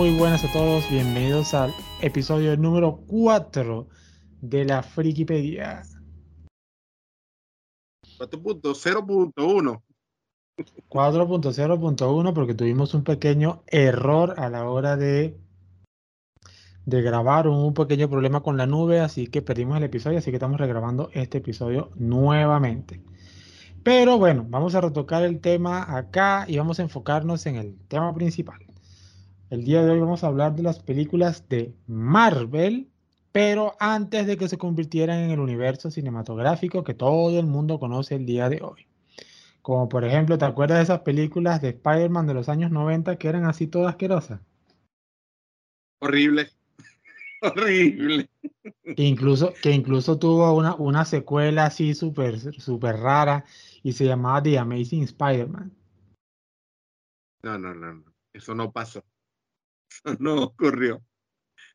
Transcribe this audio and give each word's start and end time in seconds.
muy 0.00 0.16
buenas 0.16 0.42
a 0.44 0.50
todos, 0.50 0.88
bienvenidos 0.88 1.52
al 1.52 1.74
episodio 2.00 2.56
número 2.56 3.02
4 3.06 3.86
de 4.40 4.64
la 4.64 4.82
Frikipedia. 4.82 5.82
4.0.1. 8.18 9.82
4.0.1 10.88 12.32
porque 12.32 12.54
tuvimos 12.54 12.94
un 12.94 13.04
pequeño 13.04 13.62
error 13.66 14.36
a 14.38 14.48
la 14.48 14.70
hora 14.70 14.96
de, 14.96 15.38
de 16.86 17.02
grabar, 17.02 17.46
un 17.46 17.74
pequeño 17.74 18.08
problema 18.08 18.42
con 18.42 18.56
la 18.56 18.64
nube, 18.64 19.00
así 19.00 19.26
que 19.26 19.42
perdimos 19.42 19.76
el 19.76 19.84
episodio, 19.84 20.16
así 20.16 20.30
que 20.30 20.38
estamos 20.38 20.58
regrabando 20.58 21.10
este 21.12 21.36
episodio 21.38 21.90
nuevamente. 21.96 23.02
Pero 23.82 24.16
bueno, 24.16 24.46
vamos 24.48 24.74
a 24.74 24.80
retocar 24.80 25.24
el 25.24 25.42
tema 25.42 25.94
acá 25.94 26.46
y 26.48 26.56
vamos 26.56 26.78
a 26.78 26.84
enfocarnos 26.84 27.44
en 27.44 27.56
el 27.56 27.76
tema 27.88 28.14
principal. 28.14 28.69
El 29.50 29.64
día 29.64 29.82
de 29.82 29.90
hoy 29.90 29.98
vamos 29.98 30.22
a 30.22 30.28
hablar 30.28 30.54
de 30.54 30.62
las 30.62 30.78
películas 30.78 31.48
de 31.48 31.74
Marvel, 31.88 32.88
pero 33.32 33.74
antes 33.80 34.24
de 34.28 34.36
que 34.36 34.48
se 34.48 34.58
convirtieran 34.58 35.18
en 35.18 35.30
el 35.32 35.40
universo 35.40 35.90
cinematográfico 35.90 36.84
que 36.84 36.94
todo 36.94 37.36
el 37.36 37.46
mundo 37.46 37.80
conoce 37.80 38.14
el 38.14 38.26
día 38.26 38.48
de 38.48 38.62
hoy. 38.62 38.86
Como 39.60 39.88
por 39.88 40.04
ejemplo, 40.04 40.38
¿te 40.38 40.44
acuerdas 40.44 40.78
de 40.78 40.84
esas 40.84 41.00
películas 41.00 41.60
de 41.60 41.70
Spider-Man 41.70 42.28
de 42.28 42.34
los 42.34 42.48
años 42.48 42.70
90 42.70 43.16
que 43.16 43.26
eran 43.26 43.44
así 43.44 43.66
todas 43.66 43.90
asquerosas? 43.90 44.40
Horrible. 45.98 46.50
Horrible. 47.42 48.30
Que 48.62 49.02
incluso, 49.02 49.52
que 49.60 49.72
incluso 49.72 50.16
tuvo 50.16 50.54
una, 50.54 50.76
una 50.76 51.04
secuela 51.04 51.64
así 51.66 51.94
súper 51.94 52.38
super 52.38 52.98
rara 52.98 53.44
y 53.82 53.94
se 53.94 54.04
llamaba 54.04 54.44
The 54.44 54.60
Amazing 54.60 55.02
Spider-Man. 55.02 55.72
No, 57.42 57.58
no, 57.58 57.74
no, 57.74 57.94
no. 57.94 58.04
Eso 58.32 58.54
no 58.54 58.70
pasó. 58.70 59.02
no 60.18 60.42
ocurrió. 60.44 61.02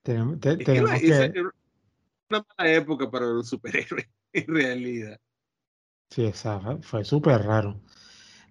Tenemos, 0.03 0.39
te, 0.39 0.51
Es 0.51 0.57
tenemos 0.57 1.01
que- 1.01 1.33
una 2.29 2.45
mala 2.57 2.71
época 2.73 3.09
para 3.09 3.25
los 3.27 3.49
superhéroes, 3.49 4.07
en 4.33 4.47
realidad. 4.47 5.19
Sí, 6.09 6.25
esa 6.25 6.59
fue- 6.81 7.03
súper 7.03 7.41
raro. 7.43 7.81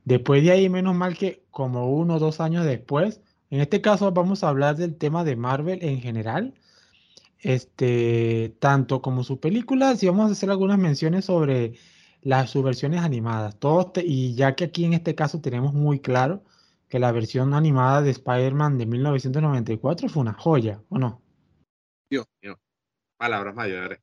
Después 0.05 0.43
de 0.45 0.53
ahí, 0.53 0.69
menos 0.69 0.95
mal 0.95 1.17
que 1.17 1.45
como 1.51 1.91
uno 1.95 2.17
o 2.17 2.19
dos 2.19 2.41
años 2.41 2.65
después, 2.67 3.21
en 3.51 3.61
este 3.61 3.81
caso 3.81 4.11
vamos 4.13 4.45
a 4.45 4.49
hablar 4.51 4.77
del 4.77 4.97
tema 4.97 5.25
de 5.25 5.37
Marvel 5.37 5.83
en 5.83 6.01
general, 6.01 6.55
este, 7.41 8.57
tanto 8.61 9.03
como 9.03 9.25
sus 9.25 9.39
películas, 9.39 10.03
y 10.03 10.09
vamos 10.09 10.31
a 10.31 10.33
hacer 10.33 10.51
algunas 10.51 10.79
menciones 10.79 11.27
sobre 11.27 11.75
las 12.23 12.51
sus 12.51 12.65
versiones 12.65 13.01
animadas. 13.03 13.59
Todos 13.59 13.93
te- 13.95 14.05
y 14.07 14.35
ya 14.35 14.55
que 14.57 14.65
aquí 14.65 14.85
en 14.85 14.95
este 14.95 15.15
caso 15.15 15.41
tenemos 15.41 15.75
muy 15.75 16.01
claro 16.01 16.45
que 16.95 17.01
la 17.01 17.11
versión 17.11 17.55
animada 17.55 18.03
de 18.03 18.11
Spider-Man 18.13 18.79
de 18.79 18.87
1994 18.87 20.09
fue 20.09 20.21
una 20.21 20.33
joya, 20.35 20.81
¿o 20.91 20.97
no? 20.97 21.21
Dios 22.09 22.25
mío. 22.41 22.57
Palabras 23.17 23.53
mayores. 23.53 23.99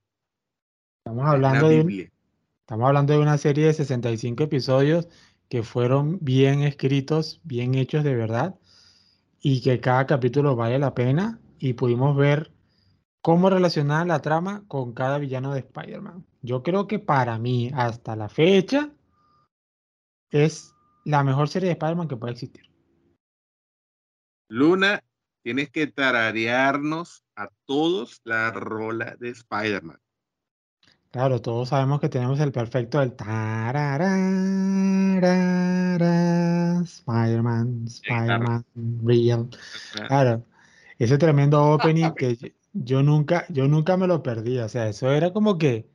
Estamos 0.97 1.25
hablando 1.25 1.69
de. 1.69 2.11
Estamos 2.59 2.85
hablando 2.85 3.13
de 3.13 3.19
una 3.19 3.37
serie 3.37 3.67
de 3.67 3.73
65 3.73 4.43
episodios 4.43 5.07
que 5.47 5.63
fueron 5.63 6.17
bien 6.19 6.63
escritos, 6.63 7.39
bien 7.45 7.75
hechos 7.75 8.03
de 8.03 8.13
verdad, 8.13 8.59
y 9.39 9.61
que 9.61 9.79
cada 9.79 10.05
capítulo 10.05 10.57
vale 10.57 10.77
la 10.77 10.93
pena, 10.93 11.39
y 11.59 11.75
pudimos 11.75 12.17
ver 12.17 12.51
cómo 13.21 13.49
relacionar 13.49 14.05
la 14.05 14.19
trama 14.19 14.65
con 14.67 14.91
cada 14.91 15.17
villano 15.17 15.53
de 15.53 15.61
Spider-Man. 15.61 16.25
Yo 16.41 16.61
creo 16.61 16.87
que 16.87 16.99
para 16.99 17.39
mí, 17.39 17.71
hasta 17.73 18.17
la 18.17 18.27
fecha, 18.27 18.91
es 20.29 20.75
la 21.05 21.23
mejor 21.23 21.47
serie 21.47 21.67
de 21.67 21.73
Spider-Man 21.75 22.09
que 22.09 22.17
puede 22.17 22.33
existir. 22.33 22.70
Luna, 24.51 25.01
tienes 25.43 25.69
que 25.69 25.87
tararearnos 25.87 27.23
a 27.37 27.47
todos 27.65 28.19
la 28.25 28.51
rola 28.51 29.15
de 29.17 29.29
Spider-Man. 29.29 29.97
Claro, 31.09 31.41
todos 31.41 31.69
sabemos 31.69 32.01
que 32.01 32.09
tenemos 32.09 32.37
el 32.41 32.51
perfecto 32.51 32.99
del 32.99 33.13
tarararara, 33.15 34.01
Spider-Man, 36.83 37.85
Spider-Man, 37.87 38.65
real. 39.05 39.49
Claro, 40.09 40.45
ese 40.99 41.17
tremendo 41.17 41.63
opening 41.71 42.11
que 42.17 42.53
yo- 42.73 43.03
nunca, 43.03 43.45
yo 43.47 43.69
nunca 43.69 43.95
me 43.95 44.07
lo 44.07 44.21
perdí. 44.21 44.57
O 44.59 44.67
sea, 44.67 44.89
eso 44.89 45.09
era 45.11 45.31
como 45.31 45.57
que 45.57 45.89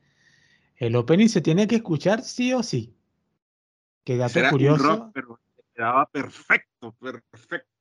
el 0.77 0.95
opening 0.95 1.27
se 1.29 1.41
tiene 1.41 1.67
que 1.67 1.75
escuchar 1.75 2.23
sí 2.23 2.53
o 2.53 2.63
sí. 2.63 2.95
Que 4.03 4.13
Ese 4.13 4.19
dato 4.19 4.39
era 4.39 4.49
un 4.49 4.53
curioso, 4.53 4.83
rock, 4.83 5.11
pero 5.13 5.39
quedaba 5.75 6.05
perfecto, 6.07 6.91
perfecto. 6.93 7.76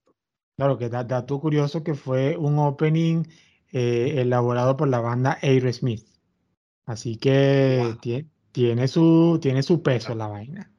Claro, 0.57 0.79
que 0.79 0.89
da- 0.89 1.05
dato 1.05 1.39
curioso 1.41 1.83
que 1.83 1.95
fue 1.95 2.37
un 2.37 2.59
opening 2.59 3.25
eh, 3.73 4.21
elaborado 4.23 4.77
por 4.77 4.89
la 4.89 5.01
banda 5.01 5.39
Aerosmith. 5.43 6.07
Así 6.87 7.17
que 7.17 7.81
Wow. 7.83 7.99
tie- 8.01 8.29
tiene 8.53 8.89
su, 8.89 9.39
tiene 9.43 9.63
su 9.63 9.83
peso 9.83 10.15
la 10.15 10.29
vaina. 10.29 10.73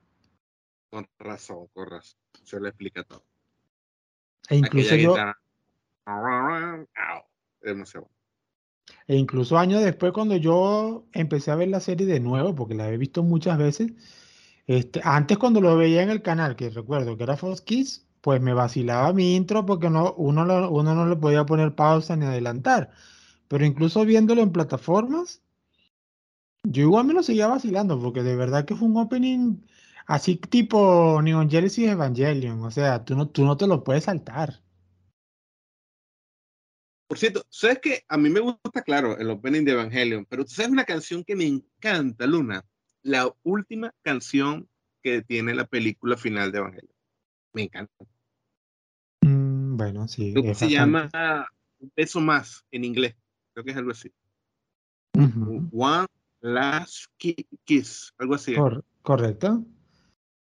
Con 0.90 1.08
razón, 1.20 1.68
con 1.74 1.90
razón. 1.90 2.20
Se 2.44 2.60
lo 2.60 2.68
explica 2.68 3.04
todo. 3.04 3.24
E 4.50 4.56
incluso 4.56 4.96
yo, 4.96 5.12
guitarra. 5.12 5.38
E 9.06 9.16
incluso 9.16 9.58
años 9.58 9.84
después, 9.84 10.14
cuando 10.14 10.38
yo 10.38 11.06
empecé 11.12 11.52
a 11.52 11.56
ver 11.56 11.68
la 11.68 11.82
serie 11.82 12.08
de 12.08 12.22
nuevo, 12.22 12.56
porque 12.56 12.74
la 12.74 12.90
he 12.90 12.98
visto 12.98 13.22
muchas 13.22 13.58
veces, 13.58 13.92
este, 14.66 15.02
antes 15.04 15.38
cuando 15.38 15.60
lo 15.60 15.76
veía 15.76 16.02
en 16.02 16.10
el 16.10 16.22
canal, 16.22 16.56
que 16.56 16.70
recuerdo 16.70 17.18
que 17.18 17.24
era 17.24 17.36
Fox 17.38 17.62
Kids, 17.62 18.07
pues 18.22 18.42
me 18.42 18.54
vacilaba 18.54 19.14
mi 19.14 19.36
intro 19.36 19.66
porque 19.66 19.90
no, 19.90 20.14
uno, 20.14 20.70
uno 20.70 20.96
no 20.96 21.06
le 21.08 21.16
podía 21.16 21.46
poner 21.46 21.76
pausa 21.76 22.16
ni 22.16 22.26
adelantar. 22.26 22.92
Pero 23.48 23.66
incluso 23.66 24.06
viéndolo 24.06 24.42
en 24.42 24.52
plataformas, 24.52 25.42
yo 26.64 26.84
igual 26.84 27.06
me 27.06 27.14
lo 27.14 27.24
seguía 27.24 27.48
vacilando, 27.48 28.00
porque 28.02 28.24
de 28.24 28.36
verdad 28.36 28.66
que 28.66 28.76
fue 28.76 28.88
un 28.88 28.98
opening 28.98 29.62
así 30.06 30.36
tipo 30.38 31.22
Neon 31.22 31.50
Genesis 31.50 31.90
Evangelion. 31.90 32.64
O 32.64 32.72
sea, 32.72 33.06
tú 33.06 33.16
no, 33.16 33.30
tú 33.30 33.46
no 33.46 33.58
te 33.58 33.68
lo 33.68 33.84
puedes 33.84 34.06
saltar. 34.06 34.62
Por 37.08 37.18
cierto, 37.18 37.46
¿sabes 37.50 37.80
qué? 37.82 38.04
A 38.10 38.18
mí 38.18 38.30
me 38.30 38.42
gusta, 38.42 38.82
claro, 38.84 39.18
el 39.18 39.30
opening 39.30 39.64
de 39.64 39.72
Evangelion, 39.72 40.26
pero 40.26 40.44
¿tú 40.44 40.52
sabes 40.52 40.72
una 40.72 40.84
canción 40.84 41.24
que 41.24 41.38
me 41.38 41.46
encanta, 41.46 42.28
Luna? 42.28 42.66
La 43.02 43.34
última 43.44 43.94
canción 44.02 44.68
que 45.02 45.22
tiene 45.22 45.56
la 45.56 45.66
película 45.68 46.18
final 46.18 46.52
de 46.52 46.58
Evangelion. 46.58 46.97
Me 47.58 47.64
encanta. 47.64 48.06
Mm, 49.22 49.78
bueno, 49.78 50.08
sí, 50.08 50.32
Creo 50.32 50.44
que 50.44 50.54
se 50.54 50.66
bastante. 50.66 50.76
llama 50.76 51.48
Un 51.80 51.92
beso 51.96 52.20
más 52.22 52.64
en 52.72 52.86
inglés. 52.86 53.16
Creo 53.54 53.66
que 53.66 53.72
es 53.72 53.78
algo 53.78 53.92
así. 53.92 54.12
One 55.72 56.06
Last 56.42 57.06
Ki- 57.18 57.48
Kiss, 57.64 58.14
algo 58.20 58.36
así. 58.36 58.54
Cor- 58.54 58.86
correcto. 59.02 59.66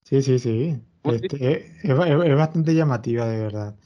Sí, 0.04 0.21
sí, 0.22 0.38
sí. 0.38 0.78
Oye, 1.03 1.16
Este, 1.22 1.37
es, 1.81 1.84
es 1.84 1.97
ba- 1.97 2.06
es 2.09 2.37
bastante 2.37 2.75
llamativa, 2.75 3.27
de 3.27 3.38
verdad. 3.38 3.78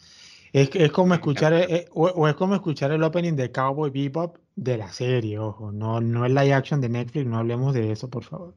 Es, 0.53 0.71
es 0.75 0.91
como 0.91 1.15
escuchar, 1.15 1.53
eh, 1.53 1.67
eh, 1.69 1.89
o, 1.93 2.07
o 2.09 2.27
es 2.27 2.35
como 2.35 2.57
escuchar 2.57 2.91
el 2.91 3.05
opening 3.05 3.35
de 3.37 3.53
Cowboy 3.53 3.91
Bebop 3.91 4.39
de 4.57 4.77
la 4.79 4.93
serie, 4.93 5.39
ojo. 5.39 5.71
No, 5.71 6.01
no 6.01 6.27
es 6.27 6.33
live 6.33 6.53
action 6.53 6.81
de 6.81 6.89
Netflix, 6.89 7.27
no 7.27 7.39
hablemos 7.39 7.73
de 7.75 7.93
eso, 7.93 8.11
por 8.11 8.25
favor. 8.25 8.57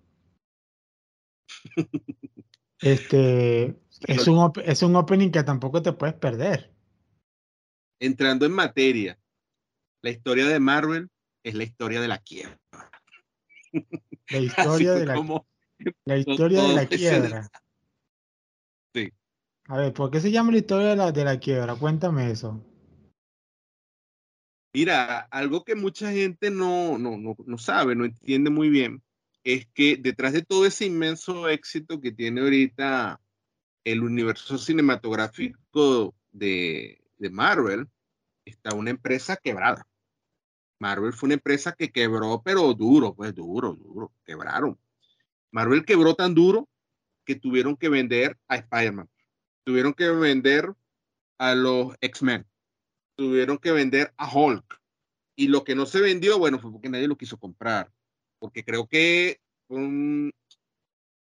Este, 2.84 3.80
es 4.08 4.28
un, 4.28 4.52
es 4.66 4.84
un 4.84 4.96
opening 4.98 5.32
que 5.32 5.44
tampoco 5.44 5.82
te 5.82 5.94
puedes 5.94 6.16
perder. 6.16 6.70
entrando 8.00 8.46
en 8.46 8.52
materia, 8.52 9.18
la 10.02 10.10
historia 10.10 10.46
de 10.48 10.60
Marvel 10.60 11.10
es 11.44 11.54
la 11.54 11.64
historia 11.64 12.02
de 12.02 12.08
la 12.10 12.18
quiebra. 12.18 12.60
La 14.30 14.40
historia 14.40 14.94
de 14.94 15.06
la, 15.06 15.16
como 15.16 15.48
la 16.04 16.18
historia 16.18 16.62
de 16.62 16.74
la 16.74 16.86
quiebra. 16.86 17.50
Sí. 18.94 19.14
A 19.68 19.78
ver, 19.78 19.94
¿por 19.94 20.12
qué 20.12 20.20
se 20.20 20.32
llama 20.32 20.52
la 20.52 20.58
historia 20.58 20.90
de 20.90 20.96
la, 20.98 21.12
de 21.14 21.24
la 21.24 21.40
quiebra? 21.40 21.76
Cuéntame 21.76 22.32
eso. 22.32 22.62
Mira, 24.76 25.20
algo 25.32 25.64
que 25.64 25.76
mucha 25.76 26.12
gente 26.12 26.52
no, 26.52 26.98
no, 26.98 27.18
no, 27.18 27.38
no 27.46 27.58
sabe, 27.58 27.96
no 27.96 28.04
entiende 28.06 28.50
muy 28.50 28.70
bien, 28.70 29.02
es 29.44 29.68
que 29.74 29.98
detrás 29.98 30.34
de 30.34 30.42
todo 30.44 30.66
ese 30.66 30.86
inmenso 30.86 31.50
éxito 31.50 32.00
que 32.00 32.12
tiene 32.12 32.42
ahorita 32.42 33.20
el 33.84 34.02
universo 34.02 34.58
cinematográfico 34.58 36.16
de, 36.32 37.02
Marvel, 37.32 37.88
está 38.46 38.76
una 38.76 38.90
empresa 38.90 39.38
quebrada. 39.38 39.88
Marvel 40.80 41.14
fue 41.14 41.28
una 41.28 41.36
empresa 41.36 41.74
que 41.74 41.92
quebró, 41.92 42.42
pero 42.44 42.74
duro, 42.74 43.14
pues 43.14 43.34
duro, 43.34 43.76
duro, 43.76 44.14
quebraron. 44.26 44.78
Marvel 45.52 45.86
quebró 45.86 46.16
tan 46.16 46.34
duro 46.34 46.68
que 47.26 47.36
tuvieron 47.36 47.78
que 47.78 47.88
vender 47.88 48.38
a 48.48 48.58
Spider-Man, 48.58 49.10
tuvieron 49.64 49.94
que 49.94 50.10
vender 50.10 50.74
a 51.38 51.56
los 51.56 51.96
X-Men, 52.02 52.46
tuvieron 53.16 53.58
que 53.58 53.72
vender 53.72 54.14
a 54.18 54.30
Hulk. 54.34 54.82
Y 55.36 55.48
lo 55.48 55.64
que 55.64 55.76
no 55.76 55.86
se 55.86 56.02
vendió, 56.02 56.38
bueno, 56.38 56.60
fue 56.60 56.72
porque 56.72 56.90
nadie 56.90 57.08
lo 57.08 57.18
quiso 57.18 57.38
comprar. 57.38 57.92
Porque 58.44 58.66
creo 58.66 58.86
que 58.86 59.40
un, 59.70 60.30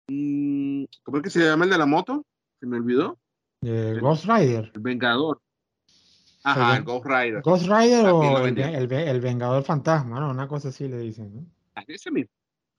un- 0.09 0.89
¿cómo 1.03 1.17
es 1.19 1.23
que 1.23 1.29
se 1.29 1.39
llama 1.39 1.63
el 1.63 1.71
de 1.71 1.77
la 1.77 1.85
moto? 1.85 2.25
Se 2.59 2.65
me 2.65 2.75
olvidó. 2.75 3.17
Eh, 3.61 3.91
El- 3.91 4.01
Ghost 4.01 4.25
Rider. 4.25 4.69
El 4.75 4.81
Vengador. 4.81 5.41
Ajá, 6.43 6.81
Ghost 6.81 7.05
Rider. 7.05 7.41
Ghost 7.41 7.67
Rider 7.67 8.07
o 8.07 8.45
el, 8.45 8.57
el, 8.59 9.21
Vengador 9.21 9.63
Fantasma, 9.63 10.19
¿no? 10.19 10.31
Una 10.31 10.49
cosa 10.49 10.67
así 10.67 10.89
le 10.89 10.97
dicen, 10.99 11.33
¿no? 11.33 11.45
Ah, 11.75 11.85
ese 11.87 12.11
mismo. 12.11 12.29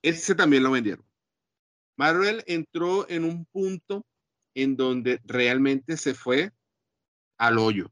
Ese 0.03 0.35
también 0.35 0.61
lo 0.61 0.69
vendieron. 0.69 1.03
Marvel 1.97 2.43
entró 2.45 3.09
en 3.09 3.23
un 3.23 3.45
punto 3.45 4.05
en 4.53 4.77
donde 4.77 5.19
realmente 5.23 5.97
se 5.97 6.13
fue 6.13 6.51
al 7.39 7.57
hoyo. 7.57 7.89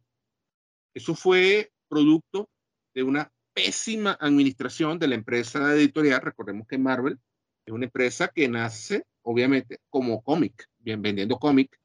Eso 0.94 1.16
fue 1.16 1.72
producto 1.90 2.48
de 2.94 3.02
una 3.02 3.33
pésima 3.54 4.18
administración 4.20 5.00
de 5.00 5.08
la 5.08 5.16
empresa 5.16 5.74
editorial. 5.76 6.22
Recordemos 6.22 6.68
que 6.68 6.78
Marvel 6.78 7.20
es 7.66 7.74
una 7.74 7.86
empresa 7.86 8.28
que 8.28 8.48
nace, 8.48 9.06
obviamente, 9.22 9.80
como 9.90 10.22
cómic, 10.22 10.68
bien 10.80 11.02
vendiendo 11.02 11.38
cómic. 11.38 11.80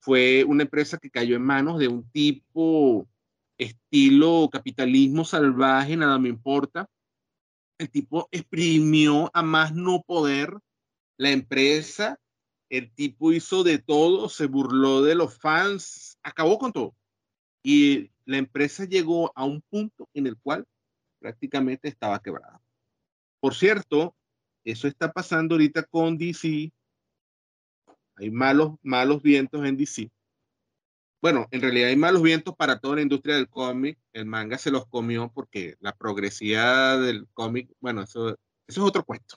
Fue 0.00 0.44
una 0.44 0.64
empresa 0.64 0.98
que 0.98 1.10
cayó 1.10 1.36
en 1.36 1.42
manos 1.42 1.78
de 1.78 1.88
un 1.88 2.08
tipo 2.10 3.08
estilo 3.58 4.48
capitalismo 4.50 5.24
salvaje, 5.24 5.96
nada 5.96 6.18
me 6.18 6.28
importa. 6.28 6.88
El 7.78 7.90
tipo 7.90 8.28
exprimió 8.30 9.30
a 9.34 9.42
más 9.42 9.74
no 9.74 10.02
poder 10.02 10.56
la 11.16 11.30
empresa, 11.30 12.18
el 12.68 12.92
tipo 12.92 13.32
hizo 13.32 13.64
de 13.64 13.78
todo, 13.78 14.28
se 14.28 14.46
burló 14.46 15.02
de 15.02 15.14
los 15.14 15.38
fans, 15.38 16.18
acabó 16.22 16.58
con 16.58 16.72
todo. 16.72 16.94
Y 17.62 18.10
la 18.24 18.38
empresa 18.38 18.84
llegó 18.84 19.32
a 19.36 19.44
un 19.44 19.62
punto 19.62 20.08
en 20.14 20.26
el 20.26 20.36
cual 20.38 20.66
prácticamente 21.22 21.88
estaba 21.88 22.20
quebrada. 22.20 22.60
Por 23.40 23.54
cierto, 23.54 24.16
eso 24.64 24.88
está 24.88 25.12
pasando 25.12 25.54
ahorita 25.54 25.84
con 25.84 26.18
DC. 26.18 26.72
Hay 28.16 28.30
malos, 28.30 28.72
malos 28.82 29.22
vientos 29.22 29.64
en 29.64 29.76
DC. 29.76 30.10
Bueno, 31.20 31.46
en 31.52 31.60
realidad 31.60 31.88
hay 31.88 31.96
malos 31.96 32.22
vientos 32.22 32.56
para 32.56 32.80
toda 32.80 32.96
la 32.96 33.02
industria 33.02 33.36
del 33.36 33.48
cómic. 33.48 33.96
El 34.12 34.26
manga 34.26 34.58
se 34.58 34.72
los 34.72 34.86
comió 34.86 35.30
porque 35.32 35.76
la 35.78 35.94
progresividad 35.94 37.00
del 37.00 37.28
cómic, 37.32 37.70
bueno, 37.80 38.02
eso, 38.02 38.36
es 38.66 38.78
otro 38.78 39.04
cuento. 39.04 39.36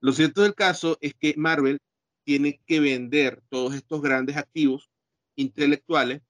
Lo 0.00 0.12
cierto 0.12 0.42
del 0.42 0.54
caso 0.54 0.98
es 1.00 1.14
que 1.14 1.34
Marvel 1.38 1.78
tiene 2.24 2.60
que 2.66 2.80
vender 2.80 3.42
todos 3.48 3.74
estos 3.74 4.02
grandes 4.02 4.36
activos 4.36 4.90
intelectuales 5.34 6.20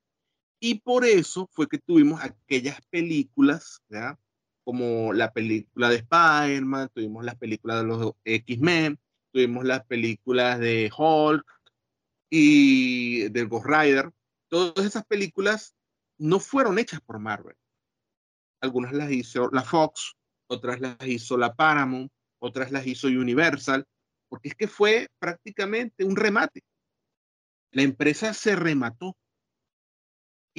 y 0.61 0.77
por 0.81 1.05
eso 1.05 1.49
fue 1.53 1.67
que 1.67 1.79
tuvimos 1.79 2.21
aquellas 2.23 2.81
películas, 2.91 3.83
¿ya? 3.89 4.19
Como 4.69 5.15
la 5.15 5.33
película 5.33 5.89
de 5.89 5.97
Spider-Man, 5.97 6.91
tuvimos 6.93 7.25
las 7.25 7.37
películas 7.37 7.81
de 7.81 7.87
los 7.87 8.13
X-Men, 8.23 8.99
tuvimos 9.33 9.65
las 9.65 9.87
películas 9.87 10.59
de 10.59 10.93
Hulk 10.95 11.43
y 12.29 13.31
del 13.31 13.49
Ghost 13.49 13.65
Rider. 13.65 14.13
Todas 14.49 14.85
esas 14.85 15.07
películas 15.07 15.75
no 16.19 16.39
fueron 16.39 16.79
hechas 16.79 17.01
por 17.01 17.19
Marvel. 17.19 17.57
Algunas 18.61 18.93
las 18.93 19.11
hizo 19.11 19.49
la 19.53 19.63
Fox, 19.63 20.19
otras 20.49 20.81
las 20.81 20.99
hizo 21.07 21.39
la 21.39 21.55
Paramount, 21.55 22.13
otras 22.39 22.71
las 22.71 22.87
hizo 22.87 23.07
Universal, 23.07 23.87
porque 24.29 24.51
es 24.51 24.55
que 24.55 24.69
fue 24.69 25.09
prácticamente 25.19 26.05
un 26.05 26.15
remate. 26.15 26.61
La 27.71 27.81
empresa 27.81 28.35
se 28.35 28.55
remató. 28.55 29.17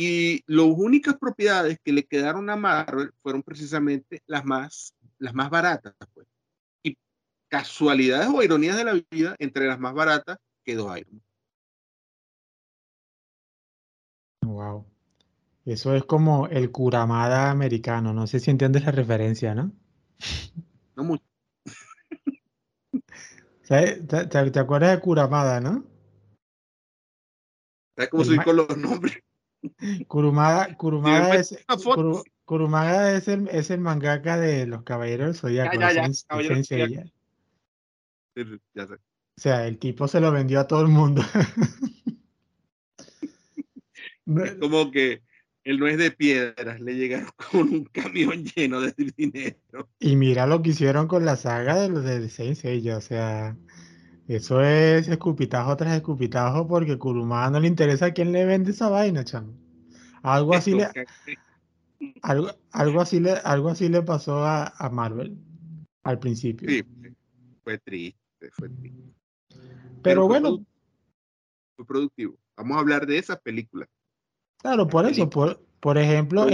Y 0.02 0.46
las 0.48 0.66
únicas 0.66 1.18
propiedades 1.18 1.78
que 1.84 1.92
le 1.92 2.06
quedaron 2.06 2.50
a 2.50 2.56
Marvel 2.56 3.12
fueron 3.22 3.44
precisamente 3.44 4.24
las 4.28 4.46
más, 4.46 4.96
las 5.18 5.34
más 5.34 5.50
baratas. 5.50 5.94
Pues. 6.14 6.26
Y 6.84 6.98
casualidades 7.50 8.30
o 8.34 8.42
ironías 8.42 8.78
de 8.78 8.86
la 8.86 8.94
vida, 9.12 9.36
entre 9.40 9.68
las 9.68 9.78
más 9.78 9.94
baratas 9.94 10.38
quedó 10.64 10.96
Iron 10.96 11.22
Wow. 14.46 14.86
Eso 15.66 15.94
es 15.94 16.06
como 16.06 16.48
el 16.48 16.72
Kuramada 16.72 17.52
americano. 17.52 18.14
No 18.14 18.26
sé 18.26 18.40
si 18.40 18.52
entiendes 18.52 18.86
la 18.86 18.92
referencia, 18.94 19.54
¿no? 19.54 19.74
No 20.96 21.04
mucho. 21.04 21.26
¿Te, 23.68 24.60
acuerdas 24.60 24.96
de 24.96 25.02
Kuramada, 25.02 25.60
no? 25.60 25.84
¿Sabes 27.98 28.10
cómo 28.10 28.24
soy 28.24 28.38
con 28.38 28.56
los 28.56 28.78
nombres? 28.78 29.22
Kurumada, 30.08 30.74
Kurumada, 30.76 31.36
es, 31.36 31.58
Kurumada 32.46 33.18
es, 33.18 33.28
el, 33.28 33.50
es 33.50 33.70
el 33.70 33.82
mangaka 33.82 34.38
de 34.38 34.66
los 34.66 34.84
Caballeros 34.84 35.42
del 35.42 35.56
Ya, 35.56 35.74
ya, 35.74 35.92
ya, 35.92 36.88
ya. 36.88 37.04
O 38.36 39.42
sea, 39.42 39.68
el 39.68 39.78
tipo 39.78 40.08
se 40.08 40.20
lo 40.20 40.32
vendió 40.32 40.60
a 40.60 40.68
todo 40.68 40.82
el 40.82 40.88
mundo. 40.88 41.22
como 44.60 44.92
que 44.92 45.22
él 45.64 45.80
no 45.80 45.88
es 45.88 45.98
de 45.98 46.12
piedras, 46.12 46.80
le 46.80 46.96
llegaron 46.96 47.30
con 47.52 47.62
un 47.62 47.84
camión 47.86 48.46
lleno 48.46 48.82
de 48.82 48.94
dinero. 49.16 49.90
Y 50.00 50.16
mira 50.16 50.48
lo 50.48 50.62
que 50.62 50.72
hicieron 50.72 51.08
con 51.08 51.26
la 51.26 51.36
saga 51.36 51.76
de 51.76 51.90
los 51.90 52.04
de 52.04 52.30
Saint 52.30 52.56
Seiya, 52.56 52.98
o 52.98 53.02
sea, 53.02 53.58
eso 54.36 54.62
es 54.62 55.08
escupitajo 55.08 55.76
tras 55.76 55.96
escupitajo 55.96 56.68
porque 56.68 56.98
Kurumada 56.98 57.50
no 57.50 57.60
le 57.60 57.68
interesa 57.68 58.08
a 58.08 58.14
quién 58.14 58.32
le 58.32 58.46
vende 58.46 58.72
esa 58.72 58.90
vaina, 58.90 59.24
chamo. 59.24 59.54
Algo 60.22 60.54
así 60.54 60.74
le 60.74 60.88
algo, 62.22 62.50
algo 62.72 63.02
así 63.02 63.20
le 63.20 63.32
algo 63.32 63.70
así 63.70 63.90
le 63.90 64.02
pasó 64.04 64.46
a, 64.46 64.68
a 64.68 64.90
Marvel 64.90 65.38
al 66.04 66.20
principio. 66.20 66.70
Sí, 66.70 66.84
fue 67.64 67.78
triste, 67.80 68.52
fue 68.52 68.70
triste. 68.70 69.14
Pero, 70.02 70.28
bueno, 70.28 70.64
fue 71.76 71.86
productivo. 71.86 72.38
Vamos 72.56 72.78
a 72.78 72.80
hablar 72.82 73.06
de 73.06 73.18
esa 73.18 73.40
película. 73.40 73.88
Claro, 74.58 74.88
por 74.88 75.06
eso, 75.06 75.30
por, 75.30 75.64
por 75.80 75.98
ejemplo, 75.98 76.48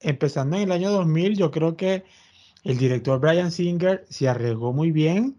empezando 0.00 0.56
en 0.56 0.62
el 0.62 0.72
año 0.72 0.90
2000, 0.90 1.36
yo 1.36 1.50
creo 1.50 1.76
que 1.76 2.04
el 2.64 2.76
director 2.76 3.20
Brian 3.20 3.50
Singer 3.50 4.04
se 4.08 4.28
arriesgó 4.28 4.72
muy 4.72 4.90
bien 4.90 5.36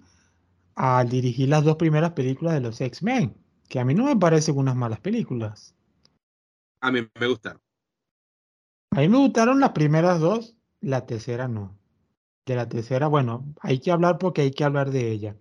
al 0.75 1.09
dirigir 1.09 1.49
las 1.49 1.63
dos 1.63 1.75
primeras 1.75 2.11
películas 2.11 2.53
de 2.53 2.61
los 2.61 2.79
X-Men, 2.81 3.35
que 3.67 3.79
a 3.79 3.85
mí 3.85 3.93
no 3.93 4.05
me 4.05 4.15
parecen 4.15 4.57
unas 4.57 4.75
malas 4.75 4.99
películas. 4.99 5.75
A 6.81 6.91
mí 6.91 7.07
me 7.19 7.27
gustaron. 7.27 7.61
A 8.91 8.99
mí 8.99 9.07
me 9.07 9.17
gustaron 9.17 9.59
las 9.59 9.71
primeras 9.71 10.19
dos, 10.19 10.55
la 10.81 11.05
tercera 11.05 11.47
no. 11.47 11.77
De 12.45 12.55
la 12.55 12.67
tercera, 12.67 13.07
bueno, 13.07 13.45
hay 13.61 13.79
que 13.79 13.91
hablar 13.91 14.17
porque 14.17 14.41
hay 14.41 14.51
que 14.51 14.63
hablar 14.63 14.91
de 14.91 15.11
ella. 15.11 15.37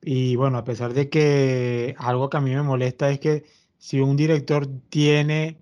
Y 0.00 0.36
bueno, 0.36 0.58
a 0.58 0.64
pesar 0.64 0.94
de 0.94 1.08
que 1.08 1.94
algo 1.98 2.28
que 2.28 2.36
a 2.36 2.40
mí 2.40 2.54
me 2.54 2.62
molesta 2.62 3.10
es 3.10 3.20
que 3.20 3.44
si 3.78 4.00
un 4.00 4.16
director 4.16 4.68
tiene 4.88 5.58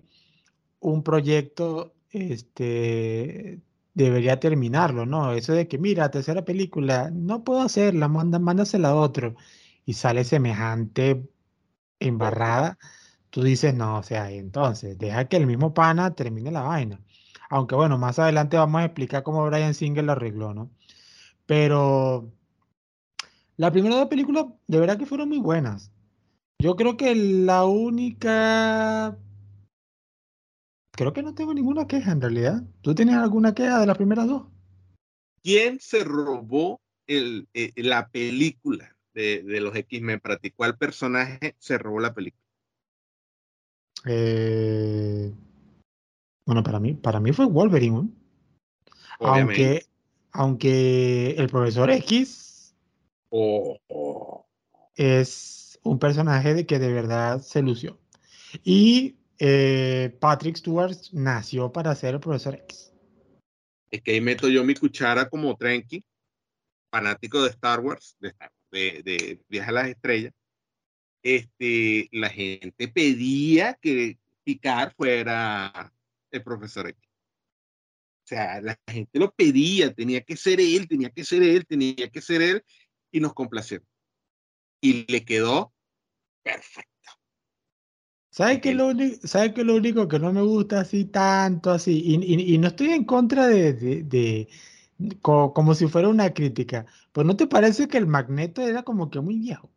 un 0.79 1.03
proyecto, 1.03 1.95
este, 2.09 3.61
debería 3.93 4.39
terminarlo, 4.39 5.05
¿no? 5.05 5.33
Eso 5.33 5.53
de 5.53 5.67
que, 5.67 5.77
mira, 5.77 6.11
tercera 6.11 6.45
película, 6.45 7.09
no 7.11 7.43
puedo 7.43 7.61
hacerla, 7.61 8.07
manda, 8.07 8.39
mándasela 8.39 8.89
a 8.89 8.95
otro. 8.95 9.35
Y 9.85 9.93
sale 9.93 10.23
semejante 10.23 11.29
embarrada, 11.99 12.77
tú 13.29 13.43
dices, 13.43 13.73
no, 13.75 13.97
o 13.99 14.03
sea, 14.03 14.31
entonces, 14.31 14.97
deja 14.97 15.25
que 15.25 15.37
el 15.37 15.47
mismo 15.47 15.73
pana 15.73 16.15
termine 16.15 16.51
la 16.51 16.61
vaina. 16.63 17.01
Aunque 17.49 17.75
bueno, 17.75 17.97
más 17.97 18.19
adelante 18.19 18.57
vamos 18.57 18.81
a 18.81 18.85
explicar 18.85 19.23
cómo 19.23 19.45
Brian 19.45 19.73
Singer 19.73 20.03
lo 20.03 20.13
arregló, 20.13 20.53
¿no? 20.53 20.71
Pero 21.45 22.31
la 23.57 23.71
primera 23.71 23.95
dos 23.97 24.07
películas 24.07 24.45
de 24.67 24.79
verdad 24.79 24.97
que 24.97 25.05
fueron 25.05 25.29
muy 25.29 25.39
buenas. 25.39 25.91
Yo 26.59 26.75
creo 26.75 26.97
que 26.97 27.13
la 27.15 27.65
única. 27.65 29.17
Creo 30.91 31.13
que 31.13 31.23
no 31.23 31.33
tengo 31.33 31.53
ninguna 31.53 31.87
queja 31.87 32.11
en 32.11 32.21
realidad. 32.21 32.63
¿Tú 32.81 32.93
tienes 32.93 33.15
alguna 33.15 33.53
queja 33.53 33.79
de 33.79 33.85
las 33.87 33.97
primeras 33.97 34.27
dos? 34.27 34.47
¿Quién 35.43 35.79
se 35.79 36.03
robó 36.03 36.81
el, 37.07 37.47
eh, 37.53 37.71
la 37.77 38.09
película 38.09 38.95
de, 39.13 39.43
los 39.61 39.75
X-Men? 39.75 40.19
¿Para 40.19 40.37
ti 40.37 40.51
cuál 40.51 40.77
personaje 40.77 41.55
se 41.57 41.77
robó 41.77 41.99
la 41.99 42.13
película? 42.13 42.43
Eh, 44.05 45.33
bueno, 46.45 46.63
para 46.63 46.79
mí, 46.79 46.93
para 46.93 47.19
mí 47.19 47.31
fue 47.31 47.45
Wolverine. 47.45 48.09
Aunque, 49.19 49.85
aunque 50.31 51.31
el 51.37 51.47
profesor 51.47 51.91
X 51.91 52.75
oh, 53.29 53.77
oh. 53.87 54.47
es 54.95 55.79
un 55.83 55.99
personaje 55.99 56.53
de 56.53 56.65
que 56.65 56.79
de 56.79 56.91
verdad 56.91 57.41
se 57.41 57.61
lució. 57.61 57.99
Y 58.63 59.15
eh, 59.43 60.15
Patrick 60.19 60.57
Stewart 60.57 60.95
nació 61.13 61.71
para 61.71 61.95
ser 61.95 62.13
el 62.13 62.19
profesor 62.19 62.53
X. 62.53 62.93
Es 63.89 64.03
que 64.03 64.11
ahí 64.11 64.21
meto 64.21 64.47
yo 64.47 64.63
mi 64.63 64.75
cuchara 64.75 65.27
como 65.27 65.57
Trenky, 65.57 66.05
fanático 66.91 67.41
de 67.41 67.49
Star 67.49 67.79
Wars, 67.79 68.15
de, 68.19 69.41
Viaje 69.49 69.69
a 69.69 69.73
las 69.73 69.87
Estrellas. 69.87 70.33
Este, 71.23 72.07
la 72.11 72.29
gente 72.29 72.87
pedía 72.87 73.73
que 73.81 74.19
Picard 74.43 74.93
fuera 74.95 75.91
el 76.29 76.43
profesor 76.43 76.87
X. 76.87 77.09
O 78.23 78.27
sea, 78.27 78.61
la 78.61 78.79
gente 78.87 79.17
lo 79.17 79.31
pedía, 79.31 79.91
tenía 79.91 80.21
que 80.21 80.37
ser 80.37 80.61
él, 80.61 80.87
tenía 80.87 81.09
que 81.09 81.25
ser 81.25 81.41
él, 81.41 81.65
tenía 81.65 82.09
que 82.09 82.21
ser 82.21 82.43
él, 82.43 82.63
y 83.11 83.19
nos 83.19 83.33
complacieron 83.33 83.87
y 84.81 85.05
le 85.11 85.23
quedó 85.23 85.73
perfecto. 86.43 86.90
¿Sabes 88.31 88.61
qué, 88.61 88.73
lo 88.73 88.87
único, 88.87 89.27
¿Sabe 89.27 89.53
que 89.53 89.65
lo 89.65 89.75
único 89.75 90.07
que 90.07 90.17
no 90.17 90.31
me 90.31 90.41
gusta 90.41 90.79
así 90.79 91.03
tanto 91.03 91.69
así? 91.69 92.01
Y, 92.01 92.57
no 92.57 92.69
estoy 92.69 92.91
en 92.91 93.03
contra 93.03 93.47
de, 93.47 94.47
como, 95.21 95.75
si 95.75 95.87
fuera 95.87 96.07
una 96.07 96.33
crítica. 96.33 96.85
Pues 97.11 97.27
¿no 97.27 97.35
te 97.35 97.47
parece 97.47 97.89
que 97.89 97.97
el 97.97 98.07
Magneto 98.07 98.65
era 98.65 98.83
como 98.83 99.09
que 99.09 99.19
muy 99.19 99.37
viejo? 99.37 99.69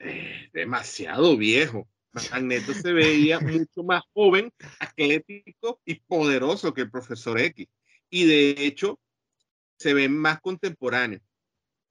Eh, 0.00 0.50
demasiado 0.52 1.36
viejo. 1.36 1.86
Magneto 2.32 2.74
se 2.74 2.92
veía 2.92 3.38
mucho 3.38 3.84
más 3.84 4.02
joven, 4.12 4.52
atlético 4.80 5.80
y 5.84 6.00
poderoso 6.00 6.74
que 6.74 6.82
el 6.82 6.90
profesor 6.90 7.38
X. 7.40 7.68
Y 8.10 8.26
de 8.26 8.66
hecho, 8.66 8.98
se 9.78 9.94
ve 9.94 10.08
más 10.08 10.40
contemporáneo. 10.40 11.20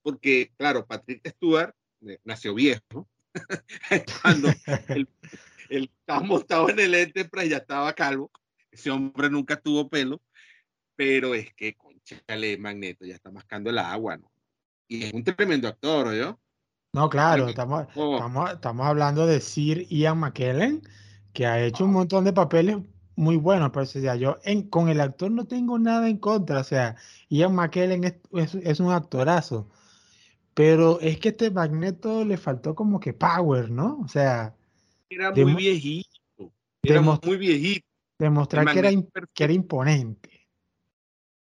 Porque, 0.02 0.52
claro, 0.58 0.86
Patrick 0.86 1.26
Stewart 1.26 1.74
eh, 2.06 2.18
nació 2.24 2.54
viejo, 2.54 3.08
Cuando 4.22 4.48
él, 4.88 5.08
estaba 5.68 6.20
montado 6.20 6.68
en 6.70 6.80
el 6.80 6.94
Enterprise 6.94 7.48
ya 7.48 7.58
estaba 7.58 7.92
calvo. 7.92 8.30
Ese 8.70 8.90
hombre 8.90 9.28
nunca 9.30 9.56
tuvo 9.60 9.88
pelo, 9.88 10.20
pero 10.96 11.34
es 11.34 11.52
que, 11.54 11.74
conchale, 11.74 12.56
Magneto 12.58 13.04
ya 13.04 13.14
está 13.14 13.30
mascando 13.30 13.70
el 13.70 13.78
agua, 13.78 14.16
¿no? 14.16 14.30
Y 14.88 15.04
es 15.04 15.12
un 15.12 15.24
tremendo 15.24 15.68
actor, 15.68 16.14
¿yo? 16.14 16.38
No, 16.94 17.08
claro, 17.08 17.48
estamos, 17.48 17.88
estamos, 17.88 18.52
estamos, 18.52 18.86
hablando 18.86 19.26
de 19.26 19.40
Sir 19.40 19.86
Ian 19.88 20.18
McKellen, 20.18 20.82
que 21.32 21.46
ha 21.46 21.62
hecho 21.62 21.86
un 21.86 21.92
montón 21.92 22.24
de 22.24 22.34
papeles 22.34 22.76
muy 23.16 23.36
buenos, 23.36 23.70
pero 23.72 23.84
o 23.84 24.14
yo 24.16 24.38
en, 24.44 24.68
con 24.68 24.90
el 24.90 25.00
actor 25.00 25.30
no 25.30 25.46
tengo 25.46 25.78
nada 25.78 26.08
en 26.08 26.18
contra, 26.18 26.60
o 26.60 26.64
sea, 26.64 26.96
Ian 27.30 27.54
McKellen 27.54 28.04
es, 28.04 28.54
es 28.54 28.80
un 28.80 28.92
actorazo, 28.92 29.70
pero 30.54 31.00
es 31.00 31.18
que 31.18 31.30
este 31.30 31.50
Magneto 31.50 32.24
le 32.24 32.36
faltó 32.36 32.74
como 32.74 33.00
que 33.00 33.12
power, 33.12 33.70
¿no? 33.70 34.00
O 34.00 34.08
sea. 34.08 34.54
Era 35.08 35.30
muy 35.30 35.54
viejito. 35.54 36.52
Era 36.82 37.00
muy 37.00 37.36
viejito. 37.36 37.86
Demostrar 38.18 38.70
que 38.72 38.78
era, 38.78 38.90
que 39.34 39.44
era 39.44 39.52
imponente. 39.52 40.48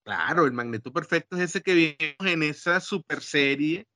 Claro, 0.04 0.46
el 0.46 0.52
Magneto 0.52 0.92
perfecto 0.92 1.38
es 1.38 1.44
ese 1.44 1.62
que 1.62 1.74
vimos 1.74 2.34
en 2.34 2.44
esa 2.44 2.80
super 2.80 3.22
serie 3.22 3.88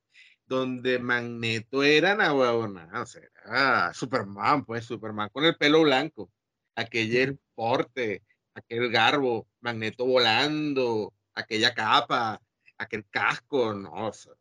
donde 0.48 0.98
Magneto 1.00 1.84
era 1.84 2.16
nada, 2.16 2.54
o 2.54 3.06
sea, 3.06 3.92
Superman, 3.94 4.64
pues 4.64 4.86
Superman 4.86 5.30
con 5.34 5.44
el 5.44 5.58
pelo 5.58 5.82
blanco, 5.82 6.32
aquel 6.76 7.38
porte, 7.54 8.24
aquel 8.54 8.90
garbo, 8.90 9.48
Magneto 9.60 10.06
volando, 10.06 11.14
aquella 11.34 11.74
capa, 11.74 12.42
aquel 12.78 13.06
casco, 13.10 13.74
no, 13.74 14.08
o 14.08 14.14
sea, 14.14 14.34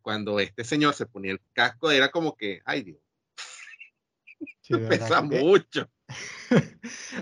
cuando 0.00 0.40
este 0.40 0.64
señor 0.64 0.94
se 0.94 1.06
ponía 1.06 1.32
el 1.32 1.40
casco, 1.52 1.90
era 1.90 2.10
como 2.10 2.36
que, 2.36 2.60
ay 2.64 2.82
Dios, 2.82 2.98
pesa 4.88 5.22
mucho. 5.22 5.88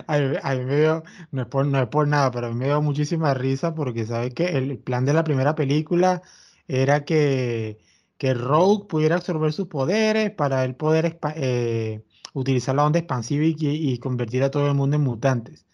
a, 0.07 0.19
mí, 0.19 0.65
me 0.65 0.79
dio, 0.79 1.03
no 1.31 1.41
es, 1.41 1.47
por, 1.47 1.65
no 1.65 1.81
es 1.81 1.87
por 1.87 2.07
nada, 2.07 2.31
pero 2.31 2.47
a 2.47 2.49
mí 2.51 2.55
me 2.55 2.65
dio 2.65 2.81
muchísima 2.81 3.33
risa 3.33 3.73
porque 3.73 4.05
sabes 4.05 4.33
que 4.33 4.45
el 4.57 4.77
plan 4.77 5.05
de 5.05 5.13
la 5.13 5.23
primera 5.23 5.55
película 5.55 6.21
era 6.67 7.05
que, 7.05 7.79
que 8.17 8.33
Rogue 8.33 8.87
pudiera 8.87 9.15
absorber 9.15 9.53
sus 9.53 9.67
poderes 9.67 10.31
para 10.31 10.63
él 10.63 10.75
poder 10.75 11.19
eh, 11.35 12.03
utilizar 12.33 12.75
la 12.75 12.85
onda 12.85 12.99
expansiva 12.99 13.45
y, 13.45 13.55
y, 13.59 13.97
convertir 13.99 14.43
a 14.43 14.51
todo 14.51 14.67
el 14.67 14.75
mundo 14.75 14.97
en 14.97 15.03
mutantes. 15.03 15.65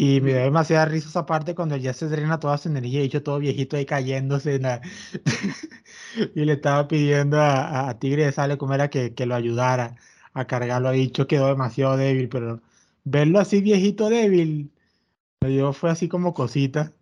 Y 0.00 0.20
me 0.20 0.32
da 0.32 0.42
demasiada 0.42 0.84
risa 0.84 1.08
esa 1.08 1.26
parte 1.26 1.56
cuando 1.56 1.76
ya 1.76 1.92
se 1.92 2.06
drena 2.06 2.38
toda 2.38 2.56
su 2.56 2.68
energía 2.68 3.02
y 3.02 3.08
yo 3.08 3.20
todo 3.20 3.40
viejito 3.40 3.76
ahí 3.76 3.84
cayéndose. 3.84 4.60
y 6.36 6.44
le 6.44 6.52
estaba 6.52 6.86
pidiendo 6.86 7.42
a, 7.42 7.98
Tigre 7.98 8.26
de 8.26 8.30
Sale 8.30 8.56
como 8.58 8.74
era 8.74 8.90
que, 8.90 9.12
lo 9.26 9.34
ayudara 9.34 9.96
a 10.34 10.46
cargarlo 10.46 10.90
ahí. 10.90 11.10
Yo 11.10 11.26
quedó 11.26 11.48
demasiado 11.48 11.96
débil, 11.96 12.28
pero 12.28 12.62
verlo 13.02 13.40
así 13.40 13.60
viejito 13.60 14.08
débil, 14.08 14.70
me 15.42 15.48
dio 15.48 15.72
fue 15.72 15.90
así 15.90 16.08
como 16.08 16.32
cosita. 16.32 16.92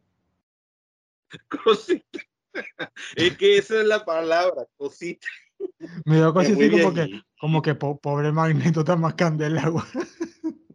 Cosita. 1.65 2.21
Es 3.15 3.37
que 3.37 3.59
esa 3.59 3.79
es 3.79 3.87
la 3.87 4.07
palabra, 4.07 4.65
cosita. 4.79 5.29
Me 6.07 6.17
dio 6.17 6.33
cosita 6.33 6.57
así 6.59 6.71
como 6.71 6.95
que, 6.95 7.23
como 7.38 7.61
que 7.61 7.75
pobre 7.75 8.33
Magneto 8.33 8.81
está 8.81 8.97
más 8.97 9.12
candela 9.17 9.65
agua. 9.65 9.87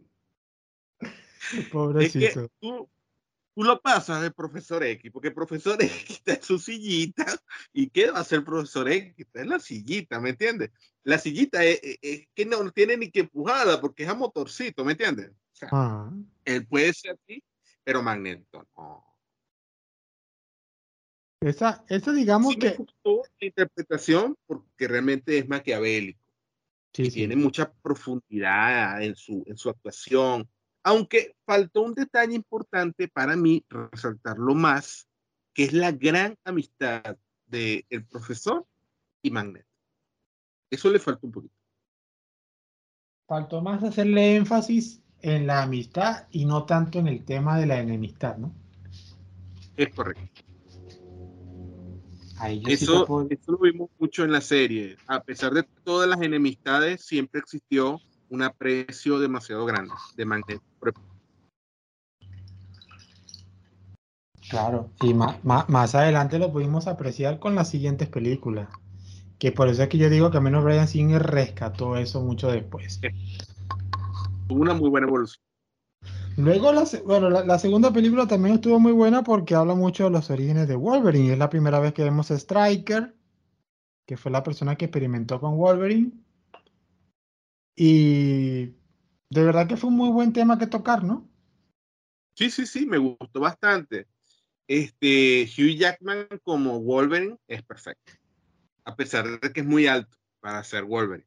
Pobrecito. 1.70 2.18
Es 2.24 2.34
que 2.34 2.48
tú, 2.60 2.88
tú, 3.54 3.62
lo 3.64 3.80
pasas 3.80 4.22
de 4.22 4.30
profesor 4.30 4.82
X, 4.82 5.10
porque 5.12 5.30
profesor 5.30 5.76
X 5.82 6.10
está 6.10 6.34
en 6.34 6.42
su 6.42 6.58
sillita. 6.58 7.26
¿Y 7.72 7.88
qué 7.90 8.10
va 8.10 8.18
a 8.18 8.22
hacer 8.22 8.44
profesor 8.44 8.90
X? 8.90 9.14
Está 9.18 9.42
en 9.42 9.48
la 9.50 9.58
sillita, 9.58 10.20
¿me 10.20 10.30
entiendes? 10.30 10.70
La 11.04 11.18
sillita 11.18 11.64
es, 11.64 11.80
que 12.34 12.46
no 12.46 12.70
tiene 12.70 12.96
ni 12.96 13.10
que 13.10 13.20
empujarla 13.20 13.80
porque 13.80 14.04
es 14.04 14.08
a 14.08 14.14
motorcito, 14.14 14.84
¿me 14.84 14.92
entiendes? 14.92 15.30
O 15.30 15.54
sea, 15.54 15.68
ah. 15.72 16.12
Él 16.44 16.66
puede 16.66 16.92
ser 16.92 17.18
así, 17.22 17.42
pero 17.84 18.02
Magneto 18.02 18.66
no. 18.76 19.12
Esa, 21.42 21.84
esa 21.88 22.12
digamos 22.12 22.54
que. 22.56 22.76
la 23.04 23.46
interpretación 23.46 24.36
porque 24.46 24.86
realmente 24.86 25.38
es 25.38 25.48
maquiavélico. 25.48 26.20
Sí, 26.92 27.10
Tiene 27.10 27.36
mucha 27.36 27.72
profundidad 27.72 29.02
en 29.02 29.16
su, 29.16 29.42
en 29.46 29.56
su 29.56 29.70
actuación 29.70 30.48
aunque 30.82 31.36
faltó 31.46 31.82
un 31.82 31.94
detalle 31.94 32.34
importante 32.34 33.08
para 33.08 33.36
mí 33.36 33.64
resaltarlo 33.68 34.54
más, 34.54 35.08
que 35.54 35.64
es 35.64 35.72
la 35.72 35.92
gran 35.92 36.36
amistad 36.44 37.16
del 37.46 37.84
el 37.90 38.04
profesor 38.04 38.66
y 39.22 39.30
Magneto. 39.30 39.68
Eso 40.70 40.90
le 40.90 40.98
faltó 40.98 41.26
un 41.26 41.32
poquito. 41.32 41.54
Faltó 43.26 43.60
más 43.60 43.82
hacerle 43.82 44.36
énfasis 44.36 45.02
en 45.20 45.46
la 45.46 45.62
amistad 45.62 46.26
y 46.30 46.44
no 46.44 46.64
tanto 46.64 46.98
en 46.98 47.08
el 47.08 47.24
tema 47.24 47.58
de 47.58 47.66
la 47.66 47.78
enemistad, 47.78 48.36
¿no? 48.36 48.52
Es 49.76 49.94
correcto. 49.94 50.42
eso, 52.66 53.26
eso 53.30 53.52
lo 53.52 53.58
vimos 53.58 53.90
mucho 53.98 54.24
en 54.24 54.32
la 54.32 54.40
serie. 54.40 54.96
A 55.06 55.22
pesar 55.22 55.52
de 55.52 55.62
todas 55.84 56.08
las 56.08 56.20
enemistades, 56.20 57.04
siempre 57.04 57.40
existió 57.40 58.00
un 58.32 58.42
aprecio 58.42 59.18
demasiado 59.18 59.66
grande 59.66 59.92
de 60.16 60.24
Magneto. 60.24 60.62
Claro, 64.48 64.90
y 65.02 65.14
más, 65.14 65.36
más, 65.44 65.94
adelante 65.94 66.38
lo 66.38 66.50
pudimos 66.50 66.86
apreciar 66.86 67.38
con 67.38 67.54
las 67.54 67.68
siguientes 67.68 68.08
películas. 68.08 68.68
Que 69.38 69.52
por 69.52 69.68
eso 69.68 69.82
es 69.82 69.88
que 69.88 69.98
yo 69.98 70.08
digo 70.08 70.30
que 70.30 70.38
al 70.38 70.42
menos 70.42 70.64
Brian 70.64 70.88
Singer 70.88 71.22
rescató 71.22 71.96
eso 71.96 72.22
mucho 72.22 72.50
después. 72.50 73.00
Tuvo 74.48 74.62
una 74.62 74.74
muy 74.74 74.88
buena 74.88 75.06
evolución. 75.06 75.42
Luego, 76.36 76.72
la, 76.72 76.84
bueno, 77.04 77.28
la, 77.28 77.58
segunda 77.58 77.92
película 77.92 78.26
también 78.26 78.54
estuvo 78.54 78.80
muy 78.80 78.92
buena 78.92 79.22
porque 79.22 79.54
habla 79.54 79.74
mucho 79.74 80.04
de 80.04 80.10
los 80.10 80.30
orígenes 80.30 80.68
de 80.68 80.76
Wolverine. 80.76 81.32
Es 81.34 81.38
la 81.38 81.50
primera 81.50 81.80
vez 81.80 81.92
que 81.92 82.04
vemos 82.04 82.30
a 82.30 82.36
Striker, 82.36 83.14
que 84.06 84.16
fue 84.16 84.32
la 84.32 84.42
persona 84.42 84.76
que 84.76 84.86
experimentó 84.86 85.38
con 85.38 85.58
Wolverine. 85.58 86.12
Y 87.74 88.66
de 89.30 89.44
verdad 89.44 89.66
que 89.66 89.76
fue 89.76 89.90
un 89.90 89.96
muy 89.96 90.10
buen 90.10 90.32
tema 90.32 90.58
que 90.58 90.66
tocar, 90.66 91.02
¿no? 91.02 91.28
Sí, 92.34 92.50
sí, 92.50 92.66
sí, 92.66 92.86
me 92.86 92.98
gustó 92.98 93.40
bastante. 93.40 94.06
Este, 94.66 95.44
Hugh 95.44 95.76
Jackman 95.76 96.28
como 96.42 96.80
Wolverine 96.80 97.36
es 97.46 97.62
perfecto, 97.62 98.12
a 98.84 98.96
pesar 98.96 99.40
de 99.40 99.52
que 99.52 99.60
es 99.60 99.66
muy 99.66 99.86
alto 99.86 100.16
para 100.40 100.62
ser 100.64 100.84
Wolverine. 100.84 101.26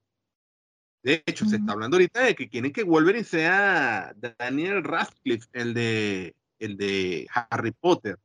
De 1.04 1.22
hecho, 1.28 1.46
se 1.46 1.58
está 1.58 1.74
hablando 1.74 1.98
ahorita 1.98 2.24
de 2.24 2.34
que 2.34 2.50
quieren 2.50 2.74
que 2.74 2.82
Wolverine 2.82 3.24
sea 3.24 4.16
Daniel 4.40 4.84
Radcliffe, 4.84 5.48
el 5.54 5.76
de, 5.76 6.36
el 6.58 6.78
de 6.78 7.28
Harry 7.32 7.72
Potter. 7.72 8.18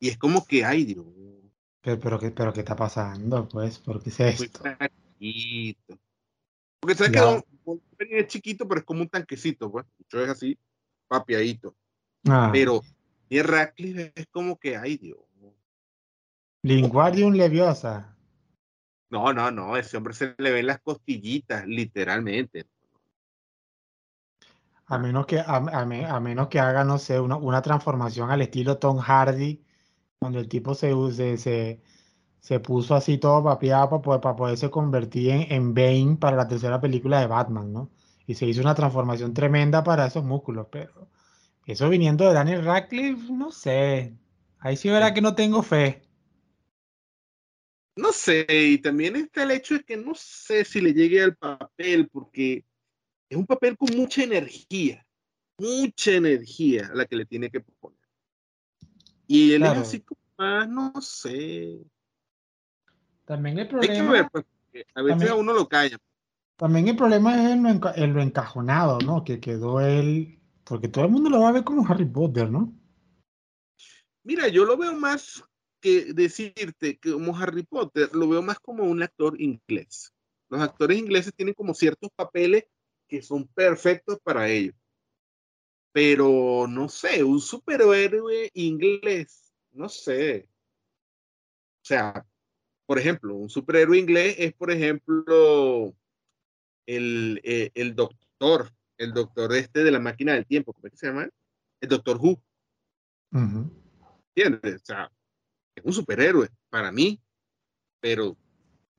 Y 0.00 0.08
es 0.08 0.16
como 0.16 0.46
que, 0.46 0.64
ay 0.64 0.84
Dios. 0.86 1.04
Pero, 1.82 2.00
pero, 2.00 2.18
¿qué, 2.18 2.30
pero 2.30 2.52
¿qué 2.54 2.60
está 2.60 2.74
pasando? 2.74 3.46
Pues, 3.46 3.78
¿por 3.80 4.02
qué 4.02 4.08
es 4.08 4.20
esto? 4.20 4.62
Porque 6.80 6.94
sabes 6.94 7.12
que 7.12 7.42
Wolverine 7.64 8.20
es 8.20 8.26
chiquito, 8.28 8.66
pero 8.66 8.80
es 8.80 8.86
como 8.86 9.02
un 9.02 9.08
tanquecito, 9.08 9.70
pues. 9.70 9.84
Mucho 9.98 10.22
es 10.24 10.30
así, 10.30 10.58
papiadito. 11.08 11.74
Ah. 12.26 12.50
Pero 12.52 12.82
y 13.28 13.42
Radcliffe 13.42 14.12
es 14.14 14.26
como 14.30 14.58
que, 14.58 14.76
ay 14.76 14.96
Dios. 14.96 15.18
Linguarium 16.62 17.32
leviosa. 17.32 18.16
No, 19.10 19.32
no, 19.32 19.50
no, 19.50 19.76
ese 19.76 19.96
hombre 19.96 20.14
se 20.14 20.34
le 20.38 20.50
ven 20.50 20.66
las 20.66 20.80
costillitas, 20.80 21.66
literalmente. 21.66 22.66
A 24.86 24.98
menos 24.98 25.26
que, 25.26 25.40
a, 25.44 25.60
menos 26.20 26.48
que 26.48 26.58
haga, 26.58 26.84
no 26.84 26.98
sé, 26.98 27.20
una, 27.20 27.36
una, 27.36 27.60
transformación 27.62 28.30
al 28.30 28.40
estilo 28.40 28.78
Tom 28.78 28.98
Hardy, 28.98 29.62
cuando 30.18 30.40
el 30.40 30.48
tipo 30.48 30.74
se, 30.74 30.92
se, 31.12 31.36
se, 31.36 31.82
puso 32.60 32.94
así 32.94 33.18
todo 33.18 33.44
papiado 33.44 33.90
para, 33.90 34.02
poder, 34.02 34.20
para 34.20 34.36
poderse 34.36 34.70
convertir 34.70 35.30
en, 35.30 35.52
en 35.52 35.74
Bane 35.74 36.16
para 36.18 36.36
la 36.36 36.48
tercera 36.48 36.80
película 36.80 37.20
de 37.20 37.26
Batman, 37.26 37.72
¿no? 37.72 37.90
Y 38.26 38.34
se 38.34 38.46
hizo 38.46 38.60
una 38.60 38.74
transformación 38.74 39.34
tremenda 39.34 39.82
para 39.84 40.06
esos 40.06 40.24
músculos, 40.24 40.66
pero 40.70 41.08
eso 41.66 41.88
viniendo 41.88 42.26
de 42.26 42.34
Daniel 42.34 42.64
Radcliffe, 42.64 43.32
no 43.32 43.50
sé. 43.52 44.14
Ahí 44.60 44.76
sí 44.76 44.88
verá 44.88 45.12
que 45.14 45.20
no 45.20 45.34
tengo 45.34 45.62
fe. 45.62 46.02
no 47.96 48.12
sé, 48.12 48.46
y 48.48 48.78
también 48.78 49.16
está 49.16 49.42
el 49.42 49.50
hecho 49.50 49.74
de 49.74 49.84
que 49.84 49.96
no 49.96 50.14
sé 50.14 50.64
si 50.64 50.80
le 50.80 50.94
llegue 50.94 51.22
al 51.22 51.36
papel, 51.36 52.08
porque 52.08 52.64
es 53.28 53.36
un 53.36 53.46
papel 53.46 53.76
con 53.76 53.94
mucha 53.96 54.22
energía, 54.22 55.04
mucha 55.58 56.12
energía 56.12 56.88
a 56.90 56.94
la 56.94 57.06
que 57.06 57.16
le 57.16 57.26
tiene 57.26 57.50
que 57.50 57.60
poner. 57.60 57.98
Y 59.26 59.52
él 59.52 59.64
es 59.64 59.70
así 59.70 60.00
como 60.00 60.20
más, 60.38 60.68
no 60.68 60.92
sé. 61.02 61.80
También 63.28 63.58
el 63.58 63.68
problema. 63.68 64.30
Pues, 64.32 64.46
a 64.94 65.02
veces 65.02 65.28
a 65.28 65.34
uno 65.34 65.52
lo 65.52 65.68
calla. 65.68 65.98
También 66.56 66.88
el 66.88 66.96
problema 66.96 67.34
es 67.34 67.50
en 67.50 68.14
lo, 68.14 68.22
encajonado, 68.22 68.98
¿no? 69.00 69.22
Que 69.22 69.38
quedó 69.38 69.82
él. 69.82 70.40
Porque 70.64 70.88
todo 70.88 71.04
el 71.04 71.10
mundo 71.10 71.28
lo 71.28 71.40
va 71.40 71.50
a 71.50 71.52
ver 71.52 71.62
como 71.62 71.86
Harry 71.86 72.06
Potter, 72.06 72.50
¿no? 72.50 72.74
Mira, 74.22 74.48
yo 74.48 74.64
lo 74.64 74.78
veo 74.78 74.94
más 74.94 75.44
que 75.78 76.14
decirte 76.14 76.96
que 76.96 77.12
como 77.12 77.36
Harry 77.36 77.64
Potter, 77.64 78.08
lo 78.14 78.30
veo 78.30 78.40
más 78.40 78.58
como 78.60 78.84
un 78.84 79.02
actor 79.02 79.38
inglés. 79.38 80.10
Los 80.48 80.62
actores 80.62 80.98
ingleses 80.98 81.34
tienen 81.34 81.54
como 81.54 81.74
ciertos 81.74 82.08
papeles 82.16 82.64
que 83.06 83.20
son 83.20 83.46
perfectos 83.48 84.18
para 84.22 84.48
ellos. 84.48 84.74
Pero 85.92 86.66
no 86.66 86.88
sé, 86.88 87.22
un 87.22 87.42
superhéroe 87.42 88.50
inglés, 88.54 89.52
no 89.72 89.90
sé. 89.90 90.48
O 91.82 91.84
sea, 91.88 92.26
por 92.88 92.98
ejemplo, 92.98 93.34
un 93.34 93.50
superhéroe 93.50 93.98
inglés 93.98 94.36
es, 94.38 94.54
por 94.54 94.70
ejemplo, 94.70 95.94
el, 96.86 97.38
eh, 97.44 97.70
el 97.74 97.94
doctor, 97.94 98.72
el 98.96 99.12
doctor 99.12 99.54
este 99.54 99.84
de 99.84 99.90
la 99.90 100.00
máquina 100.00 100.32
del 100.32 100.46
tiempo, 100.46 100.72
¿cómo 100.72 100.86
es 100.86 100.92
que 100.92 100.96
se 100.96 101.08
llama? 101.08 101.28
El 101.82 101.88
doctor 101.90 102.16
Who. 102.18 102.42
¿Entiendes? 104.34 104.80
O 104.80 104.84
sea, 104.86 105.12
es 105.76 105.84
un 105.84 105.92
superhéroe 105.92 106.48
para 106.70 106.90
mí, 106.90 107.20
pero 108.00 108.38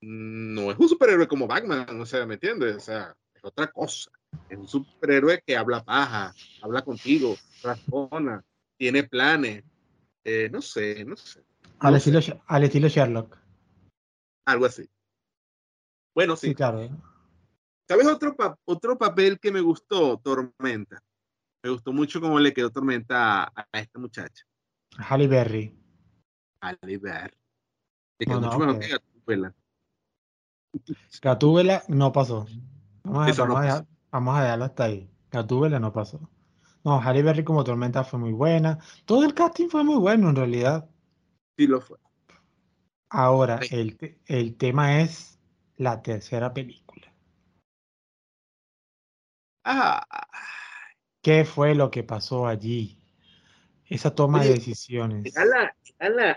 no 0.02 0.70
es 0.70 0.78
un 0.78 0.88
superhéroe 0.88 1.28
como 1.28 1.48
Batman, 1.48 2.00
o 2.00 2.06
sea, 2.06 2.28
¿me 2.28 2.36
entiendes? 2.36 2.76
O 2.76 2.82
sea, 2.82 3.16
es 3.34 3.44
otra 3.44 3.72
cosa. 3.72 4.12
Es 4.50 4.60
un 4.60 4.68
superhéroe 4.68 5.42
que 5.44 5.58
habla 5.58 5.84
paja, 5.84 6.32
habla 6.62 6.84
contigo, 6.84 7.36
razona, 7.64 8.46
tiene 8.78 9.02
planes. 9.06 9.64
Eh, 10.24 10.48
no 10.52 10.62
sé, 10.62 11.04
no 11.06 11.18
sé. 11.18 11.42
al, 11.80 11.96
estilo, 11.96 12.20
al 12.46 12.64
estilo 12.66 12.88
Sherlock. 12.88 13.49
Algo 14.50 14.66
así. 14.66 14.90
Bueno, 16.16 16.36
sí. 16.36 16.56
claro. 16.56 16.90
¿Sabes 17.88 18.08
otro, 18.08 18.36
otro 18.66 18.98
papel 18.98 19.40
que 19.40 19.52
me 19.52 19.62
gustó? 19.62 20.18
Tormenta. 20.18 21.04
Me 21.64 21.70
gustó 21.70 21.94
mucho 21.94 22.20
cómo 22.20 22.40
le 22.40 22.52
quedó 22.52 22.72
Tormenta 22.72 23.44
a, 23.44 23.68
esta 23.74 24.00
muchacha. 24.00 24.44
Halle 24.98 25.28
Berry. 25.28 25.78
Halle 26.62 26.98
Berry. 26.98 27.38
Le 28.18 28.26
quedó 28.26 28.42
mucho 28.42 28.58
mejor 28.58 28.80
que 28.80 28.88
Gatúbela. 28.88 29.56
Gatúbela 31.22 31.84
no 31.88 32.12
pasó. 32.12 32.48
Vamos 33.04 33.40
a, 33.40 33.86
vamos, 34.10 34.36
a 34.36 34.42
dejarlo 34.42 34.66
hasta 34.66 34.84
ahí. 34.86 35.12
Gatúbela 35.30 35.80
no 35.80 35.94
pasó. 35.94 36.28
No, 36.84 37.00
Halle 37.00 37.22
Berry 37.22 37.44
como 37.44 37.64
Tormenta 37.64 38.04
fue 38.04 38.18
muy 38.18 38.32
buena. 38.32 38.80
Todo 39.06 39.26
el 39.26 39.36
casting 39.36 39.70
fue 39.70 39.84
muy 39.84 39.98
bueno 39.98 40.30
en 40.30 40.36
realidad. 40.36 40.90
Sí 41.56 41.68
lo 41.68 41.82
fue. 41.82 42.00
Ahora, 43.10 43.60
el, 43.72 43.98
el 44.28 44.56
tema 44.56 45.02
es 45.02 45.40
la 45.78 46.02
tercera 46.04 46.54
película. 46.54 47.12
Ah. 49.64 50.06
¿Qué 51.22 51.44
fue 51.44 51.76
lo 51.76 51.90
que 51.90 52.04
pasó 52.04 52.48
allí? 52.48 52.98
Esa 53.86 54.14
toma 54.14 54.44
de 54.44 54.54
decisiones. 54.54 55.34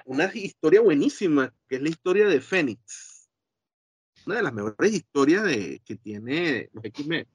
una 0.07 0.35
historia 0.35 0.81
buenísima, 0.81 1.55
que 1.69 1.77
es 1.77 1.83
la 1.83 1.89
historia 1.91 2.27
de 2.27 2.41
Fénix. 2.41 3.29
Una 4.27 4.37
de 4.37 4.43
las 4.43 4.53
mejores 4.53 4.93
historias 4.93 5.45
de, 5.45 5.81
que 5.85 5.97
tiene 5.97 6.71
los 6.73 6.85
X-Men. 6.85 7.27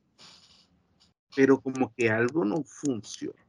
Pero 1.35 1.61
como 1.61 1.93
que 1.93 2.09
algo 2.09 2.43
no 2.43 2.63
funciona. 2.63 3.39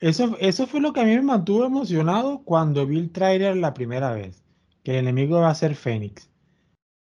Eso, 0.00 0.36
eso 0.40 0.66
fue 0.66 0.80
lo 0.80 0.92
que 0.92 1.00
a 1.00 1.04
mí 1.04 1.14
me 1.16 1.22
mantuvo 1.22 1.64
emocionado 1.64 2.42
cuando 2.42 2.86
vi 2.86 2.98
el 2.98 3.12
trailer 3.12 3.56
la 3.56 3.74
primera 3.74 4.12
vez 4.12 4.45
que 4.86 4.92
el 4.92 4.98
enemigo 5.08 5.40
va 5.40 5.50
a 5.50 5.54
ser 5.56 5.74
Fénix. 5.74 6.30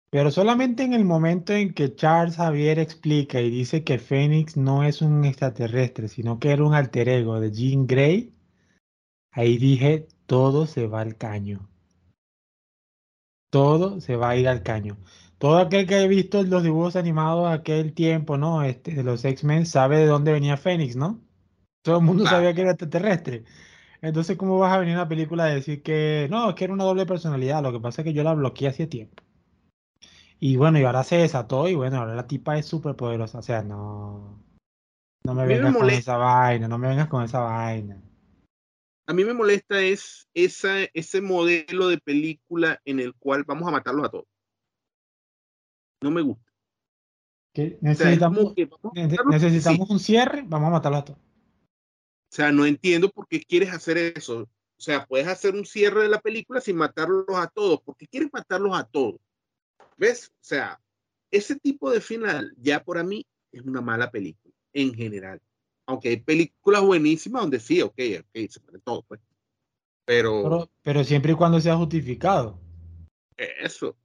Pero 0.09 0.31
solamente 0.31 0.83
en 0.83 0.93
el 0.93 1.03
momento 1.03 1.51
en 1.51 1.73
que 1.73 1.93
Charles 1.93 2.37
Javier 2.37 2.79
explica 2.79 3.41
y 3.41 3.49
dice 3.49 3.83
que 3.83 3.99
Fénix 3.99 4.55
no 4.55 4.85
es 4.85 5.01
un 5.01 5.25
extraterrestre, 5.25 6.07
sino 6.07 6.39
que 6.39 6.51
era 6.51 6.63
un 6.63 6.73
alter 6.73 7.09
ego 7.09 7.37
de 7.41 7.51
Jean 7.51 7.85
Grey, 7.85 8.33
ahí 9.29 9.57
dije, 9.57 10.07
todo 10.25 10.67
se 10.67 10.87
va 10.87 11.01
al 11.01 11.17
caño. 11.17 11.67
Todo 13.49 13.99
se 13.99 14.15
va 14.15 14.29
a 14.29 14.37
ir 14.37 14.47
al 14.47 14.63
caño. 14.63 14.95
Todo 15.37 15.57
aquel 15.57 15.85
que 15.85 15.95
haya 15.95 16.07
visto 16.07 16.43
los 16.43 16.63
dibujos 16.63 16.95
animados 16.95 17.49
de 17.49 17.55
aquel 17.55 17.93
tiempo, 17.93 18.37
¿no? 18.37 18.63
Este, 18.63 18.93
de 18.93 19.03
los 19.03 19.25
X-Men, 19.25 19.65
sabe 19.65 19.97
de 19.97 20.05
dónde 20.05 20.31
venía 20.31 20.55
Fénix, 20.55 20.95
¿no? 20.95 21.21
Todo 21.81 21.97
el 21.97 22.05
mundo 22.05 22.25
sabía 22.25 22.53
que 22.53 22.61
era 22.61 22.71
extraterrestre. 22.71 23.43
Entonces, 24.05 24.37
¿cómo 24.37 24.59
vas 24.59 24.71
a 24.71 24.77
venir 24.77 24.93
a 24.93 24.99
una 24.99 25.09
película 25.09 25.45
a 25.45 25.47
decir 25.47 25.81
que 25.81 26.27
no, 26.29 26.49
es 26.49 26.55
que 26.55 26.65
era 26.65 26.73
una 26.73 26.83
doble 26.83 27.07
personalidad? 27.07 27.63
Lo 27.63 27.71
que 27.71 27.79
pasa 27.79 28.01
es 28.01 28.05
que 28.05 28.13
yo 28.13 28.23
la 28.23 28.35
bloqueé 28.35 28.67
hace 28.67 28.85
tiempo. 28.85 29.23
Y 30.39 30.57
bueno, 30.57 30.77
y 30.77 30.83
ahora 30.83 31.03
se 31.03 31.17
desató 31.17 31.67
y 31.67 31.73
bueno, 31.73 31.97
ahora 31.97 32.13
la 32.13 32.27
tipa 32.27 32.55
es 32.55 32.67
súper 32.67 32.95
poderosa. 32.95 33.39
O 33.39 33.41
sea, 33.41 33.63
no. 33.63 34.43
No 35.23 35.33
me 35.33 35.47
vengas 35.47 35.75
con 35.75 35.89
esa 35.89 36.17
vaina, 36.17 36.67
no 36.67 36.77
me 36.77 36.87
vengas 36.87 37.07
con 37.07 37.23
esa 37.23 37.39
vaina. 37.39 37.99
A 39.07 39.13
mí 39.13 39.25
me 39.25 39.33
molesta 39.33 39.81
es 39.81 40.27
esa, 40.35 40.83
ese 40.93 41.21
modelo 41.21 41.87
de 41.87 41.97
película 41.97 42.79
en 42.85 42.99
el 42.99 43.15
cual 43.15 43.43
vamos 43.43 43.67
a 43.67 43.71
matarlos 43.71 44.05
a 44.05 44.09
todos. 44.09 44.27
No 46.03 46.11
me 46.11 46.21
gusta. 46.21 46.51
necesitamos, 47.81 48.53
necesitamos 49.31 49.89
un 49.89 49.99
cierre, 49.99 50.43
vamos 50.45 50.67
a 50.67 50.71
matarlos 50.73 51.01
a 51.01 51.05
todos. 51.05 51.24
O 52.35 52.37
sea, 52.37 52.51
no 52.51 52.65
entiendo 52.65 53.09
por 53.09 53.29
qué 53.29 53.39
quieres 53.39 53.71
hacer 53.71 53.97
eso. 53.97 54.41
O 54.41 54.81
sea, 54.81 55.05
puedes 55.05 55.25
hacer 55.25 55.55
un 55.55 55.65
cierre 55.65 56.01
de 56.01 56.09
la 56.09 56.19
película 56.19 56.59
sin 56.59 56.75
matarlos 56.75 57.23
a 57.29 57.47
todos. 57.47 57.79
¿Por 57.79 57.95
qué 57.95 58.07
quieres 58.07 58.27
matarlos 58.33 58.77
a 58.77 58.83
todos? 58.83 59.21
¿Ves? 59.95 60.33
O 60.33 60.43
sea, 60.43 60.77
ese 61.31 61.55
tipo 61.55 61.89
de 61.89 62.01
final 62.01 62.53
ya 62.57 62.83
por 62.83 62.97
a 62.97 63.05
mí 63.05 63.25
es 63.53 63.61
una 63.61 63.79
mala 63.79 64.11
película 64.11 64.53
en 64.73 64.93
general. 64.93 65.41
Aunque 65.85 66.09
hay 66.09 66.17
películas 66.17 66.81
buenísimas 66.81 67.43
donde 67.43 67.61
sí, 67.61 67.81
ok, 67.81 68.01
ok, 68.19 68.49
se 68.49 68.59
puede 68.59 68.79
todo, 68.79 69.03
pues. 69.03 69.21
Pero, 70.03 70.69
pero, 70.81 71.05
siempre 71.05 71.31
y 71.31 71.35
cuando 71.35 71.61
sea 71.61 71.77
justificado. 71.77 72.59
Eso. 73.37 73.95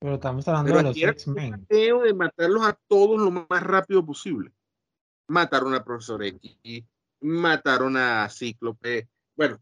Pero 0.00 0.14
estamos 0.14 0.48
hablando 0.48 0.76
de 0.76 0.82
los 0.82 0.96
X-Men. 0.96 1.66
de 1.68 2.14
matarlos 2.14 2.66
a 2.66 2.76
todos 2.88 3.20
lo 3.20 3.30
más 3.30 3.62
rápido 3.62 4.04
posible 4.04 4.52
mataron 5.28 5.74
a 5.74 5.84
Profesor 5.84 6.22
X, 6.22 6.84
mataron 7.20 7.96
a 7.96 8.28
Cíclope. 8.28 9.08
Bueno, 9.36 9.58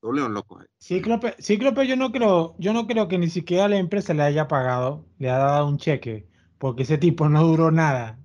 todo 0.00 0.12
león 0.12 0.34
loco. 0.34 0.60
Cíclope, 0.80 1.36
Cíclope 1.40 1.86
yo 1.86 1.96
no 1.96 2.12
creo, 2.12 2.56
yo 2.58 2.72
no 2.72 2.86
creo 2.86 3.08
que 3.08 3.18
ni 3.18 3.30
siquiera 3.30 3.68
la 3.68 3.76
empresa 3.76 4.14
le 4.14 4.22
haya 4.22 4.48
pagado, 4.48 5.06
le 5.18 5.30
ha 5.30 5.38
dado 5.38 5.66
un 5.66 5.78
cheque, 5.78 6.26
porque 6.58 6.82
ese 6.82 6.98
tipo 6.98 7.28
no 7.28 7.44
duró 7.44 7.70
nada 7.70 8.18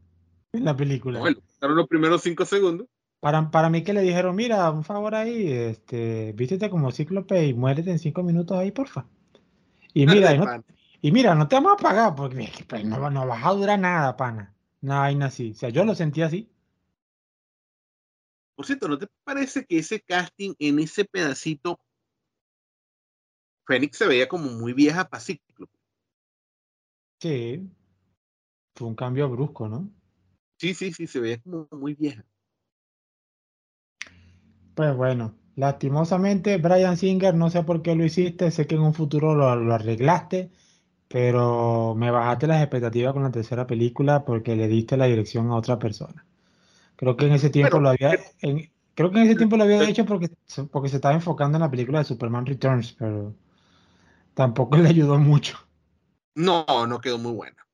en 0.53 0.65
la 0.65 0.75
película. 0.75 1.19
Bueno, 1.19 1.39
mataron 1.53 1.77
los 1.77 1.87
primeros 1.87 2.21
cinco 2.21 2.45
segundos. 2.45 2.87
Para, 3.19 3.49
para 3.49 3.69
mí 3.69 3.83
que 3.83 3.93
le 3.93 4.01
dijeron, 4.01 4.35
mira, 4.35 4.69
un 4.69 4.83
favor 4.83 5.15
ahí, 5.15 5.51
este, 5.51 6.33
vístete 6.33 6.69
como 6.69 6.91
Cíclope 6.91 7.45
y 7.45 7.53
muérete 7.53 7.91
en 7.91 7.99
cinco 7.99 8.21
minutos 8.23 8.57
ahí, 8.57 8.71
porfa. 8.71 9.07
Y 9.93 10.05
mira, 10.05 10.33
y, 10.33 10.37
no, 10.37 10.45
y 11.01 11.11
mira, 11.11 11.33
no 11.33 11.47
te 11.47 11.55
vamos 11.55 11.73
a 11.73 11.77
pagar 11.77 12.15
porque 12.15 12.49
pues, 12.67 12.85
no, 12.85 13.09
no 13.09 13.25
vas 13.25 13.45
a 13.45 13.53
durar 13.53 13.79
nada, 13.79 14.15
pana. 14.17 14.53
Una 14.81 14.99
vaina 14.99 15.27
así. 15.27 15.51
O 15.51 15.55
sea, 15.55 15.69
yo 15.69 15.83
lo 15.85 15.95
sentí 15.95 16.21
así. 16.21 16.49
Por 18.57 18.65
cierto, 18.65 18.87
¿no 18.87 18.97
te 18.97 19.05
parece 19.23 19.67
que 19.67 19.77
ese 19.77 20.01
casting 20.01 20.55
en 20.57 20.79
ese 20.79 21.05
pedacito, 21.05 21.79
Fénix 23.67 23.99
se 23.99 24.07
veía 24.07 24.27
como 24.27 24.49
muy 24.49 24.73
vieja 24.73 25.07
para 25.07 25.21
Sí. 27.21 27.69
Fue 28.75 28.87
un 28.87 28.95
cambio 28.95 29.29
brusco, 29.29 29.69
¿no? 29.69 29.91
Sí, 30.57 30.73
sí, 30.73 30.91
sí, 30.91 31.05
se 31.05 31.19
veía 31.19 31.39
como 31.39 31.67
muy 31.71 31.93
vieja. 31.93 32.25
Pues 34.73 34.95
bueno, 34.95 35.35
lastimosamente, 35.55 36.57
Brian 36.57 36.97
Singer, 36.97 37.35
no 37.35 37.51
sé 37.51 37.61
por 37.61 37.83
qué 37.83 37.95
lo 37.95 38.05
hiciste, 38.05 38.49
sé 38.49 38.65
que 38.65 38.73
en 38.73 38.81
un 38.81 38.95
futuro 38.95 39.35
lo, 39.35 39.55
lo 39.55 39.73
arreglaste, 39.75 40.49
pero 41.07 41.93
me 41.93 42.09
bajaste 42.09 42.47
las 42.47 42.63
expectativas 42.63 43.13
con 43.13 43.21
la 43.21 43.31
tercera 43.31 43.67
película 43.67 44.25
porque 44.25 44.55
le 44.55 44.67
diste 44.67 44.97
la 44.97 45.05
dirección 45.05 45.51
a 45.51 45.57
otra 45.57 45.77
persona. 45.77 46.25
Creo 46.97 47.15
que 47.15 47.27
en 47.27 47.33
ese 47.33 47.49
tiempo 47.49 47.79
lo 47.79 47.89
había, 47.89 48.19
creo 48.95 49.11
que 49.11 49.17
en 49.19 49.27
ese 49.27 49.35
tiempo 49.35 49.55
lo 49.55 49.63
había 49.63 49.87
hecho 49.87 50.03
porque, 50.05 50.29
porque 50.71 50.89
se 50.89 50.95
estaba 50.95 51.13
enfocando 51.13 51.57
en 51.57 51.61
la 51.61 51.69
película 51.69 51.99
de 51.99 52.05
Superman 52.05 52.45
Returns, 52.45 52.93
pero 52.93 53.35
tampoco 54.33 54.77
le 54.77 54.89
ayudó 54.89 55.19
mucho. 55.19 55.59
No, 56.35 56.65
no 56.87 56.99
quedó 56.99 57.19
muy 57.19 57.33
buena. 57.33 57.67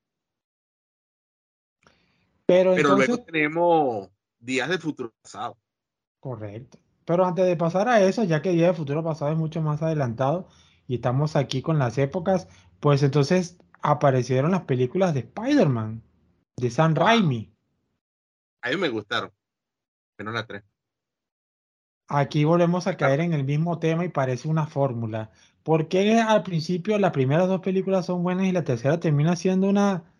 Pero, 2.46 2.76
luego 2.76 3.18
tenemos 3.24 4.10
Días 4.38 4.68
del 4.68 4.78
Futuro 4.78 5.14
Pasado. 5.22 5.56
Correcto. 6.20 6.78
Pero 7.06 7.24
antes 7.24 7.46
de 7.46 7.56
pasar 7.56 7.88
a 7.88 8.02
eso, 8.02 8.24
ya 8.24 8.42
que 8.42 8.50
Días 8.50 8.68
del 8.68 8.76
Futuro 8.76 9.02
Pasado 9.02 9.32
es 9.32 9.38
mucho 9.38 9.62
más 9.62 9.82
adelantado, 9.82 10.48
y 10.86 10.96
estamos 10.96 11.34
aquí 11.34 11.62
con 11.62 11.78
las 11.78 11.96
épocas, 11.96 12.46
pues 12.80 13.02
entonces 13.02 13.56
aparecieron 13.80 14.50
las 14.50 14.64
películas 14.64 15.14
de 15.14 15.20
Spider-Man, 15.20 16.02
de 16.58 16.70
Sam 16.70 16.94
Raimi. 16.94 17.53
A 18.64 18.70
mí 18.70 18.76
me 18.78 18.88
gustaron, 18.88 19.30
no 20.18 20.32
la 20.32 20.46
tres. 20.46 20.64
Aquí 22.08 22.44
volvemos 22.44 22.86
a 22.86 22.96
caer 22.96 23.20
en 23.20 23.34
el 23.34 23.44
mismo 23.44 23.78
tema 23.78 24.06
y 24.06 24.08
parece 24.08 24.48
una 24.48 24.66
fórmula. 24.66 25.30
¿Por 25.62 25.86
qué 25.88 26.18
al 26.18 26.42
principio 26.42 26.98
las 26.98 27.12
primeras 27.12 27.46
dos 27.46 27.60
películas 27.60 28.06
son 28.06 28.22
buenas 28.22 28.46
y 28.46 28.52
la 28.52 28.64
tercera 28.64 28.98
termina 28.98 29.36
siendo 29.36 29.68
una, 29.68 30.10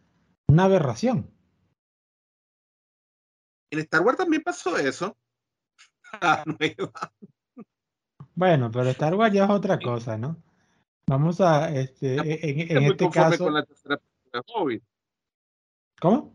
una 0.47 0.65
aberración? 0.65 1.31
En 3.71 3.79
Star 3.79 4.03
Wars 4.03 4.19
también 4.19 4.43
pasó 4.43 4.77
eso. 4.77 5.17
bueno, 8.35 8.71
pero 8.71 8.91
Star 8.91 9.15
Wars 9.15 9.33
ya 9.35 9.45
es 9.45 9.51
otra 9.51 9.79
cosa, 9.79 10.19
¿no? 10.19 10.37
Vamos 11.09 11.41
a, 11.41 11.75
este, 11.75 12.17
en, 12.17 12.77
en 12.77 12.83
este 12.93 13.09
caso. 13.09 13.45
Con 13.45 13.55
la 13.55 13.65
tercera 13.65 13.99
Hobbit. 14.55 14.85
¿Cómo? 15.99 16.34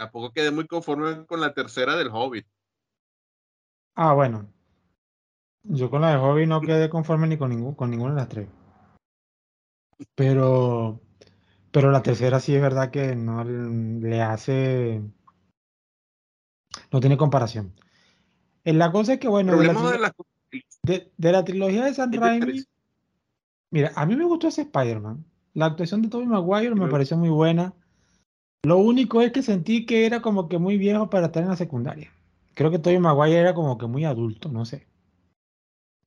Tampoco 0.00 0.32
quedé 0.32 0.50
muy 0.50 0.66
conforme 0.66 1.26
con 1.26 1.42
la 1.42 1.52
tercera 1.52 1.94
del 1.94 2.08
Hobbit. 2.08 2.46
Ah, 3.94 4.14
bueno. 4.14 4.50
Yo 5.62 5.90
con 5.90 6.00
la 6.00 6.12
de 6.12 6.16
Hobbit 6.16 6.48
no 6.48 6.62
quedé 6.62 6.88
conforme 6.88 7.26
ni 7.26 7.36
con, 7.36 7.50
ningún, 7.50 7.74
con 7.74 7.90
ninguna 7.90 8.14
de 8.14 8.20
las 8.20 8.28
tres. 8.30 8.48
Pero, 10.14 11.02
pero 11.70 11.90
la 11.90 12.02
tercera 12.02 12.40
sí 12.40 12.54
es 12.54 12.62
verdad 12.62 12.90
que 12.90 13.14
no 13.14 13.44
le 13.44 14.22
hace. 14.22 15.02
No 16.90 17.00
tiene 17.00 17.18
comparación. 17.18 17.74
En 18.64 18.78
la 18.78 18.92
cosa 18.92 19.12
es 19.12 19.20
que, 19.20 19.28
bueno, 19.28 19.54
de 19.54 19.66
la, 19.66 20.14
de, 20.82 21.32
la, 21.32 21.44
trilogía 21.44 21.84
de 21.84 21.92
San 21.92 22.10
Raimi, 22.10 22.64
mira, 23.68 23.92
a 23.94 24.06
mí 24.06 24.16
me 24.16 24.24
gustó 24.24 24.48
ese 24.48 24.62
Spider-Man. 24.62 25.26
La 25.52 25.66
actuación 25.66 26.00
de 26.00 26.08
Tobey 26.08 26.26
Maguire 26.26 26.74
me 26.74 26.88
pareció 26.88 27.18
muy 27.18 27.28
buena. 27.28 27.74
Lo 28.62 28.76
único 28.78 29.22
es 29.22 29.32
que 29.32 29.42
sentí 29.42 29.86
que 29.86 30.06
era 30.06 30.20
como 30.20 30.48
que 30.48 30.58
muy 30.58 30.76
viejo 30.76 31.08
para 31.08 31.26
estar 31.26 31.42
en 31.42 31.48
la 31.48 31.56
secundaria. 31.56 32.12
Creo 32.54 32.70
que 32.70 32.78
Tobey 32.78 32.98
Maguire 32.98 33.38
era 33.38 33.54
como 33.54 33.78
que 33.78 33.86
muy 33.86 34.04
adulto, 34.04 34.50
no 34.50 34.64
sé. 34.64 34.86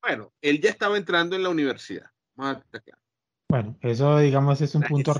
Bueno, 0.00 0.32
él 0.40 0.60
ya 0.60 0.70
estaba 0.70 0.96
entrando 0.96 1.34
en 1.34 1.42
la 1.42 1.48
universidad. 1.48 2.10
Bueno, 3.48 3.76
eso 3.80 4.18
digamos 4.18 4.60
es 4.60 4.74
un 4.74 4.82
punto 4.82 5.14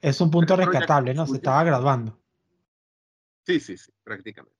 es 0.00 0.20
un 0.20 0.30
punto 0.30 0.56
rescatable, 0.56 1.14
¿no? 1.14 1.26
Se 1.26 1.36
estaba 1.36 1.64
graduando. 1.64 2.18
Sí, 3.44 3.60
sí, 3.60 3.76
sí, 3.76 3.92
prácticamente. 4.04 4.58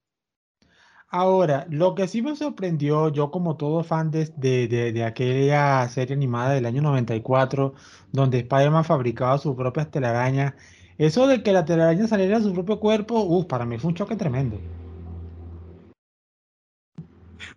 Ahora, 1.11 1.67
lo 1.71 1.95
que 1.95 2.07
sí 2.07 2.21
me 2.21 2.37
sorprendió, 2.37 3.09
yo 3.09 3.31
como 3.31 3.57
todo 3.57 3.83
fan 3.83 4.11
de, 4.11 4.27
de, 4.37 5.05
aquella 5.05 5.89
serie 5.89 6.15
animada 6.15 6.51
del 6.53 6.67
año 6.67 6.83
94, 6.83 7.75
donde 8.13 8.41
Spider-Man 8.41 8.85
fabricaba 8.85 9.39
sus 9.39 9.57
propias 9.57 9.91
telarañas, 9.91 10.55
eso 10.99 11.27
de 11.27 11.43
que 11.43 11.53
la 11.53 11.65
telaraña 11.65 12.07
saliera 12.09 12.39
de 12.39 12.45
su 12.45 12.53
propio 12.53 12.81
cuerpo, 12.81 13.21
uff, 13.21 13.47
para 13.47 13.65
mí 13.65 13.79
fue 13.79 13.91
un 13.91 13.95
choque 13.95 14.17
tremendo. 14.17 14.61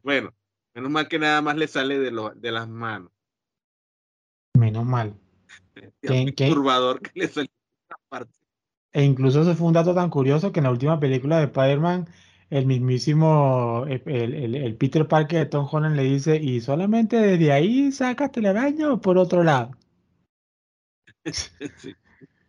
Bueno, 0.04 0.32
menos 0.73 0.91
mal 0.91 1.08
que 1.08 1.19
nada 1.19 1.41
más 1.41 1.58
le 1.58 1.67
sale 1.67 1.99
de, 1.99 2.12
lo, 2.12 2.30
de 2.30 2.51
las 2.51 2.69
manos. 2.69 3.12
Menos 4.58 4.86
mal. 4.86 5.15
Que, 6.01 6.49
turbador 6.49 7.01
que 7.01 7.12
le 7.15 7.27
sale 7.27 7.49
parte. 8.10 8.34
E 8.91 9.04
incluso 9.04 9.41
eso 9.41 9.56
fue 9.56 9.67
un 9.67 9.73
dato 9.73 9.95
tan 9.95 10.10
curioso 10.10 10.51
que 10.51 10.60
en 10.60 10.65
la 10.65 10.71
última 10.71 10.99
película 10.99 11.38
de 11.38 11.45
Spider-Man 11.45 12.08
el 12.51 12.65
mismísimo, 12.65 13.86
el, 13.88 14.75
Peter 14.77 15.08
Parker 15.08 15.39
de 15.39 15.45
Tom 15.45 15.67
Holland 15.71 15.95
le 15.95 16.04
dice, 16.04 16.36
¿y 16.36 16.60
solamente 16.60 17.15
desde 17.15 17.54
ahí 17.54 17.93
sacas 17.93 18.34
telaraña 18.34 18.91
o 18.91 18.99
por 18.99 19.17
otro 19.17 19.41
lado? 19.41 19.71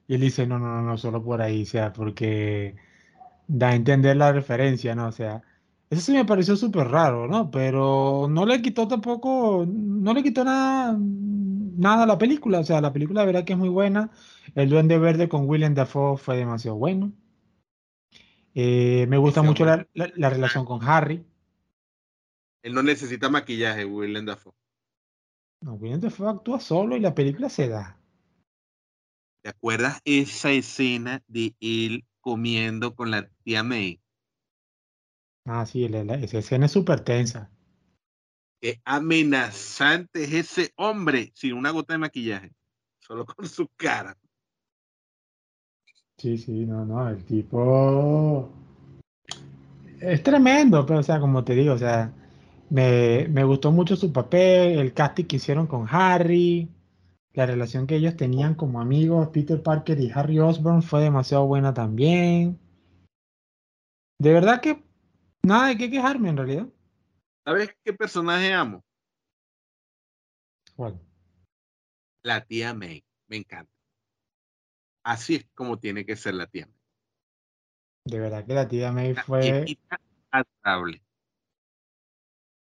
Y 0.08 0.14
él 0.14 0.20
dice, 0.20 0.46
no, 0.46 0.58
no, 0.58 0.68
no, 0.68 0.82
no, 0.82 0.98
solo 0.98 1.22
por 1.22 1.42
ahí, 1.42 1.62
o 1.62 1.66
sea, 1.66 1.92
porque 1.92 2.76
da 3.48 3.70
a 3.70 3.74
entender 3.74 4.16
la 4.16 4.32
referencia, 4.32 4.94
¿no? 4.94 5.08
O 5.08 5.12
sea, 5.12 5.42
eso 5.90 6.00
sí 6.00 6.12
me 6.12 6.24
pareció 6.24 6.56
súper 6.56 6.88
raro, 6.88 7.28
¿no? 7.28 7.50
Pero 7.50 8.26
no 8.30 8.46
le 8.46 8.62
quitó 8.62 8.88
tampoco, 8.88 9.66
no 9.68 10.14
le 10.14 10.22
quitó 10.22 10.44
nada, 10.44 10.96
nada 10.98 12.04
a 12.04 12.06
la 12.06 12.18
película, 12.18 12.60
o 12.60 12.64
sea, 12.64 12.80
la 12.80 12.92
película 12.92 13.20
de 13.20 13.26
verdad 13.26 13.44
que 13.44 13.52
es 13.52 13.58
muy 13.58 13.68
buena. 13.68 14.10
El 14.54 14.70
Duende 14.70 14.98
Verde 14.98 15.28
con 15.28 15.48
William 15.48 15.74
Dafoe 15.74 16.16
fue 16.16 16.36
demasiado 16.36 16.76
bueno. 16.76 17.12
Eh, 18.54 19.06
me 19.08 19.18
gusta 19.18 19.42
mucho 19.42 19.64
la, 19.64 19.86
relación 20.30 20.64
con 20.64 20.82
Harry. 20.82 21.24
Él 22.62 22.74
no 22.74 22.82
necesita 22.82 23.28
maquillaje, 23.28 23.84
Willem 23.84 24.26
Dafoe. 24.26 24.54
No, 25.62 25.74
Willem 25.74 26.00
Dafoe 26.00 26.30
actúa 26.30 26.60
solo 26.60 26.96
y 26.96 27.00
la 27.00 27.14
película 27.14 27.48
se 27.48 27.68
da. 27.68 27.98
¿Te 29.42 29.50
acuerdas 29.50 30.00
esa 30.04 30.52
escena 30.52 31.22
de 31.26 31.54
él 31.60 32.04
comiendo 32.20 32.94
con 32.94 33.10
la 33.10 33.28
tía 33.44 33.62
May? 33.62 34.00
Ah, 35.44 35.66
sí, 35.66 35.84
esa 35.84 36.38
escena 36.38 36.66
es 36.66 36.72
súper 36.72 37.00
tensa. 37.00 37.50
Qué 38.60 38.80
amenazante 38.84 40.22
es 40.22 40.32
ese 40.32 40.72
hombre 40.76 41.32
sin 41.34 41.54
una 41.54 41.70
gota 41.70 41.94
de 41.94 41.98
maquillaje, 41.98 42.52
solo 43.00 43.26
con 43.26 43.48
su 43.48 43.68
cara. 43.76 44.16
Sí, 46.16 46.38
sí, 46.38 46.64
no, 46.64 46.84
no, 46.84 47.08
el 47.08 47.24
tipo 47.24 48.48
es 50.02 50.22
tremendo, 50.22 50.84
pero 50.86 51.00
o 51.00 51.02
sea, 51.02 51.20
como 51.20 51.44
te 51.44 51.54
digo, 51.54 51.74
o 51.74 51.78
sea, 51.78 52.12
me, 52.70 53.44
gustó 53.44 53.70
mucho 53.72 53.96
su 53.96 54.12
papel, 54.12 54.78
el 54.78 54.92
casting 54.92 55.24
que 55.24 55.36
hicieron 55.36 55.66
con 55.66 55.86
Harry, 55.88 56.68
la 57.34 57.46
relación 57.46 57.86
que 57.86 57.96
ellos 57.96 58.16
tenían 58.16 58.54
como 58.54 58.80
amigos, 58.80 59.28
Peter 59.32 59.62
Parker 59.62 59.98
y 59.98 60.10
Harry 60.10 60.38
Osborn 60.38 60.82
fue 60.82 61.02
demasiado 61.02 61.46
buena 61.46 61.72
también. 61.72 62.58
De 64.18 64.32
verdad 64.32 64.60
que 64.60 64.84
nada 65.42 65.68
de 65.68 65.78
qué 65.78 65.90
quejarme 65.90 66.28
en 66.28 66.36
realidad. 66.36 66.68
¿Sabes 67.44 67.74
qué 67.82 67.92
personaje 67.92 68.52
amo? 68.52 68.84
¿Cuál? 70.76 71.00
La 72.22 72.44
tía 72.44 72.74
May, 72.74 73.04
me 73.28 73.38
encanta. 73.38 73.72
Así 75.04 75.36
es 75.36 75.46
como 75.54 75.78
tiene 75.78 76.06
que 76.06 76.16
ser 76.16 76.34
la 76.34 76.46
tía 76.46 76.66
May. 76.66 76.78
De 78.04 78.20
verdad 78.20 78.46
que 78.46 78.54
la 78.54 78.68
tía 78.68 78.92
May 78.92 79.14
fue. 79.14 79.76
Adorable. 80.30 81.02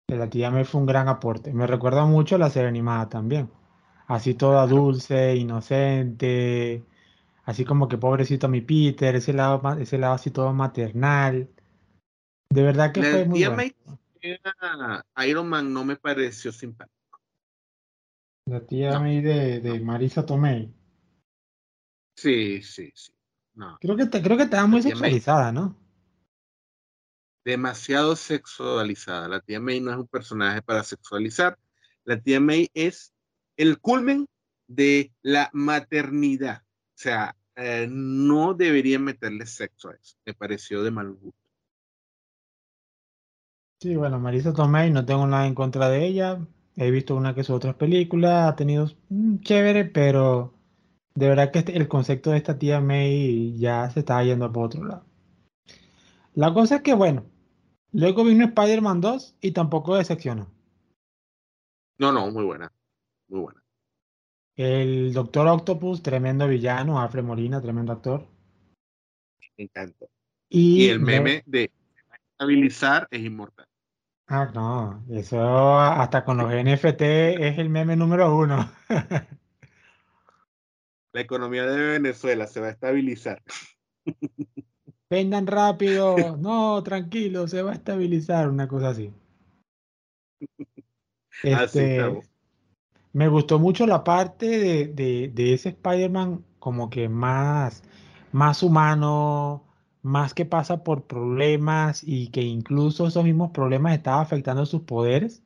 La 0.08 0.30
tía 0.30 0.50
May 0.52 0.64
fue 0.64 0.82
un 0.82 0.88
gran 0.88 1.08
aporte. 1.08 1.54
Me 1.54 1.68
recuerda 1.68 2.06
mucho 2.06 2.36
a 2.36 2.40
la 2.40 2.50
serie 2.50 2.70
animada 2.70 3.10
también. 3.10 3.52
Así 4.10 4.34
toda 4.34 4.66
dulce, 4.66 5.36
inocente. 5.36 6.84
Así 7.46 7.64
como 7.64 7.88
que 7.88 8.00
pobrecito 8.00 8.50
mi 8.50 8.62
Peter, 8.62 9.16
ese 9.16 9.34
lado, 9.34 9.62
ese 9.78 10.00
lado 10.00 10.16
así 10.16 10.32
todo 10.32 10.52
maternal. 10.52 11.48
De 12.50 12.64
verdad 12.64 12.92
que 12.92 13.04
fue 13.04 13.26
muy 13.26 13.38
tía 13.38 13.52
May 13.52 13.76
Iron 15.28 15.48
Man 15.48 15.72
no 15.72 15.86
me 15.86 15.96
pareció 15.96 16.52
simpático. 16.52 17.22
La 18.48 18.66
tía 18.66 19.00
May 19.00 19.22
de, 19.22 19.60
de 19.60 19.80
Marisa 19.80 20.26
Tomei. 20.26 20.74
Sí, 22.18 22.64
sí, 22.64 22.92
sí. 22.96 23.14
No. 23.54 23.78
Creo 23.80 23.96
que, 23.96 24.10
creo 24.10 24.38
que 24.38 24.44
estaba 24.44 24.66
muy 24.66 24.82
sexualizada, 24.82 25.52
¿no? 25.52 25.78
Demasiado 27.46 28.16
sexualizada. 28.16 29.28
La 29.28 29.40
tía 29.40 29.60
May 29.60 29.80
no 29.82 29.92
es 29.92 29.98
un 29.98 30.08
personaje 30.08 30.64
para 30.64 30.84
sexualizar. 30.84 31.60
La 32.06 32.20
tía 32.20 32.40
May 32.40 32.72
es 32.74 33.14
el 33.60 33.80
culmen 33.80 34.26
de 34.68 35.12
la 35.22 35.50
maternidad. 35.52 36.64
O 36.64 36.96
sea, 36.96 37.36
eh, 37.58 37.88
no 37.90 38.54
deberían 38.54 39.04
meterle 39.04 39.46
sexo 39.46 39.90
a 39.90 39.96
eso. 39.96 40.16
Me 40.26 40.34
pareció 40.34 40.82
de 40.82 40.92
mal 40.92 41.12
gusto. 41.12 41.38
Sí, 43.82 43.96
bueno, 43.98 44.18
Marisa 44.18 44.54
Tomei, 44.54 44.92
no 44.92 45.06
tengo 45.06 45.28
nada 45.28 45.46
en 45.46 45.56
contra 45.56 45.90
de 45.90 46.06
ella. 46.06 46.40
He 46.78 46.90
visto 46.90 47.18
una 47.18 47.36
que 47.36 47.44
su 47.44 47.54
otras 47.54 47.76
películas, 47.76 48.50
ha 48.50 48.56
tenido 48.56 48.88
mm, 49.10 49.40
chévere, 49.40 49.84
pero 49.84 50.54
de 51.16 51.28
verdad 51.28 51.52
que 51.52 51.60
este, 51.60 51.76
el 51.76 51.90
concepto 51.90 52.32
de 52.32 52.38
esta 52.38 52.58
tía 52.58 52.80
May 52.80 53.58
ya 53.58 53.90
se 53.90 54.00
estaba 54.00 54.24
yendo 54.24 54.50
por 54.54 54.68
otro 54.68 54.86
lado. 54.86 55.04
La 56.34 56.54
cosa 56.54 56.78
es 56.78 56.82
que, 56.82 56.94
bueno, 56.94 57.26
luego 57.92 58.24
vino 58.24 58.46
Spider-Man 58.46 59.02
2 59.02 59.36
y 59.42 59.52
tampoco 59.52 59.98
decepcionó. 59.98 60.48
No, 61.98 62.14
no, 62.14 62.32
muy 62.32 62.46
buena. 62.46 62.72
Muy 63.30 63.42
buena. 63.42 63.64
El 64.56 65.14
Doctor 65.14 65.48
Octopus, 65.48 66.04
tremendo 66.04 66.48
villano, 66.48 67.00
Alfred 67.00 67.24
Molina, 67.24 67.62
tremendo 67.62 67.94
actor. 67.94 68.28
Me 69.58 69.64
encanta. 69.66 70.08
Y, 70.50 70.90
el 70.90 71.00
meme 71.00 71.44
de 71.46 71.72
estabilizar 72.34 73.08
es 73.12 73.22
inmortal. 73.22 73.68
Ah, 74.28 74.52
no, 74.54 75.06
eso 75.10 75.80
hasta 75.80 76.24
con 76.24 76.38
los 76.38 76.52
NFT 76.52 77.02
es 77.02 77.58
el 77.58 77.70
meme 77.70 77.96
número 77.96 78.36
uno. 78.36 78.70
La 81.14 81.22
economía 81.22 81.66
de 81.66 82.00
Venezuela 82.00 82.46
se 82.46 82.60
va 82.60 82.68
a 82.68 82.72
estabilizar. 82.72 83.42
Vendan 85.10 85.48
rápido, 85.48 86.38
no, 86.38 86.84
tranquilo, 86.84 87.48
se 87.48 87.64
va 87.64 87.72
a 87.72 87.76
estabilizar, 87.76 88.50
una 88.50 88.68
cosa 88.68 88.90
así. 88.90 89.14
Este, 91.42 92.02
Me 93.12 93.28
gustó 93.28 93.58
mucho 93.58 93.88
la 93.88 94.04
parte 94.04 94.46
de, 94.94 95.30
de, 95.34 95.54
ese 95.54 95.70
Spider-Man 95.70 96.46
como 96.60 96.90
que 96.90 97.10
más, 97.10 97.84
más 98.32 98.62
humano, 98.62 99.66
más 100.04 100.34
que 100.34 100.46
pasa 100.46 100.84
por 100.84 101.08
problemas 101.08 102.04
y 102.04 102.30
que 102.30 102.42
incluso 102.42 103.08
esos 103.08 103.24
mismos 103.24 103.52
problemas 103.52 103.94
estaban 103.94 104.22
afectando 104.22 104.66
sus 104.66 104.82
poderes. 104.82 105.42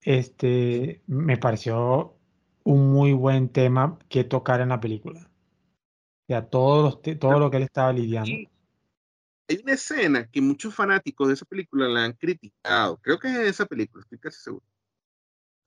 Este, 0.00 1.02
me 1.06 1.36
pareció 1.36 2.16
un 2.64 2.92
muy 2.92 3.12
buen 3.12 3.48
tema 3.50 3.98
que 4.08 4.24
tocar 4.24 4.60
en 4.60 4.70
la 4.70 4.80
película. 4.80 5.20
O 5.20 6.26
sea, 6.28 6.48
todo, 6.48 6.98
todo 6.98 7.38
lo 7.38 7.50
que 7.50 7.58
él 7.58 7.64
estaba 7.64 7.92
lidiando. 7.92 8.50
Hay 9.48 9.60
una 9.62 9.74
escena 9.74 10.26
que 10.30 10.40
muchos 10.40 10.74
fanáticos 10.74 11.28
de 11.28 11.34
esa 11.34 11.44
película 11.44 11.88
la 11.88 12.04
han 12.04 12.12
criticado. 12.14 12.96
Creo 13.02 13.18
que 13.18 13.28
es 13.28 13.48
esa 13.48 13.66
película, 13.66 14.02
estoy 14.02 14.18
casi 14.18 14.40
seguro. 14.40 14.64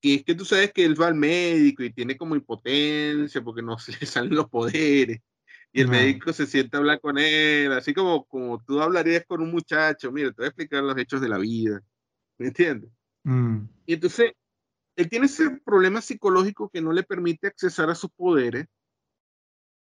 Y 0.05 0.17
es 0.17 0.23
que 0.23 0.35
tú 0.35 0.45
sabes 0.45 0.71
que 0.71 0.85
él 0.85 1.01
va 1.01 1.07
al 1.07 1.15
médico 1.15 1.81
y 1.81 1.91
tiene 1.91 2.15
como 2.15 2.35
impotencia 2.35 3.43
porque 3.43 3.63
no 3.63 3.75
se 3.79 3.91
le 3.93 4.05
salen 4.05 4.35
los 4.35 4.47
poderes. 4.47 5.19
Y 5.73 5.81
el 5.81 5.87
médico 5.87 6.31
se 6.31 6.45
sienta 6.45 6.77
a 6.77 6.79
hablar 6.79 7.01
con 7.01 7.17
él, 7.17 7.71
así 7.71 7.91
como, 7.91 8.23
como 8.25 8.63
tú 8.63 8.79
hablarías 8.81 9.25
con 9.25 9.41
un 9.41 9.49
muchacho. 9.49 10.11
Mira, 10.11 10.29
te 10.29 10.35
voy 10.37 10.45
a 10.45 10.49
explicar 10.49 10.83
los 10.83 10.95
hechos 10.95 11.21
de 11.21 11.27
la 11.27 11.39
vida. 11.39 11.81
¿Me 12.37 12.47
entiendes? 12.49 12.91
Mm. 13.23 13.63
Y 13.87 13.93
entonces, 13.95 14.33
él 14.95 15.09
tiene 15.09 15.25
ese 15.25 15.49
problema 15.65 16.01
psicológico 16.01 16.69
que 16.69 16.81
no 16.81 16.93
le 16.93 17.01
permite 17.01 17.47
accesar 17.47 17.89
a 17.89 17.95
sus 17.95 18.11
poderes. 18.11 18.67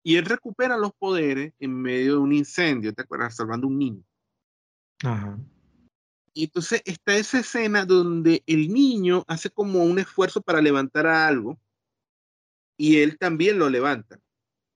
Y 0.03 0.17
él 0.17 0.25
recupera 0.25 0.77
los 0.77 0.91
poderes 0.99 1.53
en 1.59 1.81
medio 1.81 2.15
de 2.15 2.19
un 2.19 2.33
incendio, 2.33 2.93
¿te 2.93 3.03
acuerdas? 3.03 3.37
Salvando 3.37 3.67
a 3.67 3.69
un 3.69 3.79
niño. 3.79 4.03
Ajá. 5.01 5.39
Y 6.33 6.45
entonces 6.45 6.81
está 6.85 7.15
esa 7.17 7.39
escena 7.39 7.85
donde 7.85 8.43
el 8.45 8.73
niño 8.73 9.23
hace 9.27 9.49
como 9.49 9.83
un 9.83 9.99
esfuerzo 9.99 10.41
para 10.41 10.61
levantar 10.61 11.07
algo 11.07 11.59
y 12.77 13.01
él 13.01 13.17
también 13.17 13.59
lo 13.59 13.69
levanta. 13.69 14.19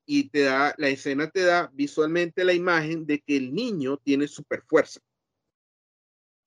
Y 0.05 0.29
te 0.29 0.41
da, 0.41 0.75
la 0.77 0.89
escena 0.89 1.29
te 1.29 1.41
da 1.41 1.71
visualmente 1.73 2.43
la 2.43 2.53
imagen 2.53 3.05
de 3.05 3.21
que 3.21 3.37
el 3.37 3.53
niño 3.53 3.97
tiene 3.97 4.27
super 4.27 4.61
fuerza. 4.63 4.99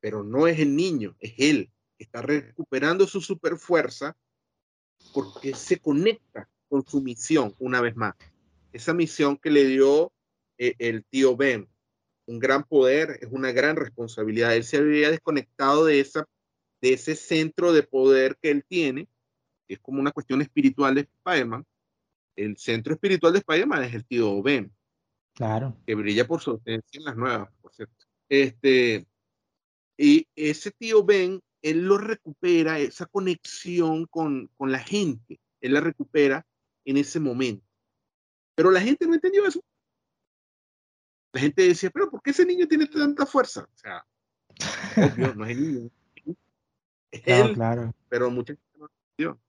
Pero 0.00 0.22
no 0.22 0.46
es 0.46 0.58
el 0.58 0.76
niño, 0.76 1.16
es 1.18 1.34
él 1.38 1.70
que 1.96 2.04
está 2.04 2.20
recuperando 2.20 3.06
su 3.06 3.22
super 3.22 3.56
fuerza 3.56 4.14
porque 5.14 5.54
se 5.54 5.78
conecta 5.78 6.48
con 6.68 6.86
su 6.86 7.00
misión 7.00 7.54
una 7.58 7.80
vez 7.80 7.96
más. 7.96 8.14
Esa 8.72 8.92
misión 8.92 9.38
que 9.38 9.50
le 9.50 9.64
dio 9.64 10.12
eh, 10.58 10.74
el 10.78 11.04
tío 11.04 11.36
Ben, 11.36 11.68
un 12.26 12.38
gran 12.38 12.64
poder, 12.64 13.18
es 13.20 13.28
una 13.30 13.52
gran 13.52 13.76
responsabilidad. 13.76 14.54
Él 14.54 14.64
se 14.64 14.78
había 14.78 15.10
desconectado 15.10 15.84
de, 15.84 16.00
esa, 16.00 16.28
de 16.80 16.92
ese 16.92 17.14
centro 17.14 17.72
de 17.72 17.82
poder 17.82 18.36
que 18.40 18.50
él 18.50 18.64
tiene, 18.68 19.08
que 19.66 19.74
es 19.74 19.80
como 19.80 20.00
una 20.00 20.12
cuestión 20.12 20.42
espiritual 20.42 20.94
de 20.94 21.02
Spider-Man. 21.02 21.64
El 22.36 22.56
centro 22.56 22.94
espiritual 22.94 23.32
de 23.32 23.38
Spider-Man 23.38 23.84
es 23.84 23.94
el 23.94 24.04
tío 24.04 24.42
Ben. 24.42 24.72
Claro. 25.34 25.76
Que 25.86 25.94
brilla 25.94 26.26
por 26.26 26.40
su 26.40 26.50
ausencia 26.52 26.98
en 26.98 27.04
las 27.04 27.16
nuevas, 27.16 27.50
por 27.60 27.72
cierto. 27.72 28.06
Este, 28.28 29.06
y 29.96 30.26
ese 30.34 30.72
tío 30.72 31.04
Ben, 31.04 31.40
él 31.62 31.84
lo 31.86 31.98
recupera, 31.98 32.78
esa 32.78 33.06
conexión 33.06 34.06
con, 34.06 34.50
con 34.56 34.72
la 34.72 34.78
gente, 34.78 35.40
él 35.60 35.74
la 35.74 35.80
recupera 35.80 36.46
en 36.84 36.96
ese 36.96 37.20
momento. 37.20 37.64
Pero 38.54 38.70
la 38.70 38.80
gente 38.80 39.06
no 39.06 39.14
entendió 39.14 39.46
eso 39.46 39.62
la 41.36 41.40
gente 41.40 41.68
decía, 41.68 41.90
pero 41.90 42.08
¿por 42.10 42.22
qué 42.22 42.30
ese 42.30 42.46
niño 42.46 42.66
tiene 42.66 42.86
tanta 42.86 43.26
fuerza? 43.26 43.64
O 43.64 43.78
sea, 43.78 44.06
obvio, 44.96 45.34
no 45.34 45.44
es 45.44 45.50
el 45.50 45.60
niño. 45.60 45.90
Es 47.10 47.20
Claro, 47.20 47.48
él, 47.48 47.54
claro. 47.54 47.94
pero 48.08 48.30
mucha 48.30 48.54
gente 48.54 48.78
no 48.78 48.86
entendió. 48.86 49.40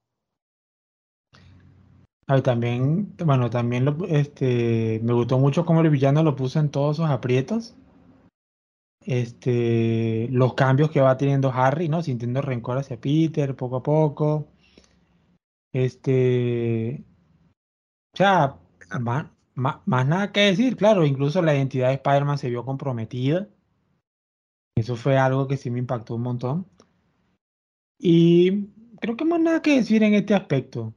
Ah, 2.26 2.36
y 2.36 2.42
también, 2.42 3.14
bueno, 3.24 3.48
también 3.48 3.86
lo, 3.86 4.06
este, 4.06 5.00
me 5.02 5.14
gustó 5.14 5.38
mucho 5.38 5.64
cómo 5.64 5.80
el 5.80 5.88
villano 5.88 6.22
lo 6.22 6.36
puso 6.36 6.60
en 6.60 6.70
todos 6.70 6.98
sus 6.98 7.06
aprietos. 7.06 7.74
Este, 9.06 10.28
los 10.30 10.52
cambios 10.52 10.90
que 10.90 11.00
va 11.00 11.16
teniendo 11.16 11.50
Harry, 11.50 11.88
¿no? 11.88 12.02
Sintiendo 12.02 12.42
rencor 12.42 12.76
hacia 12.76 13.00
Peter 13.00 13.56
poco 13.56 13.76
a 13.76 13.82
poco. 13.82 14.46
Este, 15.72 17.02
o 18.12 18.16
sea, 18.18 18.58
más, 19.00 19.30
más, 19.58 19.78
más 19.86 20.06
nada 20.06 20.32
que 20.32 20.40
decir, 20.40 20.76
claro, 20.76 21.04
incluso 21.04 21.42
la 21.42 21.54
identidad 21.54 21.88
de 21.88 21.94
Spider-Man 21.94 22.38
se 22.38 22.48
vio 22.48 22.64
comprometida. 22.64 23.48
Eso 24.76 24.94
fue 24.94 25.18
algo 25.18 25.48
que 25.48 25.56
sí 25.56 25.70
me 25.70 25.80
impactó 25.80 26.14
un 26.14 26.22
montón. 26.22 26.66
Y 27.98 28.68
creo 29.00 29.16
que 29.16 29.24
más 29.24 29.40
nada 29.40 29.60
que 29.60 29.76
decir 29.76 30.04
en 30.04 30.14
este 30.14 30.34
aspecto. 30.34 30.94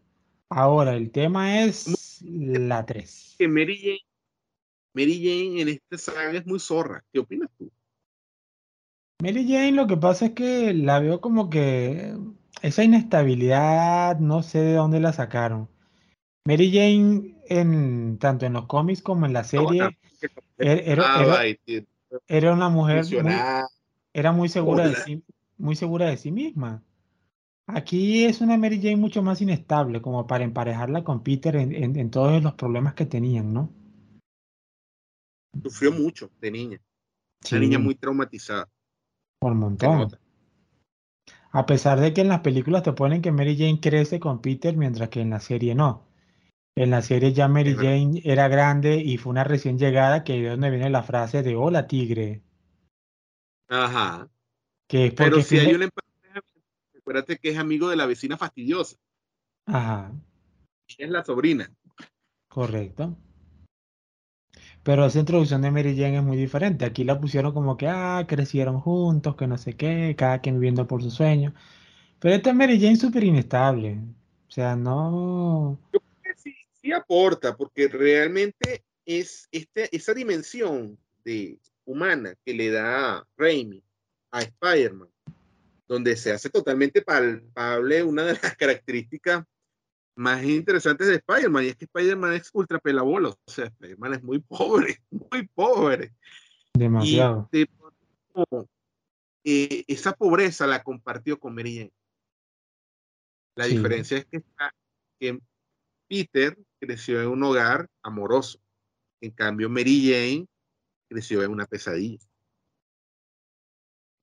Ahora, 0.50 0.96
el 0.96 1.10
tema 1.10 1.64
es 1.64 2.22
la 2.24 2.86
3. 2.86 3.36
Que 3.40 3.48
Mary 3.48 3.78
Jane, 3.78 4.06
Mary 4.94 5.18
Jane 5.18 5.62
en 5.62 5.68
esta 5.70 5.98
saga 5.98 6.38
es 6.38 6.46
muy 6.46 6.60
zorra. 6.60 7.04
¿Qué 7.12 7.20
opinas 7.20 7.50
tú? 7.58 7.72
Mary 9.24 9.48
Jane 9.48 9.72
lo 9.72 9.88
que 9.88 9.98
pasa 9.98 10.28
es 10.28 10.32
que 10.34 10.74
la 10.74 11.00
veo 11.00 11.20
como 11.20 11.50
que 11.50 12.16
esa 12.62 12.84
inestabilidad, 12.84 14.20
no 14.20 14.44
sé 14.44 14.60
de 14.60 14.74
dónde 14.74 15.00
la 15.00 15.14
sacaron. 15.14 15.68
Mary 16.46 16.72
Jane, 16.72 17.36
en, 17.60 18.18
tanto 18.20 18.46
en 18.46 18.54
los 18.54 18.66
cómics 18.68 19.02
como 19.02 19.26
en 19.26 19.34
la 19.34 19.44
serie, 19.44 19.98
er- 20.58 20.84
era, 20.86 21.04
Ah, 21.16 21.44
era- 22.28 22.54
una 22.54 22.70
mujer 22.70 23.06
muy, 23.24 23.34
era 24.14 24.32
muy 24.32 24.50
segura 24.50 24.88
de 24.88 24.96
sí, 24.96 25.24
muy 25.58 25.76
segura 25.76 26.08
de 26.08 26.18
sí 26.18 26.32
misma. 26.32 26.84
Aquí 27.68 28.26
es 28.26 28.42
una 28.42 28.58
Mary 28.58 28.78
Jane 28.82 28.98
mucho 28.98 29.22
más 29.22 29.42
inestable, 29.42 30.02
como 30.02 30.28
para 30.28 30.44
emparejarla 30.44 31.04
con 31.04 31.24
Peter 31.24 31.56
en, 31.56 31.74
en- 31.74 31.96
en 31.98 32.10
todos 32.10 32.42
los 32.44 32.54
problemas 32.56 32.94
que 32.96 33.06
tenían, 33.06 33.54
¿no? 33.54 33.70
Sufrió 35.64 35.92
mucho 35.92 36.32
de 36.40 36.52
niña. 36.52 36.82
Sí, 37.42 37.56
Una 37.56 37.66
niña 37.66 37.80
muy 37.80 37.96
traumatizada. 37.96 38.68
por 39.40 39.54
montón. 39.56 40.12
A 41.52 41.66
pesar 41.66 42.00
de 42.00 42.14
que 42.14 42.22
en 42.22 42.30
las 42.30 42.40
películas 42.42 42.84
te 42.84 42.94
ponen 42.94 43.22
que 43.22 43.32
Mary 43.32 43.58
Jane 43.58 43.80
crece 43.82 44.20
con 44.20 44.42
Peter, 44.42 44.76
mientras 44.78 45.10
que 45.10 45.22
en 45.22 45.30
la 45.32 45.40
serie 45.40 45.76
no. 45.76 46.04
En 46.76 46.90
la 46.90 47.02
serie 47.02 47.34
ya 47.34 47.48
Mary. 47.48 47.76
Jane 47.76 48.22
era 48.24 48.48
grande 48.48 48.98
y 48.98 49.18
fue 49.18 49.32
una 49.32 49.44
recién 49.44 49.78
llegada, 49.78 50.24
que 50.24 50.38
es 50.38 50.44
de 50.44 50.50
donde 50.50 50.70
viene 50.70 50.90
la 50.90 51.04
frase 51.04 51.44
de 51.44 51.56
Hola 51.56 51.88
tigre, 51.88 52.42
Ajá. 53.68 54.30
que 54.88 55.08
es 55.08 55.14
Pero 55.14 55.42
si 55.42 55.58
hay 55.60 55.74
una 55.74 55.86
empareja, 55.86 56.42
acuérdate 56.98 57.38
que 57.40 57.50
es 57.50 57.58
amigo 57.58 57.90
de 57.90 57.96
la 57.96 58.06
vecina 58.06 58.38
fastidiosa. 58.38 58.98
Ajá, 59.66 60.12
Ella 60.88 61.06
es 61.06 61.12
la 61.12 61.24
sobrina. 61.26 61.72
correcto. 62.50 63.18
Pero 64.84 65.06
esa 65.06 65.20
introducción 65.20 65.62
de 65.62 65.72
Mary 65.72 65.96
Jane 65.96 66.18
es 66.18 66.24
muy 66.24 66.38
diferente. 66.38 66.86
Aquí 66.86 67.04
la 67.04 67.20
pusieron 67.20 67.54
como 67.54 67.78
que, 67.78 67.88
ah, 67.88 68.26
crecieron 68.28 68.80
juntos, 68.80 69.36
que 69.36 69.48
no 69.48 69.58
sé 69.58 69.76
qué, 69.76 70.16
cada 70.18 70.42
quien 70.42 70.56
viviendo 70.56 70.88
por 70.88 71.04
su 71.04 71.12
sueño. 71.12 71.54
Pero 72.20 72.36
esta 72.36 72.54
Mary 72.54 72.80
Jane 72.82 72.98
súper 72.98 73.24
inestable. 73.24 74.00
O 74.48 74.52
sea, 74.52 74.76
no... 74.76 75.80
sí 76.82 76.92
aporta, 76.92 77.56
porque 77.56 77.88
realmente 77.88 78.84
es 79.06 79.48
este, 79.52 79.96
esa 79.96 80.14
dimensión 80.14 80.98
de 81.24 81.60
humana 81.86 82.36
que 82.46 82.54
le 82.54 82.70
da 82.72 83.28
Raimi 83.38 83.84
a 84.32 84.42
Spider-Man, 84.42 85.10
donde 85.88 86.16
se 86.16 86.32
hace 86.32 86.50
totalmente 86.50 87.02
palpable 87.02 88.04
una 88.04 88.24
de 88.26 88.34
las 88.42 88.56
características 88.58 89.44
más 90.16 90.44
interesantes 90.44 91.08
de 91.08 91.16
Spider-Man, 91.16 91.64
y 91.66 91.68
es 91.68 91.76
que 91.78 91.86
Spider-Man 91.86 92.34
es 92.34 92.50
ultra 92.54 92.80
pelabola, 92.80 93.30
o 93.30 93.38
sea, 93.48 93.66
Spider-Man 93.66 94.14
es 94.16 94.24
muy 94.24 94.40
pobre, 94.40 94.98
muy 95.32 95.48
pobre. 95.48 96.14
Demasiado. 96.74 97.50
de 97.52 97.68
pronto, 97.68 98.70
eh, 99.44 99.84
esa 99.88 100.14
pobreza 100.14 100.66
la 100.68 100.84
compartió 100.84 101.40
con 101.40 101.54
Mary 101.56 101.76
Jane. 101.78 101.94
La 103.56 103.66
Sí. 103.66 103.76
diferencia 103.76 104.18
es 104.18 104.26
que, 104.26 104.38
está- 104.38 104.74
que 105.20 105.40
Peter 106.08 106.58
creció 106.82 107.22
en 107.22 107.28
un 107.30 107.44
hogar 107.44 107.88
amoroso. 108.04 108.60
En 109.22 109.32
cambio, 109.32 109.70
Mary 109.70 110.10
Jane 110.10 110.48
creció 111.08 111.44
en 111.44 111.52
una 111.52 111.66
pesadilla. 111.68 112.18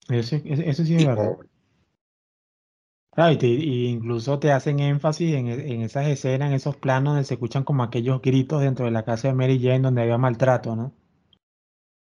Eso, 0.08 0.36
eso- 0.44 0.84
sí 0.84 0.96
es 0.96 1.06
verdad. 1.06 1.36
Claro, 3.12 3.32
y, 3.32 3.38
te- 3.38 3.46
y 3.46 3.86
incluso 3.86 4.38
te 4.38 4.52
hacen 4.52 4.80
énfasis 4.80 5.34
en, 5.34 5.48
en 5.48 5.82
esas 5.82 6.06
escenas, 6.08 6.48
en 6.48 6.54
esos 6.54 6.76
planos 6.76 7.14
donde 7.14 7.24
se 7.24 7.34
escuchan 7.34 7.64
como 7.64 7.82
aquellos 7.82 8.20
gritos 8.22 8.60
dentro 8.62 8.84
de 8.86 8.90
la 8.90 9.04
casa 9.04 9.28
de 9.28 9.34
Mary 9.34 9.60
Jane 9.60 9.80
donde 9.80 10.02
había 10.02 10.18
maltrato, 10.18 10.76
¿no? 10.76 10.94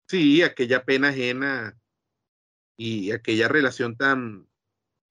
Sí, 0.08 0.42
aquella 0.42 0.84
pena 0.84 1.08
ajena 1.08 1.78
y 2.76 3.10
aquella 3.12 3.48
relación 3.48 3.96
tan, 3.96 4.46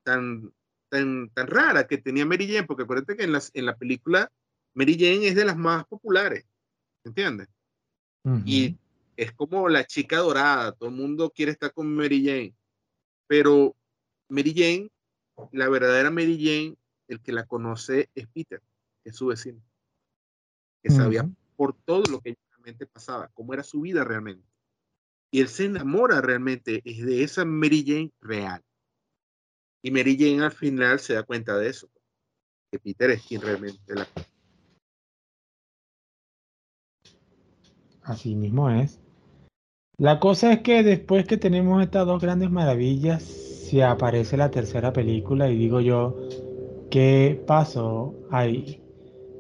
tan, 0.04 0.52
tan, 0.90 1.30
tan 1.30 1.48
rara 1.48 1.88
que 1.88 1.98
tenía 1.98 2.26
Mary 2.26 2.48
Jane, 2.48 2.66
porque 2.66 2.84
acuérdate 2.84 3.16
que 3.16 3.24
en, 3.24 3.32
las, 3.34 3.52
en 3.54 3.66
la 3.66 3.76
película 3.78 4.32
Mary 4.78 4.94
Jane 4.94 5.28
es 5.28 5.34
de 5.34 5.44
las 5.44 5.58
más 5.58 5.88
populares, 5.88 6.46
¿entiendes? 7.04 7.48
Y 8.46 8.78
es 9.16 9.32
como 9.32 9.70
la 9.70 9.86
chica 9.86 10.18
dorada, 10.18 10.74
todo 10.74 10.90
el 10.90 10.96
mundo 10.96 11.32
quiere 11.32 11.54
estar 11.54 11.74
con 11.74 11.96
Mary 11.96 12.24
Jane, 12.24 12.54
pero 13.26 13.76
Mary 14.30 14.54
Jane, 14.54 14.92
la 15.52 15.68
verdadera 15.70 16.12
Mary 16.12 16.38
Jane, 16.38 16.78
el 17.08 17.22
que 17.22 17.32
la 17.32 17.48
conoce 17.48 18.10
es 18.13 18.28
Peter, 18.28 18.62
que 19.04 19.10
es 19.10 19.16
su 19.16 19.28
vecino, 19.28 19.63
que 20.84 20.92
sabía 20.92 21.28
por 21.56 21.74
todo 21.74 22.04
lo 22.12 22.20
que 22.20 22.38
realmente 22.52 22.86
pasaba, 22.86 23.30
cómo 23.34 23.56
era 23.56 23.63
su 23.63 23.82
vida 23.82 24.04
realmente. 24.04 24.46
Y 25.32 25.42
él 25.42 25.48
se 25.48 25.66
enamora 25.66 26.22
realmente 26.22 26.84
es 26.86 27.04
de 27.04 27.24
esa 27.24 27.46
Mary 27.46 27.84
Jane 27.84 28.12
real. 28.22 28.62
Y 29.82 29.90
Mary 29.90 30.16
Jane 30.20 30.44
al 30.44 30.52
final 30.52 31.00
se 31.00 31.16
da 31.16 31.24
cuenta 31.24 31.58
de 31.58 31.70
eso, 31.70 31.90
que 32.70 32.78
Peter 32.78 33.10
es 33.10 33.24
quien 33.24 33.42
realmente 33.42 33.96
la 33.96 34.06
Así 38.08 38.36
mismo 38.36 38.70
es. 38.70 39.02
La 39.98 40.20
cosa 40.20 40.54
es 40.54 40.62
que 40.62 40.82
después 40.82 41.26
que 41.28 41.36
tenemos 41.38 41.84
estas 41.84 42.06
dos 42.06 42.22
grandes 42.22 42.50
maravillas, 42.50 43.22
se 43.22 43.84
aparece 43.84 44.38
la 44.38 44.50
tercera 44.50 44.93
película 44.93 45.50
y 45.50 45.58
digo 45.58 45.82
yo, 45.82 46.15
¿qué 46.89 47.43
pasó 47.46 48.15
ahí? 48.32 48.82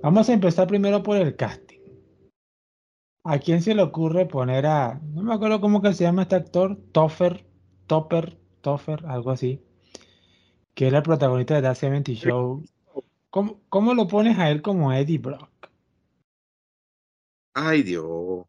Vamos 0.03 0.27
a 0.27 0.33
empezar 0.33 0.67
primero 0.67 1.01
por 1.01 1.15
el 1.15 1.37
casting. 1.37 1.79
¿A 3.23 3.39
quién 3.39 3.61
se 3.61 3.73
le 3.73 3.83
ocurre 3.83 4.25
poner 4.25 4.65
a, 4.65 4.99
no 5.13 5.23
me 5.23 5.33
acuerdo 5.33 5.61
cómo 5.61 5.81
que 5.81 5.93
se 5.93 6.03
llama 6.03 6.23
este 6.23 6.35
actor, 6.35 6.77
Toffer, 6.91 7.45
Topper, 7.87 8.37
Toffer, 8.59 9.05
algo 9.05 9.31
así, 9.31 9.61
que 10.73 10.87
era 10.87 10.97
el 10.97 11.03
protagonista 11.03 11.55
de 11.55 11.69
The 11.69 11.75
70 11.75 12.11
Show? 12.13 12.63
¿Cómo, 13.29 13.61
¿Cómo 13.69 13.93
lo 13.93 14.07
pones 14.07 14.37
a 14.37 14.49
él 14.49 14.61
como 14.61 14.91
Eddie 14.91 15.19
Brock? 15.19 15.69
Ay, 17.53 17.83
Dios. 17.83 18.45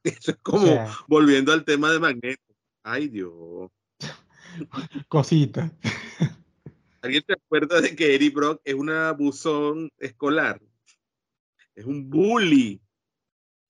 Eso 0.04 0.30
es 0.30 0.38
como 0.42 0.66
volviendo 1.08 1.52
al 1.52 1.64
tema 1.64 1.90
de 1.90 1.98
Magneto. 1.98 2.42
Ay, 2.82 3.08
Dios. 3.08 3.70
Cosita. 5.08 5.72
¿Alguien 7.02 7.22
te 7.26 7.34
acuerda 7.34 7.80
de 7.80 7.94
que 7.96 8.14
Eddie 8.14 8.30
Brock 8.30 8.60
es 8.64 8.74
una 8.74 9.12
buzón 9.12 9.90
escolar? 9.98 10.60
Es 11.74 11.84
un 11.84 12.10
bully. 12.10 12.80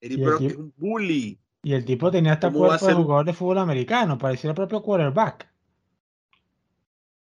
Eddie 0.00 0.24
Brock 0.24 0.40
es 0.42 0.56
un 0.56 0.72
bully. 0.76 1.38
Y 1.62 1.74
el 1.74 1.84
tipo 1.84 2.10
tenía 2.10 2.32
hasta 2.32 2.50
cuerpo 2.50 2.86
de 2.86 2.94
jugador 2.94 3.26
de 3.26 3.34
fútbol 3.34 3.58
americano, 3.58 4.16
parecía 4.16 4.50
el 4.50 4.56
propio 4.56 4.82
quarterback. 4.82 5.48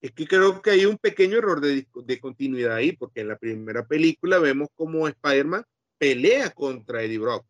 Es 0.00 0.12
que 0.12 0.26
creo 0.26 0.62
que 0.62 0.70
hay 0.70 0.86
un 0.86 0.96
pequeño 0.96 1.38
error 1.38 1.60
de, 1.60 1.86
de 1.92 2.20
continuidad 2.20 2.76
ahí, 2.76 2.92
porque 2.92 3.20
en 3.20 3.28
la 3.28 3.36
primera 3.36 3.86
película 3.86 4.38
vemos 4.38 4.68
como 4.74 5.08
Spider-Man 5.08 5.64
pelea 5.98 6.50
contra 6.50 7.02
Eddie 7.02 7.18
Brock 7.18 7.49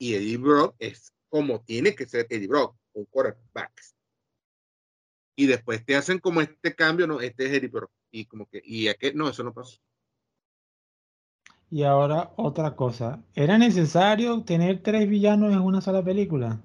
y 0.00 0.14
Eddie 0.14 0.38
Brock 0.38 0.74
es 0.78 1.12
como 1.28 1.60
tiene 1.60 1.94
que 1.94 2.06
ser 2.06 2.26
Eddie 2.30 2.48
Brock, 2.48 2.74
un 2.94 3.04
quarterback. 3.04 3.70
Y 5.36 5.46
después 5.46 5.84
te 5.84 5.94
hacen 5.94 6.18
como 6.18 6.40
este 6.40 6.74
cambio, 6.74 7.06
no, 7.06 7.20
este 7.20 7.46
es 7.46 7.52
Eddie 7.52 7.68
Brock. 7.68 7.90
Y 8.10 8.24
como 8.24 8.46
que, 8.46 8.60
y 8.64 8.92
qué? 8.94 9.12
no, 9.12 9.28
eso 9.28 9.44
no 9.44 9.52
pasó. 9.52 9.78
Y 11.70 11.84
ahora 11.84 12.32
otra 12.36 12.74
cosa, 12.74 13.22
¿era 13.34 13.58
necesario 13.58 14.42
tener 14.42 14.82
tres 14.82 15.08
villanos 15.08 15.52
en 15.52 15.60
una 15.60 15.80
sola 15.80 16.02
película? 16.02 16.60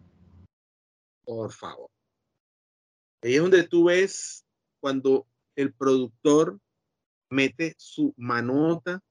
Por 1.25 1.51
favor. 1.51 1.89
Ahí 3.21 3.35
es 3.35 3.41
donde 3.41 3.67
tú 3.67 3.85
ves 3.85 4.45
cuando 4.79 5.27
el 5.55 5.73
productor 5.73 6.59
mete 7.29 7.75
su 7.77 8.13
manota, 8.17 9.01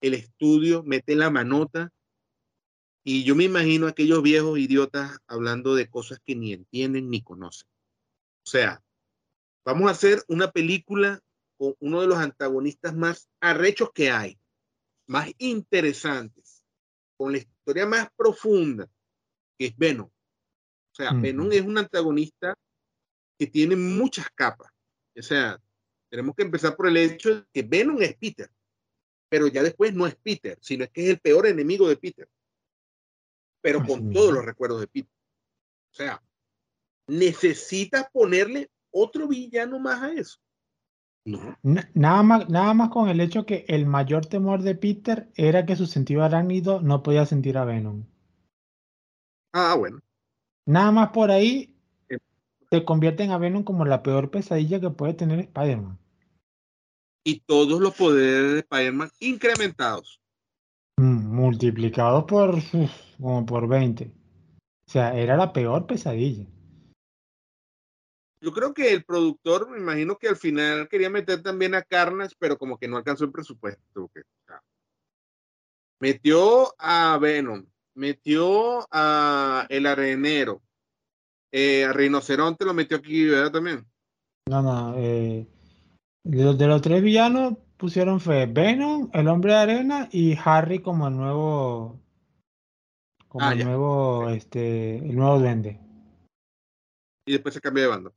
el 0.00 0.14
estudio 0.14 0.82
mete 0.82 1.14
la 1.14 1.30
manota 1.30 1.90
y 3.04 3.24
yo 3.24 3.34
me 3.34 3.44
imagino 3.44 3.86
a 3.86 3.90
aquellos 3.90 4.22
viejos 4.22 4.58
idiotas 4.58 5.18
hablando 5.26 5.74
de 5.74 5.88
cosas 5.88 6.20
que 6.24 6.36
ni 6.36 6.52
entienden 6.52 7.10
ni 7.10 7.22
conocen. 7.22 7.68
O 8.46 8.50
sea, 8.50 8.82
vamos 9.64 9.88
a 9.88 9.92
hacer 9.92 10.22
una 10.28 10.50
película 10.50 11.20
con 11.58 11.74
uno 11.80 12.00
de 12.00 12.06
los 12.06 12.18
antagonistas 12.18 12.94
más 12.94 13.28
arrechos 13.40 13.90
que 13.92 14.10
hay, 14.10 14.38
más 15.08 15.30
interesantes, 15.38 16.64
con 17.16 17.32
la 17.32 17.38
historia 17.38 17.86
más 17.86 18.08
profunda, 18.16 18.88
que 19.58 19.66
es 19.66 19.76
Venom. 19.76 20.06
O 20.08 20.94
sea, 20.94 21.12
Venom 21.12 21.50
es 21.50 21.62
un 21.62 21.78
antagonista 21.78 22.54
que 23.38 23.46
tiene 23.46 23.74
muchas 23.74 24.26
capas. 24.34 24.70
O 25.16 25.22
sea, 25.22 25.60
tenemos 26.08 26.36
que 26.36 26.42
empezar 26.42 26.76
por 26.76 26.86
el 26.86 26.96
hecho 26.96 27.34
de 27.34 27.44
que 27.52 27.62
Venom 27.62 28.00
es 28.02 28.16
Peter, 28.16 28.50
pero 29.28 29.48
ya 29.48 29.62
después 29.62 29.92
no 29.92 30.06
es 30.06 30.14
Peter, 30.16 30.56
sino 30.60 30.84
es 30.84 30.90
que 30.90 31.04
es 31.04 31.10
el 31.10 31.20
peor 31.20 31.46
enemigo 31.46 31.88
de 31.88 31.96
Peter 31.96 32.28
pero 33.62 33.84
con 33.84 34.12
todos 34.12 34.34
los 34.34 34.44
recuerdos 34.44 34.80
de 34.80 34.88
Peter. 34.88 35.12
O 35.92 35.94
sea, 35.94 36.22
necesitas 37.06 38.10
ponerle 38.12 38.70
otro 38.90 39.28
villano 39.28 39.78
más 39.78 40.02
a 40.02 40.12
eso. 40.12 40.38
No. 41.24 41.56
Nada 41.62 42.22
más, 42.24 42.48
nada 42.48 42.74
más 42.74 42.90
con 42.90 43.08
el 43.08 43.20
hecho 43.20 43.46
que 43.46 43.64
el 43.68 43.86
mayor 43.86 44.26
temor 44.26 44.62
de 44.62 44.74
Peter 44.74 45.30
era 45.36 45.64
que 45.64 45.76
su 45.76 45.86
sentido 45.86 46.24
arácnido 46.24 46.80
no 46.82 47.02
podía 47.02 47.24
sentir 47.26 47.56
a 47.56 47.64
Venom. 47.64 48.04
Ah, 49.52 49.76
bueno. 49.76 50.00
Nada 50.66 50.90
más 50.90 51.10
por 51.10 51.30
ahí 51.30 51.76
eh. 52.08 52.18
te 52.70 52.84
convierten 52.84 53.30
a 53.30 53.38
Venom 53.38 53.62
como 53.62 53.84
la 53.84 54.02
peor 54.02 54.30
pesadilla 54.30 54.80
que 54.80 54.90
puede 54.90 55.14
tener 55.14 55.38
Spider-Man. 55.40 55.98
Y 57.24 57.40
todos 57.40 57.80
los 57.80 57.94
poderes 57.94 58.52
de 58.52 58.58
Spider-Man 58.60 59.10
incrementados. 59.20 60.21
Mm, 61.02 61.34
multiplicados 61.34 62.24
por 62.24 62.54
como 63.18 63.44
por 63.44 63.66
20. 63.66 64.04
O 64.04 64.90
sea, 64.90 65.18
era 65.18 65.36
la 65.36 65.52
peor 65.52 65.84
pesadilla. 65.84 66.46
Yo 68.40 68.52
creo 68.52 68.72
que 68.72 68.92
el 68.92 69.04
productor, 69.04 69.68
me 69.68 69.78
imagino 69.78 70.16
que 70.16 70.28
al 70.28 70.36
final 70.36 70.88
quería 70.88 71.10
meter 71.10 71.42
también 71.42 71.74
a 71.74 71.82
Carnage, 71.82 72.36
pero 72.38 72.56
como 72.56 72.78
que 72.78 72.86
no 72.86 72.96
alcanzó 72.96 73.24
el 73.24 73.32
presupuesto. 73.32 74.10
metió 76.00 76.72
a 76.78 77.18
Venom, 77.20 77.66
metió 77.94 78.86
a 78.90 79.66
El 79.68 79.86
Arenero, 79.86 80.62
eh, 81.50 81.84
a 81.84 81.92
Rinoceronte 81.92 82.64
lo 82.64 82.74
metió 82.74 82.96
aquí, 82.96 83.26
¿verdad? 83.26 83.52
También. 83.52 83.86
No, 84.48 84.62
no. 84.62 84.94
Eh, 84.98 85.46
de, 86.24 86.66
los 86.66 86.82
tres 86.82 87.02
villanos 87.02 87.54
pusieron 87.82 88.20
fue 88.20 88.46
Venom, 88.46 89.10
el 89.12 89.26
hombre 89.26 89.54
de 89.54 89.58
arena 89.58 90.08
y 90.12 90.38
Harry 90.44 90.78
como 90.78 91.08
el 91.08 91.16
nuevo 91.16 91.98
como 93.26 93.44
ah, 93.44 93.54
el 93.54 93.64
nuevo, 93.64 94.28
este, 94.28 94.98
el 94.98 95.16
nuevo 95.16 95.40
duende. 95.40 95.80
Y 97.26 97.32
después 97.32 97.54
se 97.54 97.60
cambia 97.60 97.82
de 97.82 97.88
bando. 97.88 98.14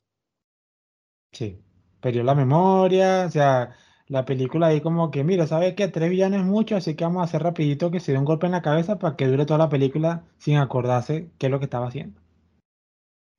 Sí. 1.32 1.60
Perdió 1.99 2.21
la 2.21 2.36
memoria, 2.36 3.25
o 3.25 3.32
sea, 3.32 3.75
la 4.08 4.23
película 4.23 4.67
ahí 4.67 4.82
como 4.82 5.10
que, 5.10 5.23
mira, 5.23 5.47
¿sabes 5.47 5.73
qué? 5.73 5.88
Tres 5.88 6.12
villanos 6.12 6.41
es 6.41 6.45
mucho, 6.45 6.75
así 6.75 6.93
que 6.95 7.04
vamos 7.04 7.21
a 7.21 7.23
hacer 7.23 7.41
rapidito 7.41 7.89
que 7.89 7.99
se 7.99 8.12
dé 8.12 8.19
un 8.19 8.25
golpe 8.25 8.45
en 8.45 8.51
la 8.51 8.62
cabeza 8.62 8.99
para 8.99 9.15
que 9.15 9.25
dure 9.25 9.47
toda 9.47 9.58
la 9.58 9.69
película 9.69 10.28
sin 10.38 10.58
acordarse 10.58 11.32
qué 11.39 11.47
es 11.47 11.51
lo 11.51 11.58
que 11.58 11.65
estaba 11.65 11.88
haciendo. 11.88 12.21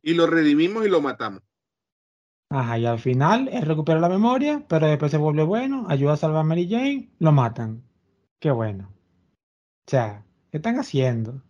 Y 0.02 0.14
lo 0.14 0.26
redimimos 0.26 0.84
y 0.84 0.88
lo 0.88 1.00
matamos. 1.00 1.45
Ajá, 2.50 2.78
y 2.78 2.86
al 2.86 2.98
final 2.98 3.48
él 3.48 3.62
recupera 3.62 3.98
la 3.98 4.08
memoria, 4.08 4.64
pero 4.68 4.86
después 4.86 5.10
se 5.10 5.18
vuelve 5.18 5.42
bueno, 5.42 5.86
ayuda 5.88 6.12
a 6.12 6.16
salvar 6.16 6.40
a 6.40 6.44
Mary 6.44 6.68
Jane, 6.68 7.10
lo 7.18 7.32
matan. 7.32 7.82
Qué 8.40 8.50
bueno. 8.50 8.92
O 9.86 9.90
sea, 9.90 10.24
¿qué 10.50 10.58
están 10.58 10.78
haciendo? 10.78 11.42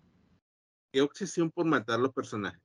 qué 0.96 1.02
obsesión 1.02 1.50
por 1.50 1.66
matar 1.66 2.00
los 2.00 2.14
personajes. 2.14 2.58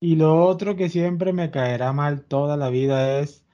Y 0.00 0.16
lo 0.16 0.46
otro 0.46 0.76
que 0.76 0.88
siempre 0.88 1.34
me 1.34 1.50
caerá 1.50 1.92
mal 1.92 2.24
toda 2.24 2.56
la 2.56 2.70
vida 2.70 3.20
es 3.20 3.44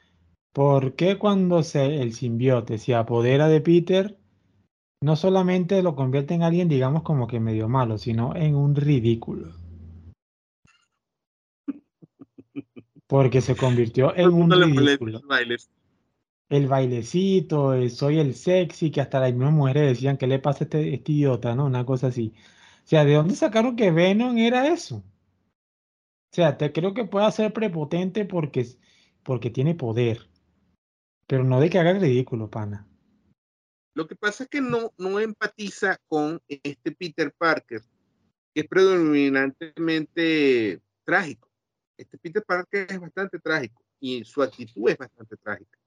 por 0.53 0.95
qué 0.95 1.19
cuando 1.19 1.65
se, 1.65 2.03
el 2.03 2.13
simbiote 2.13 2.79
se 2.79 2.95
apodera 2.95 3.49
de 3.49 3.61
Peter, 3.61 4.17
no 5.03 5.17
solamente 5.17 5.83
lo 5.83 5.97
convierte 5.97 6.35
en 6.35 6.45
alguien, 6.45 6.69
digamos, 6.69 7.03
como 7.03 7.27
que 7.27 7.41
medio 7.41 7.69
malo, 7.69 7.99
sino 7.99 8.37
en 8.37 8.55
un 8.55 8.77
ridículo. 8.77 9.62
Porque 13.13 13.43
se 13.43 13.55
convirtió 13.55 14.17
en 14.17 14.31
un 14.31 14.51
ridículo. 14.51 15.21
El 16.49 16.67
bailecito, 16.67 17.75
el 17.75 17.91
soy 17.91 18.19
el 18.19 18.35
sexy, 18.35 18.91
que 18.91 19.03
hasta 19.03 19.21
las 19.21 19.35
mismas 19.35 19.53
mujeres 19.53 19.83
decían 19.83 20.17
que 20.17 20.27
le 20.27 20.39
pasa 20.39 20.61
a 20.61 20.65
este, 20.65 20.95
este 20.95 21.13
idiota, 21.13 21.55
¿no? 21.55 21.67
Una 21.67 21.85
cosa 21.85 22.07
así. 22.07 22.33
O 22.39 22.89
sea, 22.89 23.05
¿de 23.05 23.13
dónde 23.13 23.35
sacaron 23.35 23.77
que 23.77 23.91
Venom 23.91 24.39
era 24.39 24.67
eso? 24.67 24.97
O 24.97 25.03
sea, 26.33 26.57
te 26.57 26.73
creo 26.73 26.95
que 26.95 27.05
pueda 27.05 27.31
ser 27.31 27.53
prepotente 27.53 28.25
porque, 28.25 28.67
porque 29.23 29.51
tiene 29.51 29.75
poder. 29.75 30.31
Pero 31.27 31.45
no 31.45 31.61
de 31.61 31.69
que 31.69 31.79
haga 31.79 31.91
el 31.91 32.01
ridículo, 32.01 32.49
pana. 32.49 32.89
Lo 33.95 34.07
que 34.07 34.17
pasa 34.17 34.45
es 34.45 34.49
que 34.49 34.63
no, 34.63 34.95
no 34.97 35.21
empatiza 35.21 35.99
con 36.09 36.41
este 36.49 36.93
Peter 36.93 37.31
Parker, 37.37 37.83
que 38.55 38.63
es 38.63 38.67
predominantemente 38.67 40.81
trágico. 41.05 41.52
Este 41.97 42.19
Peter 42.19 42.43
Parker 42.45 42.87
es 42.91 43.01
bastante 43.01 43.39
trágico 43.39 43.83
y 44.01 44.25
su 44.25 44.43
actitud 44.43 44.89
es 44.89 44.99
bastante 44.99 45.37
trágica. 45.37 45.79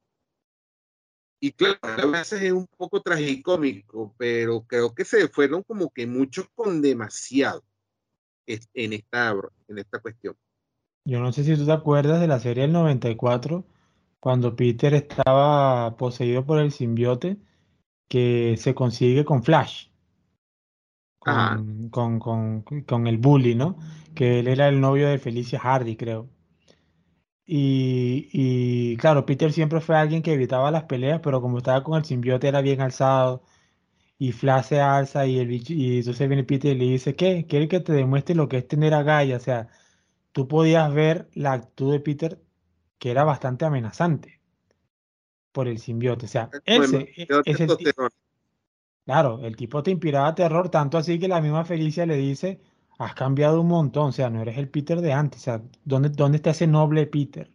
Y 1.39 1.51
claro, 1.51 1.80
a 1.82 2.06
veces 2.06 2.41
es 2.41 2.51
un 2.51 2.66
poco 2.66 3.01
tragicómico, 3.01 4.16
pero 4.18 4.62
creo 4.62 4.95
que 4.95 5.06
se 5.06 5.28
fueron 5.28 5.64
como 5.64 5.89
que 5.91 6.08
muchos 6.08 6.47
con 6.56 6.82
demasiado 6.82 7.64
en 8.47 8.93
esta, 8.93 9.36
en 9.68 9.78
esta 9.78 9.99
cuestión. 9.99 10.36
Yo 11.06 11.20
no 11.20 11.32
sé 11.32 11.43
si 11.43 11.56
tú 11.56 11.66
te 11.66 11.72
acuerdas 11.72 12.20
de 12.20 12.28
la 12.28 12.39
serie 12.39 12.64
del 12.64 12.72
94, 12.72 13.64
cuando 14.20 14.56
Peter 14.56 14.93
estaba 14.93 15.97
poseído 15.97 16.45
por 16.45 16.60
el 16.60 16.72
simbiote 16.72 17.38
que 18.08 18.56
se 18.58 18.74
consigue 18.74 19.26
con 19.26 19.43
Flash, 19.43 19.89
con, 21.26 21.89
con, 21.89 22.19
con, 22.19 22.82
con 22.84 23.07
el 23.07 23.17
bully, 23.17 23.55
¿no? 23.55 23.78
Que 24.13 24.39
él 24.39 24.47
era 24.47 24.67
el 24.67 24.80
novio 24.80 25.09
de 25.09 25.17
Felicia 25.17 25.59
Hardy, 25.59 25.95
creo. 25.97 26.30
Y, 27.47 28.30
y, 28.32 28.97
claro, 28.97 29.26
Peter 29.26 29.51
siempre 29.51 29.82
fue 29.82 29.95
alguien 29.97 30.21
que 30.21 30.34
evitaba 30.34 30.71
las 30.71 30.84
peleas, 30.84 31.21
pero 31.21 31.41
como 31.41 31.59
estaba 31.59 31.84
con 31.84 31.97
el 31.97 32.05
simbiote 32.05 32.47
era 32.47 32.61
bien 32.61 32.82
alzado. 32.82 33.43
Y 34.17 34.32
Flash 34.32 34.65
se 34.67 34.82
alza 34.82 35.28
y, 35.28 35.39
el 35.39 35.51
y 35.51 35.99
entonces 35.99 36.28
viene 36.28 36.43
Peter 36.43 36.76
y 36.76 36.80
le 36.80 36.86
dice, 36.86 37.15
¿qué? 37.15 37.45
Quiere 37.47 37.67
que 37.67 37.82
te 37.82 37.93
demuestre 37.93 38.36
lo 38.36 38.47
que 38.47 38.57
es 38.59 38.67
tener 38.67 38.93
a 38.93 39.03
Gaia. 39.03 39.38
O 39.38 39.39
sea, 39.39 39.67
tú 40.32 40.47
podías 40.47 40.93
ver 40.93 41.30
la 41.34 41.53
actitud 41.53 41.91
de 41.91 41.99
Peter 41.99 42.41
que 42.99 43.11
era 43.11 43.23
bastante 43.23 43.65
amenazante 43.65 44.41
por 45.51 45.67
el 45.67 45.80
simbiote. 45.80 46.26
O 46.28 46.30
sea, 46.30 46.49
ese, 46.65 47.13
ese, 47.45 47.67
claro, 49.06 49.39
el 49.43 49.56
tipo 49.56 49.84
te 49.84 49.91
inspiraba 49.91 50.36
terror, 50.36 50.70
tanto 50.70 50.97
así 50.97 51.20
que 51.20 51.28
la 51.28 51.41
misma 51.41 51.66
Felicia 51.66 52.06
le 52.06 52.18
dice, 52.18 52.60
has 52.97 53.14
cambiado 53.16 53.62
un 53.62 53.68
montón, 53.68 54.10
o 54.10 54.12
sea, 54.12 54.30
no 54.30 54.41
eres 54.41 54.58
el 54.58 54.70
Peter 54.70 55.01
de 55.01 55.14
antes, 55.14 55.41
o 55.41 55.43
sea, 55.43 55.62
¿dónde, 55.84 56.10
dónde 56.10 56.38
está 56.38 56.51
ese 56.51 56.68
noble 56.68 57.06
Peter? 57.08 57.51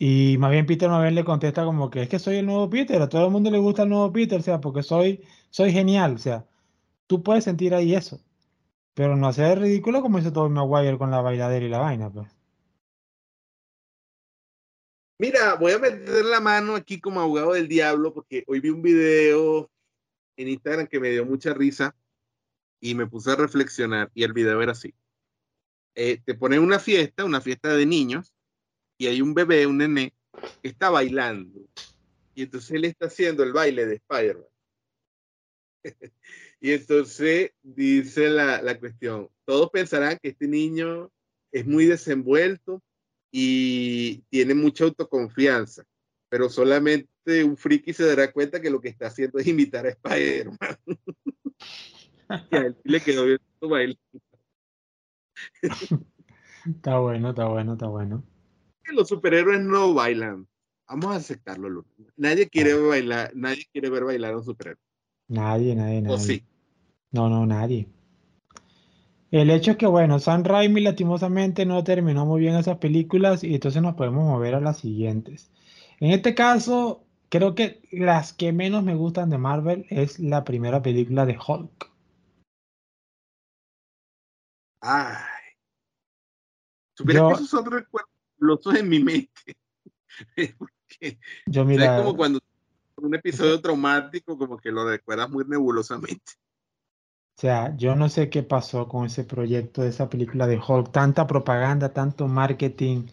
Y 0.00 0.36
más 0.38 0.52
bien 0.52 0.66
Peter 0.66 0.88
más 0.88 1.12
le 1.12 1.24
contesta 1.24 1.64
como 1.64 1.90
que 1.90 2.02
es 2.02 2.08
que 2.08 2.18
soy 2.20 2.36
el 2.36 2.46
nuevo 2.46 2.70
Peter, 2.70 3.02
a 3.02 3.08
todo 3.08 3.26
el 3.26 3.32
mundo 3.32 3.50
le 3.50 3.58
gusta 3.58 3.82
el 3.82 3.88
nuevo 3.88 4.12
Peter, 4.12 4.38
o 4.38 4.42
sea, 4.42 4.60
porque 4.60 4.82
soy, 4.82 5.24
soy 5.50 5.72
genial, 5.72 6.14
o 6.14 6.18
sea, 6.18 6.46
tú 7.06 7.22
puedes 7.22 7.44
sentir 7.44 7.74
ahí 7.74 7.94
eso, 7.94 8.20
pero 8.94 9.16
no 9.16 9.28
hacer 9.28 9.60
ridículo 9.60 10.02
como 10.02 10.18
hizo 10.18 10.32
Tobey 10.32 10.52
Maguire 10.52 10.98
con 10.98 11.10
la 11.10 11.20
bailadera 11.20 11.66
y 11.66 11.68
la 11.68 11.78
vaina, 11.78 12.10
pues. 12.10 12.28
Mira, 15.20 15.54
voy 15.54 15.72
a 15.72 15.78
meter 15.80 16.24
la 16.24 16.38
mano 16.40 16.76
aquí 16.76 17.00
como 17.00 17.20
abogado 17.20 17.52
del 17.54 17.66
diablo 17.66 18.14
porque 18.14 18.44
hoy 18.46 18.60
vi 18.60 18.70
un 18.70 18.82
video 18.82 19.68
en 20.38 20.48
Instagram 20.48 20.86
que 20.86 21.00
me 21.00 21.10
dio 21.10 21.26
mucha 21.26 21.52
risa 21.52 21.94
y 22.80 22.94
me 22.94 23.06
puse 23.06 23.32
a 23.32 23.36
reflexionar 23.36 24.10
y 24.14 24.22
el 24.22 24.32
video 24.32 24.62
era 24.62 24.72
así. 24.72 24.94
Eh, 25.94 26.20
te 26.24 26.34
ponen 26.34 26.62
una 26.62 26.78
fiesta, 26.78 27.24
una 27.24 27.40
fiesta 27.40 27.74
de 27.74 27.84
niños 27.84 28.32
y 28.96 29.08
hay 29.08 29.20
un 29.20 29.34
bebé, 29.34 29.66
un 29.66 29.78
nené, 29.78 30.14
que 30.62 30.68
está 30.68 30.90
bailando 30.90 31.60
y 32.34 32.42
entonces 32.42 32.70
él 32.70 32.84
está 32.84 33.06
haciendo 33.06 33.42
el 33.42 33.52
baile 33.52 33.84
de 33.84 33.96
Spider-Man. 33.96 34.46
y 36.60 36.72
entonces 36.72 37.50
dice 37.62 38.30
la, 38.30 38.62
la 38.62 38.78
cuestión, 38.78 39.28
todos 39.44 39.70
pensarán 39.70 40.18
que 40.22 40.28
este 40.28 40.46
niño 40.46 41.10
es 41.50 41.66
muy 41.66 41.86
desenvuelto 41.86 42.80
y 43.32 44.18
tiene 44.30 44.54
mucha 44.54 44.84
autoconfianza, 44.84 45.84
pero 46.28 46.48
solamente 46.48 47.44
un 47.44 47.56
friki 47.56 47.92
se 47.92 48.06
dará 48.06 48.32
cuenta 48.32 48.60
que 48.60 48.70
lo 48.70 48.80
que 48.80 48.88
está 48.88 49.06
haciendo 49.06 49.38
es 49.38 49.46
imitar 49.46 49.86
a 49.86 49.90
Spider-Man. 49.90 50.58
y 52.50 52.56
a 52.56 52.60
él 52.60 52.76
le 52.84 53.00
quedó 53.00 53.24
bien 53.24 53.38
su 53.60 53.68
baile. 53.68 53.98
está 56.66 56.98
bueno, 56.98 57.30
está 57.30 57.46
bueno, 57.46 57.72
está 57.74 57.86
bueno. 57.86 58.24
Los 58.92 59.08
superhéroes 59.08 59.60
no 59.60 59.94
bailan. 59.94 60.46
Vamos 60.88 61.12
a 61.12 61.16
aceptarlo. 61.16 61.84
Nadie 62.16 62.48
quiere 62.48 62.74
bailar, 62.74 63.32
nadie 63.34 63.66
quiere 63.72 63.90
ver 63.90 64.04
bailar 64.04 64.34
a 64.34 64.38
un 64.38 64.44
superhéroe. 64.44 64.80
Nadie, 65.28 65.74
nadie, 65.74 66.00
nadie. 66.00 66.14
¿O 66.14 66.18
sí? 66.18 66.42
No, 67.10 67.28
no, 67.28 67.44
nadie. 67.44 67.88
El 69.30 69.50
hecho 69.50 69.72
es 69.72 69.76
que, 69.76 69.86
bueno, 69.86 70.18
Sam 70.18 70.42
Raimi 70.42 70.80
lastimosamente 70.80 71.66
no 71.66 71.84
terminó 71.84 72.24
muy 72.24 72.40
bien 72.40 72.54
esas 72.54 72.78
películas 72.78 73.44
y 73.44 73.54
entonces 73.54 73.82
nos 73.82 73.94
podemos 73.94 74.24
mover 74.24 74.54
a 74.54 74.60
las 74.60 74.78
siguientes. 74.78 75.50
En 76.00 76.12
este 76.12 76.34
caso, 76.34 77.04
creo 77.28 77.54
que 77.54 77.82
las 77.90 78.32
que 78.32 78.52
menos 78.52 78.82
me 78.84 78.94
gustan 78.94 79.30
de 79.30 79.38
Marvel 79.38 79.86
es 79.90 80.18
la 80.18 80.44
primera 80.44 80.82
película 80.82 81.26
de 81.26 81.38
Hulk. 81.38 81.90
Ay. 84.80 85.16
Que 86.96 87.12
esos 87.12 87.48
son 87.48 87.64
recuerdos 87.70 88.76
en 88.76 88.88
mi 88.88 89.02
mente. 89.02 89.56
yo 91.46 91.64
mira, 91.64 91.96
es 91.96 92.02
como 92.02 92.16
cuando 92.16 92.40
un 92.96 93.14
episodio 93.14 93.60
traumático, 93.60 94.36
como 94.36 94.58
que 94.58 94.72
lo 94.72 94.88
recuerdas 94.88 95.30
muy 95.30 95.44
nebulosamente. 95.44 96.32
O 97.36 97.40
sea, 97.40 97.76
yo 97.76 97.94
no 97.94 98.08
sé 98.08 98.30
qué 98.30 98.42
pasó 98.42 98.88
con 98.88 99.06
ese 99.06 99.22
proyecto 99.22 99.82
de 99.82 99.90
esa 99.90 100.08
película 100.08 100.48
de 100.48 100.58
Hulk, 100.58 100.90
tanta 100.90 101.26
propaganda, 101.28 101.92
tanto 101.92 102.26
marketing 102.26 103.06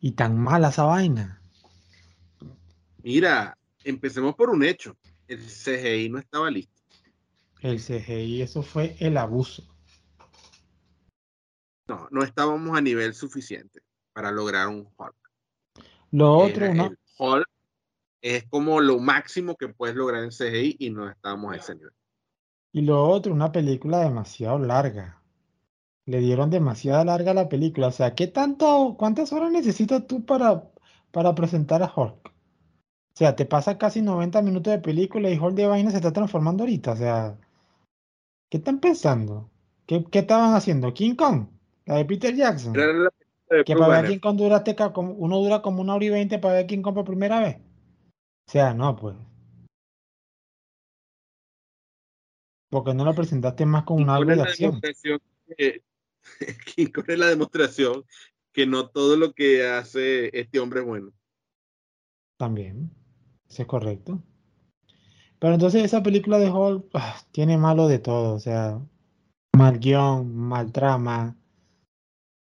y 0.00 0.12
tan 0.12 0.38
mala 0.38 0.68
esa 0.68 0.84
vaina. 0.84 1.37
Mira, 3.08 3.56
empecemos 3.84 4.34
por 4.34 4.50
un 4.50 4.62
hecho. 4.62 4.94
El 5.28 5.38
CGI 5.38 6.10
no 6.10 6.18
estaba 6.18 6.50
listo. 6.50 6.82
El 7.62 7.80
CGI, 7.80 8.42
eso 8.42 8.62
fue 8.62 8.96
el 9.00 9.16
abuso. 9.16 9.62
No, 11.88 12.06
no 12.10 12.22
estábamos 12.22 12.76
a 12.76 12.82
nivel 12.82 13.14
suficiente 13.14 13.80
para 14.12 14.30
lograr 14.30 14.68
un 14.68 14.86
Hulk. 14.94 15.16
Lo 16.10 16.36
otro, 16.36 16.74
¿no? 16.74 16.90
Hulk 17.16 17.48
es 18.20 18.44
como 18.44 18.78
lo 18.78 18.98
máximo 18.98 19.56
que 19.56 19.68
puedes 19.68 19.96
lograr 19.96 20.22
en 20.22 20.28
CGI 20.28 20.76
y 20.78 20.90
no 20.90 21.08
estábamos 21.08 21.54
a 21.54 21.56
ese 21.56 21.76
nivel. 21.76 21.94
Y 22.72 22.82
lo 22.82 23.08
otro, 23.08 23.32
una 23.32 23.50
película 23.50 24.00
demasiado 24.00 24.58
larga. 24.58 25.22
Le 26.04 26.18
dieron 26.18 26.50
demasiada 26.50 27.06
larga 27.06 27.30
a 27.30 27.34
la 27.34 27.48
película. 27.48 27.86
O 27.86 27.92
sea, 27.92 28.14
¿qué 28.14 28.26
tanto, 28.26 28.96
cuántas 28.98 29.32
horas 29.32 29.50
necesitas 29.50 30.06
tú 30.06 30.26
para, 30.26 30.70
para 31.10 31.34
presentar 31.34 31.82
a 31.82 31.90
Hulk? 31.90 32.36
O 33.18 33.24
sea, 33.24 33.34
te 33.34 33.46
pasa 33.46 33.78
casi 33.78 34.00
90 34.00 34.42
minutos 34.42 34.72
de 34.72 34.78
película 34.78 35.28
y 35.28 35.36
Hulk 35.36 35.56
de 35.56 35.66
vaina 35.66 35.90
se 35.90 35.96
está 35.96 36.12
transformando 36.12 36.62
ahorita. 36.62 36.92
O 36.92 36.96
sea, 36.96 37.36
¿qué 38.48 38.58
están 38.58 38.78
pensando? 38.78 39.50
¿Qué, 39.86 40.04
qué 40.08 40.20
estaban 40.20 40.54
haciendo? 40.54 40.94
¿King 40.94 41.16
Kong? 41.16 41.48
La 41.84 41.96
de 41.96 42.04
Peter 42.04 42.32
Jackson. 42.32 42.74
que 42.74 43.74
para 43.74 44.02
ver 44.02 44.10
King 44.12 44.20
Kong 44.20 44.36
duraste 44.36 44.76
como, 44.76 45.14
uno 45.14 45.38
dura 45.38 45.62
como 45.62 45.82
una 45.82 45.96
hora 45.96 46.04
y 46.04 46.10
veinte 46.10 46.38
para 46.38 46.54
ver 46.54 46.68
King 46.68 46.80
Kong 46.80 46.94
por 46.94 47.04
primera 47.04 47.40
vez. 47.40 47.56
O 47.56 48.52
sea, 48.52 48.72
no, 48.72 48.94
pues. 48.94 49.16
Porque 52.70 52.94
no 52.94 53.04
lo 53.04 53.16
presentaste 53.16 53.66
más 53.66 53.82
con 53.82 54.00
un 54.00 54.10
algo 54.10 54.30
de 54.30 54.42
acción. 54.42 54.80
¿Quién 55.56 55.82
es 57.08 57.18
la 57.18 57.26
demostración 57.26 58.04
que 58.52 58.64
no 58.64 58.90
todo 58.90 59.16
lo 59.16 59.32
que 59.32 59.66
hace 59.66 60.30
este 60.38 60.60
hombre 60.60 60.82
es 60.82 60.86
bueno? 60.86 61.12
También, 62.36 62.92
eso 63.48 63.62
es 63.62 63.68
correcto. 63.68 64.22
Pero 65.38 65.54
entonces 65.54 65.84
esa 65.84 66.02
película 66.02 66.38
de 66.38 66.50
Hulk 66.50 66.86
ah, 66.94 67.16
tiene 67.32 67.58
malo 67.58 67.88
de 67.88 67.98
todo, 67.98 68.34
o 68.34 68.40
sea, 68.40 68.80
mal 69.56 69.78
guion, 69.78 70.34
mal 70.34 70.72
trama, 70.72 71.36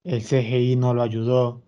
el 0.03 0.21
CGI 0.23 0.75
no 0.77 0.93
lo 0.93 1.01
ayudó. 1.01 1.63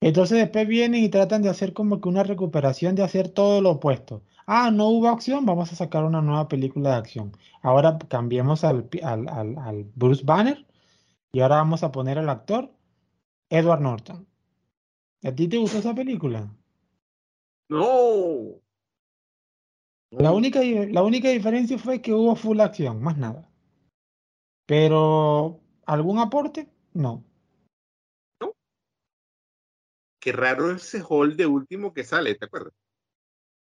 Entonces 0.00 0.38
después 0.38 0.66
vienen 0.66 1.04
y 1.04 1.08
tratan 1.10 1.42
de 1.42 1.48
hacer 1.50 1.72
como 1.74 2.00
que 2.00 2.08
una 2.08 2.24
recuperación 2.24 2.94
de 2.94 3.02
hacer 3.04 3.28
todo 3.28 3.60
lo 3.60 3.72
opuesto. 3.72 4.22
Ah, 4.46 4.70
no 4.70 4.88
hubo 4.88 5.08
acción, 5.08 5.46
vamos 5.46 5.72
a 5.72 5.76
sacar 5.76 6.04
una 6.04 6.22
nueva 6.22 6.48
película 6.48 6.90
de 6.90 6.96
acción. 6.96 7.32
Ahora 7.62 7.98
cambiemos 8.08 8.64
al, 8.64 8.88
al, 9.02 9.84
Bruce 9.94 10.24
Banner 10.24 10.66
y 11.32 11.40
ahora 11.40 11.56
vamos 11.56 11.82
a 11.84 11.92
poner 11.92 12.18
al 12.18 12.28
actor 12.28 12.72
Edward 13.50 13.80
Norton. 13.80 14.26
¿A 15.24 15.32
ti 15.32 15.48
te 15.48 15.58
gustó 15.58 15.78
esa 15.78 15.94
película? 15.94 16.52
No. 17.68 18.61
La 20.12 20.30
única, 20.32 20.60
la 20.62 21.02
única 21.02 21.30
diferencia 21.30 21.78
fue 21.78 22.02
que 22.02 22.12
hubo 22.12 22.36
full 22.36 22.60
acción, 22.60 23.02
más 23.02 23.16
nada. 23.16 23.48
Pero, 24.66 25.60
¿algún 25.86 26.18
aporte? 26.18 26.68
No. 26.92 27.24
No. 28.38 28.52
Qué 30.20 30.32
raro 30.32 30.70
ese 30.70 31.02
hall 31.02 31.36
de 31.36 31.46
último 31.46 31.94
que 31.94 32.04
sale, 32.04 32.34
¿te 32.34 32.44
acuerdas? 32.44 32.74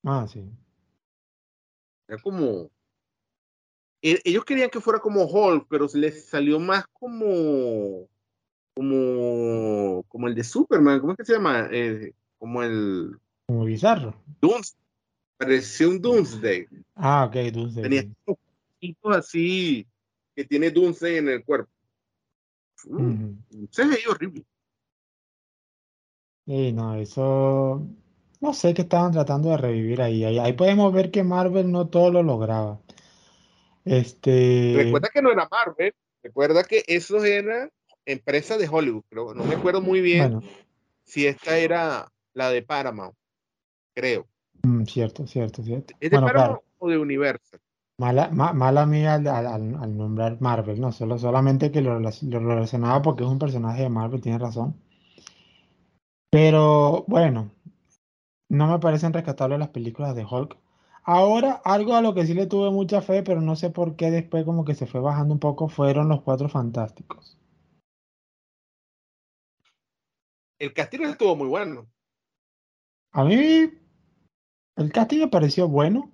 Ah, 0.04 0.26
sí. 0.28 0.44
Era 2.08 2.20
como. 2.22 2.72
E, 4.02 4.20
ellos 4.26 4.44
querían 4.44 4.72
que 4.72 4.82
fuera 4.82 5.00
como 5.00 5.26
Hulk, 5.26 5.68
pero 5.70 5.88
les 5.94 6.26
salió 6.26 6.60
más 6.60 6.86
como. 6.94 8.08
Como. 8.76 10.04
Como 10.08 10.28
el 10.28 10.36
de 10.36 10.44
Superman. 10.44 11.00
¿Cómo 11.00 11.14
es 11.14 11.18
que 11.18 11.26
se 11.26 11.34
llama? 11.34 11.70
Eh, 11.72 12.14
como 12.40 12.64
el. 12.64 13.20
Como 13.48 13.66
bizarro. 13.66 14.16
Parecía 15.38 15.88
un 15.88 16.02
Doomsday. 16.02 16.68
Ah, 16.96 17.26
ok, 17.26 17.36
Doomsday. 17.52 17.84
Tenía 17.84 18.04
poquitos 18.24 19.18
así 19.18 19.88
que 20.36 20.46
tiene 20.46 20.72
Doomsday 20.72 21.18
en 21.18 21.30
el 21.30 21.44
cuerpo. 21.44 21.72
Se 23.72 23.86
veía 23.86 24.10
horrible. 24.10 24.46
Sí, 26.46 26.74
no, 26.74 26.96
eso 26.96 27.88
no 28.42 28.54
sé 28.54 28.74
qué 28.74 28.82
estaban 28.82 29.14
tratando 29.14 29.50
de 29.52 29.58
revivir 29.58 30.02
ahí. 30.02 30.26
ahí. 30.26 30.54
podemos 30.54 30.92
ver 30.92 31.12
que 31.12 31.24
Marvel 31.24 31.72
no 31.72 31.88
todo 31.88 32.12
lo 32.12 32.24
lograba. 32.24 32.82
Este. 33.86 34.74
Recuerda 34.76 35.10
que 35.14 35.22
no 35.22 35.32
era 35.32 35.48
Marvel, 35.50 35.94
recuerda 36.22 36.64
que 36.66 36.84
eso 36.88 37.24
era 37.24 37.70
empresa 38.06 38.58
de 38.58 38.68
Hollywood, 38.68 39.04
pero 39.08 39.34
no 39.34 39.46
me 39.46 39.56
acuerdo 39.56 39.82
muy 39.82 40.02
bien 40.02 40.42
si 41.06 41.26
esta 41.26 41.58
era 41.58 42.12
la 42.34 42.50
de 42.50 42.62
Paramount, 42.62 43.16
creo. 43.94 44.28
Mm, 44.66 44.84
cierto, 44.86 45.28
cierto, 45.28 45.62
cierto. 45.62 45.94
¿Es 46.00 46.10
de 46.10 46.20
Paramount 46.20 46.62
o 46.80 46.90
de 46.90 46.98
Universal? 46.98 47.60
Mala, 47.98 48.30
mala 48.32 48.86
mía 48.88 49.14
al, 49.16 49.98
nombrar 49.98 50.42
Marvel, 50.42 50.82
no, 50.82 50.92
solo, 50.92 51.20
solamente 51.20 51.72
que 51.72 51.82
lo, 51.82 52.00
lo, 52.00 52.40
relacionaba 52.40 53.02
porque 53.04 53.24
es 53.24 53.30
un 53.30 53.38
personaje 53.38 53.84
de 53.84 53.90
Marvel, 53.90 54.20
tiene 54.20 54.40
razón. 54.40 54.76
Pero 56.32 57.06
bueno, 57.08 57.52
no 58.50 58.68
me 58.68 58.80
parecen 58.80 59.14
rescatables 59.14 59.60
las 59.60 59.70
películas 59.70 60.16
de 60.16 60.26
Hulk. 60.26 60.58
Ahora, 61.04 61.62
algo 61.66 61.96
a 61.96 62.02
lo 62.02 62.16
que 62.16 62.26
sí 62.26 62.34
le 62.34 62.48
tuve 62.48 62.72
mucha 62.72 63.02
fe, 63.02 63.22
pero 63.22 63.42
no 63.42 63.56
sé 63.56 63.70
por 63.70 63.96
qué 63.96 64.10
después 64.10 64.44
como 64.44 64.66
que 64.66 64.74
se 64.74 64.88
fue 64.88 65.02
bajando 65.02 65.34
un 65.34 65.40
poco, 65.40 65.68
fueron 65.68 66.10
los 66.10 66.22
Cuatro 66.22 66.50
Fantásticos. 66.50 67.38
El 70.58 70.74
castillo 70.74 71.10
estuvo 71.10 71.36
muy 71.36 71.48
bueno. 71.48 71.88
A 73.12 73.24
mí, 73.24 73.70
el 74.76 74.92
casting 74.92 75.20
me 75.20 75.28
pareció 75.28 75.68
bueno. 75.68 76.12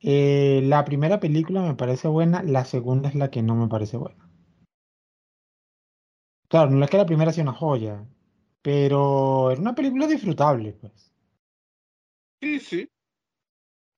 Eh, 0.00 0.60
la 0.64 0.84
primera 0.84 1.20
película 1.20 1.62
me 1.62 1.74
parece 1.74 2.08
buena, 2.08 2.42
la 2.42 2.64
segunda 2.64 3.08
es 3.08 3.14
la 3.14 3.30
que 3.30 3.42
no 3.42 3.54
me 3.54 3.68
parece 3.68 3.96
buena. 3.96 4.28
Claro, 6.48 6.70
no 6.70 6.84
es 6.84 6.90
que 6.90 6.98
la 6.98 7.06
primera 7.06 7.32
sea 7.32 7.44
una 7.44 7.52
joya, 7.52 8.04
pero 8.60 9.50
era 9.50 9.60
una 9.60 9.74
película 9.74 10.06
disfrutable, 10.06 10.72
pues. 10.72 11.12
Sí, 12.40 12.60
sí. 12.60 12.90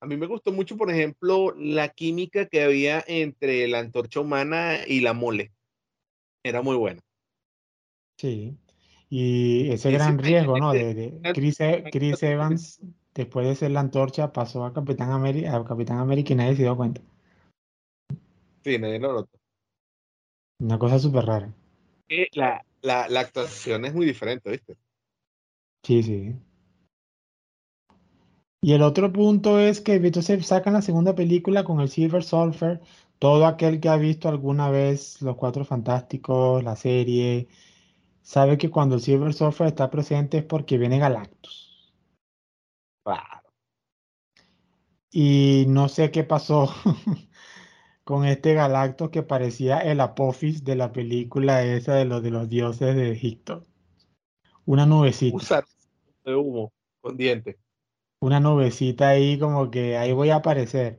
A 0.00 0.06
mí 0.06 0.18
me 0.18 0.26
gustó 0.26 0.52
mucho, 0.52 0.76
por 0.76 0.90
ejemplo, 0.90 1.54
la 1.56 1.88
química 1.88 2.46
que 2.46 2.62
había 2.62 3.02
entre 3.06 3.66
la 3.68 3.78
antorcha 3.78 4.20
humana 4.20 4.86
y 4.86 5.00
la 5.00 5.14
mole. 5.14 5.52
Era 6.42 6.60
muy 6.60 6.76
buena. 6.76 7.00
Sí. 8.18 8.58
Y 9.10 9.70
ese 9.70 9.92
gran 9.92 10.18
riesgo, 10.18 10.58
¿no? 10.58 10.72
De, 10.72 11.20
Chris, 11.34 11.60
e, 11.60 11.84
Chris 11.92 12.22
Evans, 12.22 12.80
después 13.14 13.46
de 13.46 13.54
ser 13.54 13.70
la 13.70 13.80
antorcha, 13.80 14.32
pasó 14.32 14.64
a 14.64 14.72
Capitán 14.72 15.12
América, 15.12 15.56
a 15.56 15.64
Capitán 15.64 15.98
América 15.98 16.32
y 16.32 16.36
nadie 16.36 16.56
se 16.56 16.62
dio 16.62 16.76
cuenta. 16.76 17.00
Sí, 18.64 18.78
nadie 18.78 18.98
lo 18.98 19.12
notó. 19.12 19.38
Una 20.60 20.78
cosa 20.78 20.98
súper 20.98 21.26
rara. 21.26 21.52
La, 22.32 22.64
la, 22.82 23.08
la 23.08 23.20
actuación 23.20 23.84
es 23.84 23.94
muy 23.94 24.06
diferente, 24.06 24.50
¿viste? 24.50 24.76
Sí, 25.82 26.02
sí. 26.02 26.34
Y 28.62 28.72
el 28.72 28.80
otro 28.80 29.12
punto 29.12 29.60
es 29.60 29.82
que 29.82 29.96
entonces 29.96 30.46
sacan 30.46 30.72
la 30.72 30.80
segunda 30.80 31.14
película 31.14 31.64
con 31.64 31.80
el 31.80 31.90
Silver 31.90 32.24
Surfer. 32.24 32.80
Todo 33.18 33.44
aquel 33.44 33.78
que 33.78 33.90
ha 33.90 33.96
visto 33.96 34.28
alguna 34.28 34.70
vez 34.70 35.20
Los 35.20 35.36
Cuatro 35.36 35.66
Fantásticos, 35.66 36.64
la 36.64 36.74
serie, 36.74 37.46
sabe 38.24 38.58
que 38.58 38.70
cuando 38.70 38.96
el 38.96 39.02
Silver 39.02 39.32
Surfer 39.32 39.68
está 39.68 39.90
presente 39.90 40.38
es 40.38 40.44
porque 40.44 40.78
viene 40.78 40.98
Galactus. 40.98 41.94
Claro. 43.04 43.42
Y 45.10 45.66
no 45.68 45.88
sé 45.88 46.10
qué 46.10 46.24
pasó 46.24 46.74
con 48.04 48.24
este 48.24 48.54
Galactus 48.54 49.10
que 49.10 49.22
parecía 49.22 49.78
el 49.78 50.00
apófis 50.00 50.64
de 50.64 50.74
la 50.74 50.90
película 50.90 51.62
esa 51.62 51.94
de 51.94 52.06
los 52.06 52.22
de 52.22 52.30
los 52.30 52.48
dioses 52.48 52.96
de 52.96 53.12
Egipto. 53.12 53.62
Una 54.64 54.86
nubecita. 54.86 55.36
Usar 55.36 55.64
de 56.24 56.34
humo 56.34 56.72
con 57.00 57.16
dientes. 57.16 57.56
Una 58.20 58.40
nubecita 58.40 59.08
ahí 59.10 59.38
como 59.38 59.70
que 59.70 59.98
ahí 59.98 60.12
voy 60.12 60.30
a 60.30 60.36
aparecer. 60.36 60.98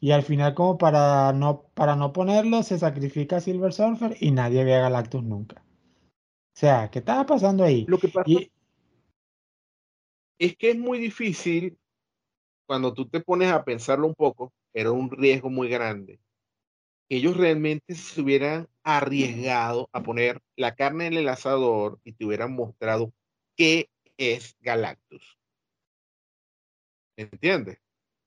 Y 0.00 0.12
al 0.12 0.22
final 0.22 0.54
como 0.54 0.78
para 0.78 1.32
no, 1.34 1.64
para 1.74 1.94
no 1.94 2.12
ponerlo 2.14 2.62
se 2.62 2.78
sacrifica 2.78 3.40
Silver 3.40 3.72
Surfer 3.74 4.16
y 4.18 4.30
nadie 4.30 4.64
ve 4.64 4.74
a 4.74 4.80
Galactus 4.80 5.22
nunca. 5.22 5.62
O 6.54 6.56
sea, 6.56 6.88
¿qué 6.88 7.00
estaba 7.00 7.26
pasando 7.26 7.64
ahí? 7.64 7.84
Lo 7.88 7.98
que 7.98 8.06
pasa 8.06 8.30
es 10.38 10.56
que 10.56 10.70
es 10.70 10.78
muy 10.78 10.98
difícil 10.98 11.76
cuando 12.66 12.94
tú 12.94 13.08
te 13.08 13.20
pones 13.20 13.50
a 13.50 13.64
pensarlo 13.64 14.06
un 14.06 14.14
poco, 14.14 14.52
era 14.72 14.92
un 14.92 15.10
riesgo 15.10 15.50
muy 15.50 15.68
grande. 15.68 16.20
Ellos 17.08 17.36
realmente 17.36 17.94
se 17.96 18.20
hubieran 18.20 18.68
arriesgado 18.84 19.88
a 19.92 20.02
poner 20.04 20.40
la 20.56 20.76
carne 20.76 21.06
en 21.08 21.14
el 21.14 21.28
asador 21.28 21.98
y 22.04 22.12
te 22.12 22.24
hubieran 22.24 22.54
mostrado 22.54 23.12
qué 23.56 23.88
es 24.16 24.56
Galactus. 24.60 25.36
¿Entiendes? 27.16 27.78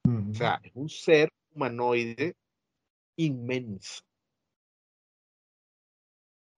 O 0.05 0.34
sea, 0.34 0.59
es 0.63 0.71
un 0.75 0.89
ser 0.89 1.30
humanoide 1.53 2.36
inmenso. 3.15 4.03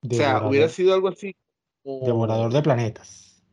O 0.10 0.16
sea, 0.16 0.48
hubiera 0.48 0.68
sido 0.68 0.94
algo 0.94 1.10
así 1.10 1.36
Devorador 1.84 2.52
de 2.52 2.62
planetas. 2.62 3.44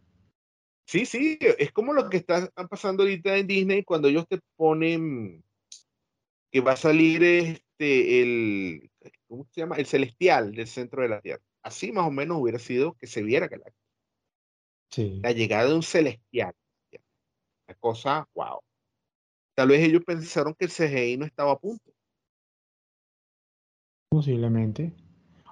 Sí, 0.87 1.05
sí, 1.05 1.39
es 1.41 1.73
como 1.73 1.93
lo 1.93 2.09
que 2.09 2.19
está 2.19 2.49
pasando 2.71 3.03
ahorita 3.03 3.37
en 3.37 3.47
Disney 3.47 3.83
cuando 3.83 4.09
ellos 4.09 4.27
te 4.29 4.39
ponen 4.57 5.45
que 6.51 6.61
va 6.61 6.73
a 6.73 6.77
salir 6.77 7.25
este 7.25 8.23
el 8.23 8.91
¿cómo 9.27 9.47
se 9.51 9.61
llama? 9.61 9.77
El 9.77 9.87
celestial 9.87 10.53
del 10.53 10.67
centro 10.67 11.03
de 11.03 11.09
la 11.09 11.21
Tierra. 11.21 11.43
Así 11.63 11.91
más 11.91 12.07
o 12.07 12.11
menos 12.11 12.39
hubiera 12.41 12.59
sido 12.59 12.95
que 12.95 13.07
se 13.07 13.23
viera 13.23 13.49
Galactus. 13.49 13.75
Sí. 14.91 15.21
La 15.23 15.33
llegada 15.33 15.69
de 15.69 15.75
un 15.75 15.83
celestial. 15.83 16.55
La 17.67 17.75
cosa, 17.75 18.29
wow. 18.35 18.61
Tal 19.55 19.69
vez 19.69 19.83
ellos 19.83 20.05
pensaron 20.05 20.55
que 20.55 20.67
el 20.67 20.71
CGI 20.71 21.17
no 21.17 21.27
estaba 21.27 21.53
a 21.53 21.59
punto. 21.59 21.93
Posiblemente. 24.09 24.93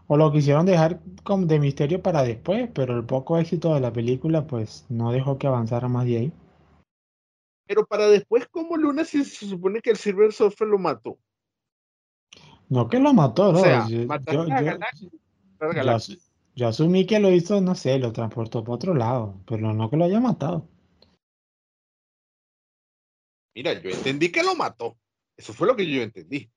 O 0.07 0.17
lo 0.17 0.31
quisieron 0.33 0.67
dejar 0.67 1.01
de 1.01 1.59
misterio 1.59 2.03
para 2.03 2.23
después, 2.23 2.69
pero 2.75 2.97
el 2.97 3.05
poco 3.05 3.39
éxito 3.39 3.75
de 3.75 3.81
la 3.81 3.93
película 3.93 4.47
pues 4.47 4.85
no 4.89 5.13
dejó 5.13 5.39
que 5.39 5.47
avanzara 5.47 5.89
más 5.89 6.05
de 6.05 6.19
ahí. 6.19 6.33
Pero 7.67 7.87
para 7.87 8.09
después, 8.09 8.47
¿cómo 8.51 8.77
Luna 8.77 9.05
si 9.05 9.25
se 9.25 9.47
supone 9.47 9.81
que 9.81 9.91
el 9.91 9.97
Silver 9.97 10.33
Surfer 10.33 10.69
lo 10.69 10.79
mató? 10.79 11.19
No 12.69 12.89
que 12.89 12.99
lo 12.99 13.15
mató, 13.15 13.53
no. 13.53 13.89
yo, 13.89 14.07
yo, 16.55 16.69
asumí 16.69 17.07
que 17.07 17.21
lo 17.21 17.31
hizo, 17.31 17.61
no 17.61 17.75
sé, 17.75 17.99
lo 17.99 18.13
transportó 18.13 18.63
para 18.63 18.75
otro 18.75 18.95
lado, 18.95 19.41
pero 19.47 19.73
no 19.73 19.91
que 19.91 19.97
lo 19.97 20.05
haya 20.05 20.21
matado. 20.21 20.69
Mira, 23.55 23.81
yo 23.81 23.91
entendí 23.91 24.31
que 24.33 24.43
lo 24.43 24.55
mató. 24.55 24.99
Eso 25.37 25.53
fue 25.53 25.67
lo 25.67 25.77
que 25.77 25.87
yo 25.87 26.03
entendí. 26.03 26.51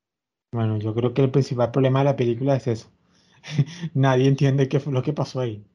Bueno, 0.51 0.77
yo 0.77 0.93
creo 0.93 1.13
que 1.13 1.23
el 1.23 1.31
principal 1.31 1.71
problema 1.71 1.99
de 1.99 2.05
la 2.05 2.15
película 2.15 2.55
es 2.55 2.67
eso. 2.67 2.91
Nadie 3.93 4.27
entiende 4.27 4.67
qué 4.67 4.79
fue 4.79 4.93
lo 4.93 5.01
que 5.01 5.13
pasó 5.13 5.39
ahí. 5.39 5.65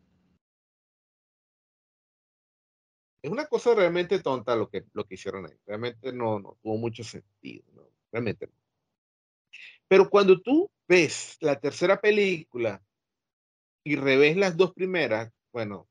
Es 3.23 3.31
una 3.31 3.47
cosa 3.47 3.75
realmente 3.75 4.19
tonta 4.19 4.57
lo 4.57 4.69
que, 4.69 4.85
lo 4.93 5.05
que 5.05 5.15
hicieron 5.15 5.47
ahí. 5.47 5.57
Realmente 5.67 6.13
no, 6.13 6.41
no 6.41 6.59
tuvo 6.61 6.77
mucho 6.77 7.05
sentido. 7.05 7.93
Realmente 8.11 8.49
no. 8.49 8.53
Pero 9.87 10.11
cuando 10.11 10.41
tú 10.41 10.71
ves 10.89 11.37
la 11.41 11.61
tercera 11.61 12.01
película 12.01 12.83
y 13.85 13.97
revés 13.97 14.37
las 14.37 14.57
dos 14.57 14.73
primeras, 14.73 15.31
bueno, 15.53 15.89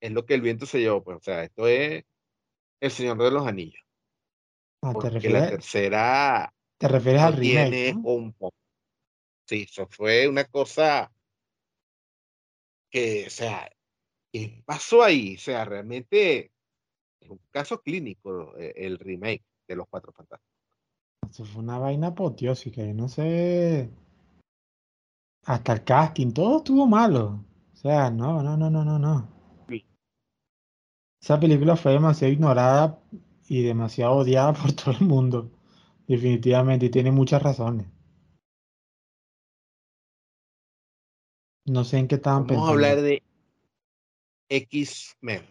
es 0.00 0.12
lo 0.12 0.24
que 0.26 0.34
el 0.34 0.40
viento 0.40 0.66
se 0.66 0.78
llevó. 0.78 1.04
Pues, 1.04 1.18
o 1.18 1.20
sea, 1.20 1.44
esto 1.44 1.68
es 1.68 2.04
El 2.80 2.90
Señor 2.90 3.18
de 3.18 3.30
los 3.30 3.46
Anillos. 3.46 3.82
Ah, 4.82 4.92
porque 4.92 5.28
la 5.28 5.50
tercera 5.50 6.54
te 6.78 6.88
refieres 6.88 7.22
al 7.22 7.36
remake, 7.36 7.96
un 8.02 8.32
Sí, 9.48 9.62
eso 9.62 9.86
fue 9.90 10.28
una 10.28 10.44
cosa 10.44 11.10
que, 12.90 13.24
o 13.26 13.30
sea, 13.30 13.70
¿qué 14.30 14.62
pasó 14.66 15.02
ahí? 15.02 15.36
O 15.36 15.38
sea, 15.38 15.64
realmente 15.64 16.52
es 17.18 17.30
un 17.30 17.40
caso 17.50 17.80
clínico 17.80 18.54
eh, 18.58 18.74
el 18.76 18.98
remake 18.98 19.42
de 19.66 19.76
Los 19.76 19.88
Cuatro 19.88 20.12
Fantásticos. 20.12 20.52
Eso 21.30 21.46
fue 21.46 21.62
una 21.62 21.78
vaina 21.78 22.08
apoteósica, 22.08 22.84
yo 22.84 22.92
no 22.92 23.08
sé. 23.08 23.90
Hasta 25.46 25.72
el 25.72 25.84
casting, 25.84 26.32
todo 26.32 26.58
estuvo 26.58 26.86
malo. 26.86 27.42
O 27.72 27.76
sea, 27.76 28.10
no, 28.10 28.42
no, 28.42 28.54
no, 28.54 28.68
no, 28.68 28.84
no, 28.84 28.98
no. 28.98 29.38
Esa 31.20 31.40
película 31.40 31.74
fue 31.74 31.92
demasiado 31.92 32.32
ignorada 32.32 33.00
y 33.48 33.62
demasiado 33.62 34.16
odiada 34.16 34.52
por 34.62 34.72
todo 34.72 34.90
el 34.92 35.06
mundo. 35.06 35.50
Definitivamente, 36.06 36.86
y 36.86 36.90
tiene 36.90 37.12
muchas 37.12 37.42
razones. 37.42 37.86
No 41.68 41.84
sé 41.84 41.98
en 41.98 42.08
qué 42.08 42.16
estaban 42.16 42.46
pensando. 42.46 42.66
Vamos 42.66 42.84
a 42.84 42.90
hablar 42.90 43.02
de 43.02 43.22
X-Men, 44.48 45.42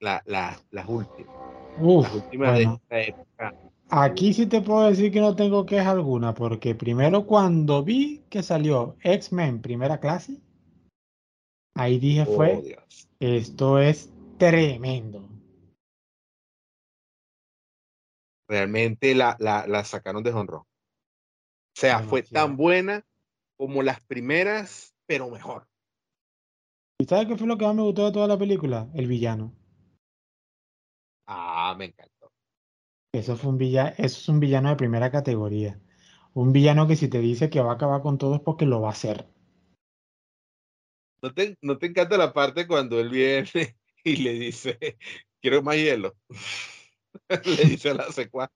la, 0.00 0.22
la, 0.26 0.60
las 0.70 0.88
últimas. 0.88 1.34
las 1.78 2.14
últimas 2.14 2.58
de 2.58 2.64
esta 2.64 3.00
época. 3.00 3.54
Aquí 3.88 4.32
sí 4.32 4.46
te 4.46 4.62
puedo 4.62 4.88
decir 4.88 5.12
que 5.12 5.20
no 5.20 5.36
tengo 5.36 5.66
queja 5.66 5.90
alguna, 5.90 6.34
porque 6.34 6.74
primero 6.74 7.26
cuando 7.26 7.82
vi 7.82 8.24
que 8.30 8.42
salió 8.42 8.96
X-Men 9.02 9.60
primera 9.60 10.00
clase, 10.00 10.40
ahí 11.74 11.98
dije 11.98 12.24
oh, 12.26 12.34
fue, 12.34 12.78
esto 13.20 13.78
es 13.78 14.10
tremendo. 14.38 15.28
Realmente 18.48 19.14
la, 19.14 19.36
la, 19.38 19.66
la 19.66 19.84
sacaron 19.84 20.22
de 20.22 20.32
honrón. 20.32 20.62
O 20.62 21.74
sea, 21.74 22.00
fue 22.00 22.22
tan 22.22 22.56
buena 22.56 23.04
como 23.56 23.82
las 23.82 24.00
primeras 24.00 24.91
pero 25.12 25.28
mejor. 25.28 25.68
¿Y 26.98 27.04
sabes 27.04 27.26
qué 27.26 27.36
fue 27.36 27.46
lo 27.46 27.58
que 27.58 27.66
más 27.66 27.74
me 27.74 27.82
gustó 27.82 28.06
de 28.06 28.12
toda 28.12 28.26
la 28.26 28.38
película? 28.38 28.88
El 28.94 29.08
villano. 29.08 29.54
Ah, 31.26 31.74
me 31.76 31.84
encantó. 31.84 32.32
Eso 33.12 33.36
fue 33.36 33.50
un 33.50 33.58
villano, 33.58 33.90
eso 33.98 34.20
es 34.20 34.28
un 34.30 34.40
villano 34.40 34.70
de 34.70 34.76
primera 34.76 35.10
categoría. 35.10 35.78
Un 36.32 36.54
villano 36.54 36.86
que 36.88 36.96
si 36.96 37.08
te 37.08 37.18
dice 37.18 37.50
que 37.50 37.60
va 37.60 37.72
a 37.72 37.74
acabar 37.74 38.00
con 38.00 38.16
todo 38.16 38.36
es 38.36 38.40
porque 38.40 38.64
lo 38.64 38.80
va 38.80 38.88
a 38.88 38.92
hacer. 38.92 39.28
¿No 41.20 41.34
te, 41.34 41.58
no 41.60 41.76
te 41.76 41.88
encanta 41.88 42.16
la 42.16 42.32
parte 42.32 42.66
cuando 42.66 42.98
él 42.98 43.10
viene 43.10 43.76
y 44.04 44.16
le 44.16 44.32
dice, 44.32 44.96
quiero 45.42 45.62
más 45.62 45.76
hielo? 45.76 46.16
le 47.44 47.64
dice 47.66 47.90
a 47.90 47.94
la 47.94 48.10
secua. 48.10 48.50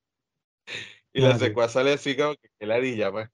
Y 1.12 1.20
la 1.20 1.32
Ah, 1.32 1.38
sí. 1.38 1.44
secua 1.44 1.68
sale 1.68 1.92
así 1.92 2.16
como 2.16 2.34
que 2.36 2.48
que 2.58 2.66
ladilla, 2.66 3.12
pues. 3.12 3.28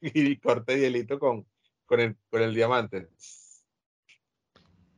Y 0.02 0.36
corta 0.38 0.74
hielito 0.74 1.18
con, 1.18 1.46
con, 1.86 2.00
el, 2.00 2.16
con 2.30 2.42
el 2.42 2.54
diamante. 2.54 3.08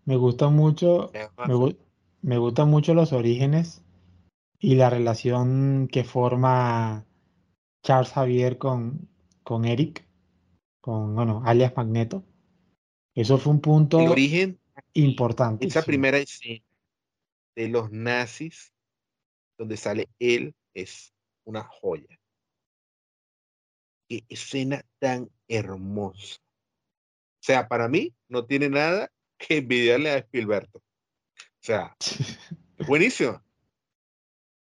Me 0.04 0.16
gusta 0.16 0.48
mucho, 0.48 1.10
me, 1.12 1.76
me 2.22 2.38
gustan 2.38 2.68
mucho 2.70 2.94
los 2.94 3.12
orígenes 3.12 3.84
y 4.58 4.76
la 4.76 4.90
relación 4.90 5.88
que 5.90 6.04
forma 6.04 7.04
Charles 7.82 8.12
Xavier 8.12 8.58
con, 8.58 9.08
con 9.42 9.64
Eric, 9.64 10.06
con, 10.80 11.14
bueno, 11.14 11.42
alias 11.44 11.76
Magneto. 11.76 12.24
Eso 13.14 13.38
fue 13.38 13.52
un 13.52 13.58
El 13.58 13.62
punto 13.62 13.98
origen, 13.98 14.60
esa 14.76 14.84
importantísimo. 14.94 15.84
primera 15.84 16.18
escena 16.18 16.64
de 17.56 17.68
los 17.68 17.90
nazis, 17.90 18.72
donde 19.58 19.76
sale 19.76 20.08
él, 20.18 20.54
es 20.74 21.12
una 21.44 21.64
joya. 21.64 22.18
Qué 24.08 24.24
escena 24.28 24.82
tan 24.98 25.30
hermosa. 25.48 26.40
O 27.46 27.52
sea, 27.52 27.68
para 27.68 27.86
mí 27.86 28.12
no 28.26 28.44
tiene 28.44 28.68
nada 28.68 29.08
que 29.38 29.58
envidiarle 29.58 30.10
a 30.10 30.16
Spielberg. 30.18 30.68
O 30.74 30.82
sea, 31.60 31.96
es 32.76 32.86
buenísima. 32.88 33.40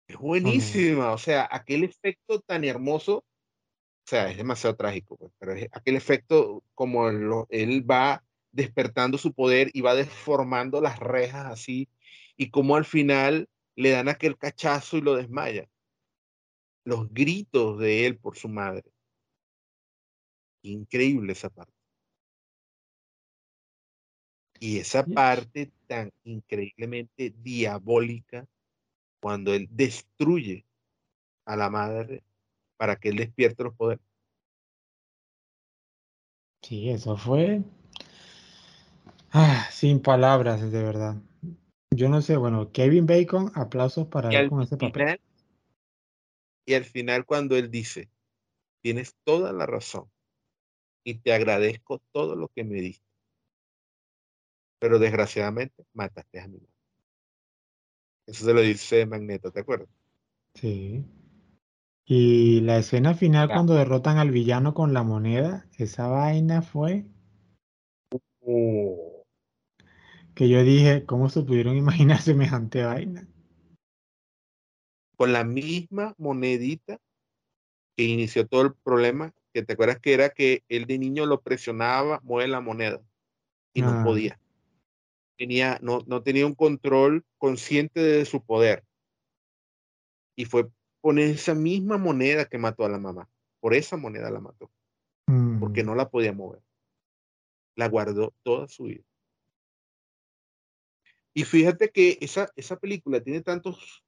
Es 0.08 0.16
buenísima. 0.16 1.12
O 1.12 1.18
sea, 1.18 1.50
aquel 1.52 1.84
efecto 1.84 2.40
tan 2.40 2.64
hermoso, 2.64 3.18
o 3.18 4.06
sea, 4.06 4.32
es 4.32 4.38
demasiado 4.38 4.78
trágico, 4.78 5.18
pues, 5.18 5.34
pero 5.38 5.52
es 5.52 5.68
aquel 5.74 5.98
efecto 5.98 6.64
como 6.74 7.10
lo- 7.10 7.46
él 7.50 7.84
va 7.90 8.24
despertando 8.54 9.18
su 9.18 9.34
poder 9.34 9.70
y 9.74 9.82
va 9.82 9.94
deformando 9.94 10.80
las 10.80 10.98
rejas 10.98 11.48
así, 11.48 11.90
y 12.38 12.52
como 12.52 12.78
al 12.78 12.86
final 12.86 13.50
le 13.76 13.90
dan 13.90 14.08
aquel 14.08 14.38
cachazo 14.38 14.96
y 14.96 15.02
lo 15.02 15.16
desmaya. 15.16 15.68
Los 16.86 17.14
gritos 17.14 17.80
de 17.80 18.06
él 18.06 18.18
por 18.18 18.38
su 18.38 18.48
madre. 18.48 18.90
Increíble 20.64 21.34
esa 21.34 21.50
parte. 21.50 21.74
Y 24.64 24.78
esa 24.78 25.04
parte 25.04 25.72
tan 25.88 26.12
increíblemente 26.24 27.34
diabólica 27.36 28.48
cuando 29.20 29.56
él 29.56 29.68
destruye 29.72 30.66
a 31.46 31.56
la 31.56 31.72
madre 31.72 32.22
para 32.78 32.96
que 32.96 33.10
él 33.10 33.16
despierte 33.16 33.64
los 33.64 33.76
poderes. 33.76 34.06
Sí, 36.62 36.92
eso 36.92 37.18
fue 37.18 37.64
ah, 39.32 39.68
sin 39.72 40.00
palabras, 40.00 40.72
de 40.72 40.84
verdad. 40.84 41.16
Yo 41.96 42.08
no 42.08 42.22
sé, 42.22 42.38
bueno, 42.38 42.72
Kevin 42.72 43.08
Bacon, 43.08 43.52
aplausos 43.56 44.08
para 44.08 44.32
Y 44.32 44.36
él 44.36 44.50
con 44.50 44.62
ese 44.62 44.78
papel. 44.78 44.92
final, 44.92 45.22
y 46.68 46.74
al 46.76 46.86
final 46.86 47.26
cuando 47.26 47.58
él 47.58 47.72
dice, 47.72 48.10
tienes 48.82 49.16
toda 49.24 49.52
la 49.54 49.66
razón 49.66 50.06
y 51.04 51.16
te 51.16 51.34
agradezco 51.34 52.00
todo 52.12 52.36
lo 52.36 52.48
que 52.50 52.64
me 52.64 52.80
diste, 52.80 53.11
pero 54.82 54.98
desgraciadamente 54.98 55.86
mataste 55.94 56.40
a 56.40 56.48
mi 56.48 56.58
madre. 56.58 56.68
Eso 58.26 58.46
se 58.46 58.54
lo 58.54 58.62
dice 58.62 59.06
Magneto, 59.06 59.52
¿te 59.52 59.60
acuerdas? 59.60 59.88
Sí. 60.56 61.06
Y 62.06 62.62
la 62.62 62.78
escena 62.80 63.14
final 63.14 63.48
cuando 63.48 63.76
derrotan 63.76 64.18
al 64.18 64.32
villano 64.32 64.74
con 64.74 64.92
la 64.94 65.04
moneda, 65.04 65.68
esa 65.78 66.08
vaina 66.08 66.64
fue 66.64 67.06
Oh, 68.44 69.24
que 70.34 70.50
yo 70.50 70.64
dije, 70.64 71.06
¿cómo 71.06 71.30
se 71.30 71.44
pudieron 71.44 71.78
imaginar 71.78 72.20
semejante 72.20 72.84
vaina? 72.84 73.28
con 75.16 75.32
la 75.32 75.44
misma 75.44 76.16
monedita 76.18 76.98
que 77.96 78.04
inició 78.06 78.48
todo 78.48 78.64
el 78.64 78.74
problema, 78.74 79.32
que 79.54 79.62
te 79.62 79.74
acuerdas 79.74 80.00
que 80.00 80.16
era 80.16 80.32
que 80.32 80.64
él 80.68 80.88
de 80.88 80.98
niño 80.98 81.28
lo 81.28 81.42
presionaba, 81.42 82.20
mueve 82.24 82.48
la 82.50 82.60
moneda 82.62 83.00
y 83.76 83.84
no 83.84 83.92
Ah. 83.92 84.04
podía. 84.04 84.41
Tenía, 85.42 85.80
no, 85.82 86.04
no 86.06 86.22
tenía 86.22 86.46
un 86.46 86.54
control 86.54 87.26
consciente 87.40 88.00
de 88.00 88.26
su 88.26 88.46
poder. 88.46 88.86
Y 90.36 90.46
fue 90.46 90.70
con 91.02 91.18
esa 91.18 91.56
misma 91.56 91.98
moneda 91.98 92.46
que 92.46 92.60
mató 92.60 92.86
a 92.86 92.90
la 92.90 93.00
mamá. 93.00 93.28
Por 93.60 93.74
esa 93.74 93.98
moneda 93.98 94.30
la 94.30 94.40
mató, 94.40 94.72
porque 95.60 95.82
Mm, 95.82 95.86
no 95.88 95.96
la 95.96 96.12
podía 96.12 96.32
mover. 96.32 96.62
La 97.76 97.90
guardó 97.90 98.36
toda 98.44 98.68
su 98.68 98.84
vida. 98.84 99.04
Y 101.34 101.44
fíjate 101.44 101.90
que 101.90 102.20
esa, 102.22 102.52
esa 102.56 102.76
película 102.78 103.20
tiene 103.20 103.42
tantos, 103.42 104.04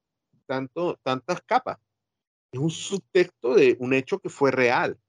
tanto, 0.46 1.00
tantas 1.02 1.42
capas. 1.42 1.80
Es 2.52 2.60
un 2.60 2.70
subtexto 2.70 3.56
de 3.56 3.76
un 3.80 3.96
hecho 3.96 4.20
que 4.20 4.30
fue 4.30 4.52
real. 4.52 5.00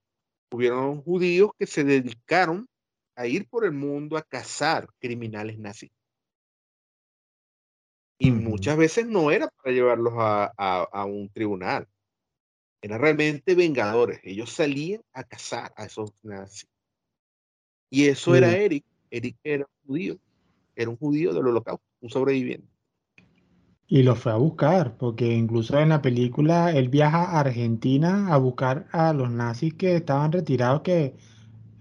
Hubieron 0.50 1.02
judíos 1.02 1.50
que 1.58 1.66
se 1.66 1.84
dedicaron 1.84 2.66
a 3.14 3.26
ir 3.26 3.46
por 3.46 3.66
el 3.66 3.72
mundo 3.72 4.16
a 4.16 4.22
cazar 4.22 4.88
criminales 4.98 5.58
nazis. 5.58 5.90
Y 8.18 8.30
muchas 8.32 8.76
veces 8.76 9.06
no 9.06 9.30
era 9.30 9.48
para 9.48 9.74
llevarlos 9.74 10.14
a, 10.16 10.52
a- 10.56 10.88
a 10.92 11.04
un 11.04 11.28
tribunal. 11.30 11.86
Eran 12.82 13.00
realmente 13.00 13.54
vengadores. 13.56 14.20
Ellos 14.24 14.52
salían 14.52 15.02
a 15.12 15.24
cazar 15.24 15.72
a 15.76 15.86
esos 15.86 16.12
nazis. 16.22 16.68
Y 17.90 18.08
eso 18.08 18.34
era 18.34 18.50
Sí. 18.50 18.56
Eric. 18.56 18.84
Eric 19.10 19.36
era 19.42 19.64
un 19.64 19.86
judío. 19.88 20.16
Era 20.76 20.90
un 20.90 20.96
judío 20.98 21.32
del 21.34 21.46
holocausto, 21.48 21.84
un 22.00 22.10
sobreviviente. 22.10 22.68
Y 23.86 24.02
lo 24.02 24.14
fue 24.14 24.32
a 24.32 24.36
buscar, 24.36 24.96
porque 24.98 25.32
incluso 25.34 25.78
en 25.78 25.88
la 25.90 26.02
película 26.02 26.70
él 26.72 26.88
viaja 26.90 27.24
a 27.24 27.40
Argentina 27.40 28.28
a 28.32 28.36
buscar 28.38 28.88
a 28.92 29.12
los 29.14 29.30
nazis 29.30 29.74
que 29.74 29.96
estaban 29.96 30.32
retirados, 30.32 30.82
que 30.82 31.16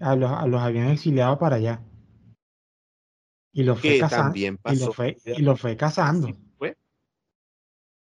a 0.00 0.16
los, 0.16 0.30
a 0.32 0.46
los 0.46 0.62
habían 0.62 0.88
exiliado 0.90 1.38
para 1.38 1.56
allá. 1.56 1.82
Y 3.56 3.62
los 3.62 3.80
fue 3.80 4.00
cazando, 4.00 4.36
y 4.36 4.76
lo 4.76 4.92
fue, 4.92 5.16
y 5.24 5.42
lo 5.42 5.56
fue 5.56 5.76
cazando. 5.76 6.36
Fue. 6.58 6.76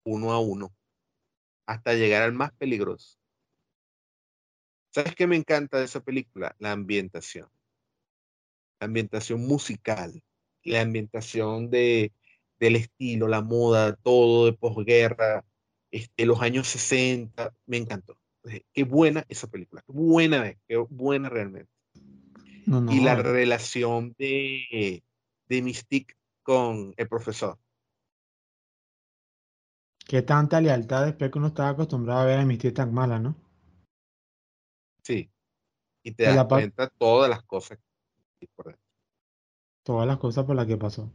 Uno 0.04 0.32
a 0.32 0.38
uno. 0.38 0.72
Hasta 1.66 1.94
llegar 1.94 2.22
al 2.22 2.32
más 2.32 2.52
peligroso. 2.52 3.18
¿Sabes 4.90 5.16
qué 5.16 5.26
me 5.26 5.34
encanta 5.34 5.78
de 5.78 5.86
esa 5.86 5.98
película? 6.00 6.54
La 6.60 6.70
ambientación. 6.70 7.48
La 8.78 8.86
ambientación 8.86 9.44
musical. 9.44 10.22
La 10.62 10.82
ambientación 10.82 11.68
de, 11.68 12.12
del 12.60 12.76
estilo, 12.76 13.26
la 13.26 13.42
moda, 13.42 13.96
todo 13.96 14.46
de 14.46 14.52
posguerra, 14.52 15.44
este, 15.90 16.26
los 16.26 16.40
años 16.42 16.68
60. 16.68 17.52
Me 17.66 17.78
encantó. 17.78 18.16
Qué 18.72 18.84
buena 18.84 19.24
esa 19.28 19.48
película. 19.48 19.82
Qué 19.84 19.92
buena. 19.92 20.54
Qué 20.68 20.76
buena 20.76 21.28
realmente. 21.28 21.72
No, 22.66 22.80
no, 22.80 22.92
Y 22.92 23.00
la 23.00 23.16
relación 23.16 24.14
de, 24.16 25.02
de 25.48 25.62
Mystique 25.62 26.14
con 26.42 26.94
el 26.96 27.08
profesor. 27.08 27.58
qué 30.06 30.22
tanta 30.22 30.60
lealtad 30.60 31.06
después 31.06 31.30
que 31.30 31.38
uno 31.38 31.48
estaba 31.48 31.70
acostumbrado 31.70 32.20
a 32.20 32.24
ver 32.26 32.38
a 32.38 32.42
Amistad 32.42 32.72
tan 32.72 32.92
mala, 32.92 33.18
¿no? 33.18 33.34
Sí. 35.02 35.30
Y 36.02 36.12
te 36.12 36.24
das 36.24 36.46
cuenta 36.46 36.88
todas 36.88 37.30
las 37.30 37.42
cosas. 37.42 37.78
por. 38.54 38.78
Todas 39.82 40.06
las 40.06 40.18
cosas 40.18 40.44
por 40.44 40.56
las 40.56 40.66
que 40.66 40.76
pasó. 40.76 41.10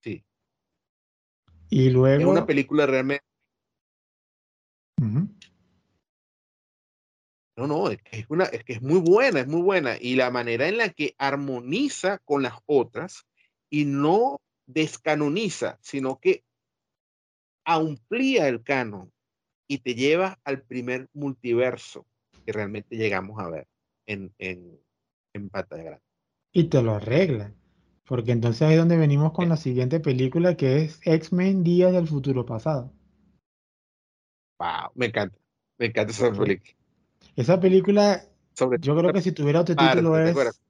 Sí. 0.00 0.24
Y 1.70 1.86
Es 1.88 1.94
una 1.94 1.94
luego, 1.94 2.46
película 2.46 2.86
realmente. 2.86 3.24
ujú, 5.00 5.28
No, 7.56 7.66
no, 7.66 7.90
es 7.90 8.02
que 8.02 8.20
es, 8.20 8.26
una, 8.30 8.44
es 8.44 8.64
que 8.64 8.72
es 8.74 8.82
muy 8.82 9.00
buena, 9.00 9.40
es 9.40 9.46
muy 9.46 9.60
buena. 9.62 9.96
Y 10.00 10.14
la 10.16 10.30
manera 10.30 10.68
en 10.68 10.78
la 10.78 10.88
que 10.88 11.14
armoniza 11.18 12.18
con 12.24 12.42
las 12.42 12.54
otras 12.66 13.26
y 13.70 13.84
no 13.84 14.40
descanoniza, 14.66 15.78
sino 15.82 16.18
que 16.18 16.44
amplía 17.64 18.48
el 18.48 18.62
canon 18.62 19.12
y 19.68 19.78
te 19.78 19.94
lleva 19.94 20.38
al 20.44 20.62
primer 20.62 21.08
multiverso 21.12 22.06
que 22.44 22.52
realmente 22.52 22.96
llegamos 22.96 23.38
a 23.40 23.48
ver 23.50 23.66
en, 24.06 24.34
en, 24.38 24.80
en 25.34 25.48
pantalla 25.50 25.82
grande. 25.84 26.02
y 26.52 26.64
te 26.64 26.82
lo 26.82 26.94
arregla. 26.94 27.54
Porque 28.04 28.32
entonces 28.32 28.62
ahí 28.62 28.72
es 28.72 28.78
donde 28.78 28.96
venimos 28.96 29.32
con 29.32 29.46
Eh. 29.46 29.48
la 29.48 29.56
siguiente 29.56 30.00
película 30.00 30.56
que 30.56 30.78
es 30.82 31.00
X-Men 31.04 31.62
Días 31.62 31.92
del 31.92 32.08
Futuro 32.08 32.44
Pasado. 32.44 32.92
Wow, 34.58 34.90
me 34.94 35.06
encanta. 35.06 35.38
Me 35.78 35.86
encanta 35.86 36.12
esa 36.12 36.32
película. 36.32 36.72
Esa 37.36 37.58
película, 37.60 38.24
Sobre 38.54 38.78
yo 38.80 38.96
creo 38.96 39.12
que 39.12 39.22
si 39.22 39.32
tuviera 39.32 39.60
otro 39.60 39.74
parte, 39.74 40.02
título 40.02 40.14
¿te 40.16 40.30
es? 40.30 40.60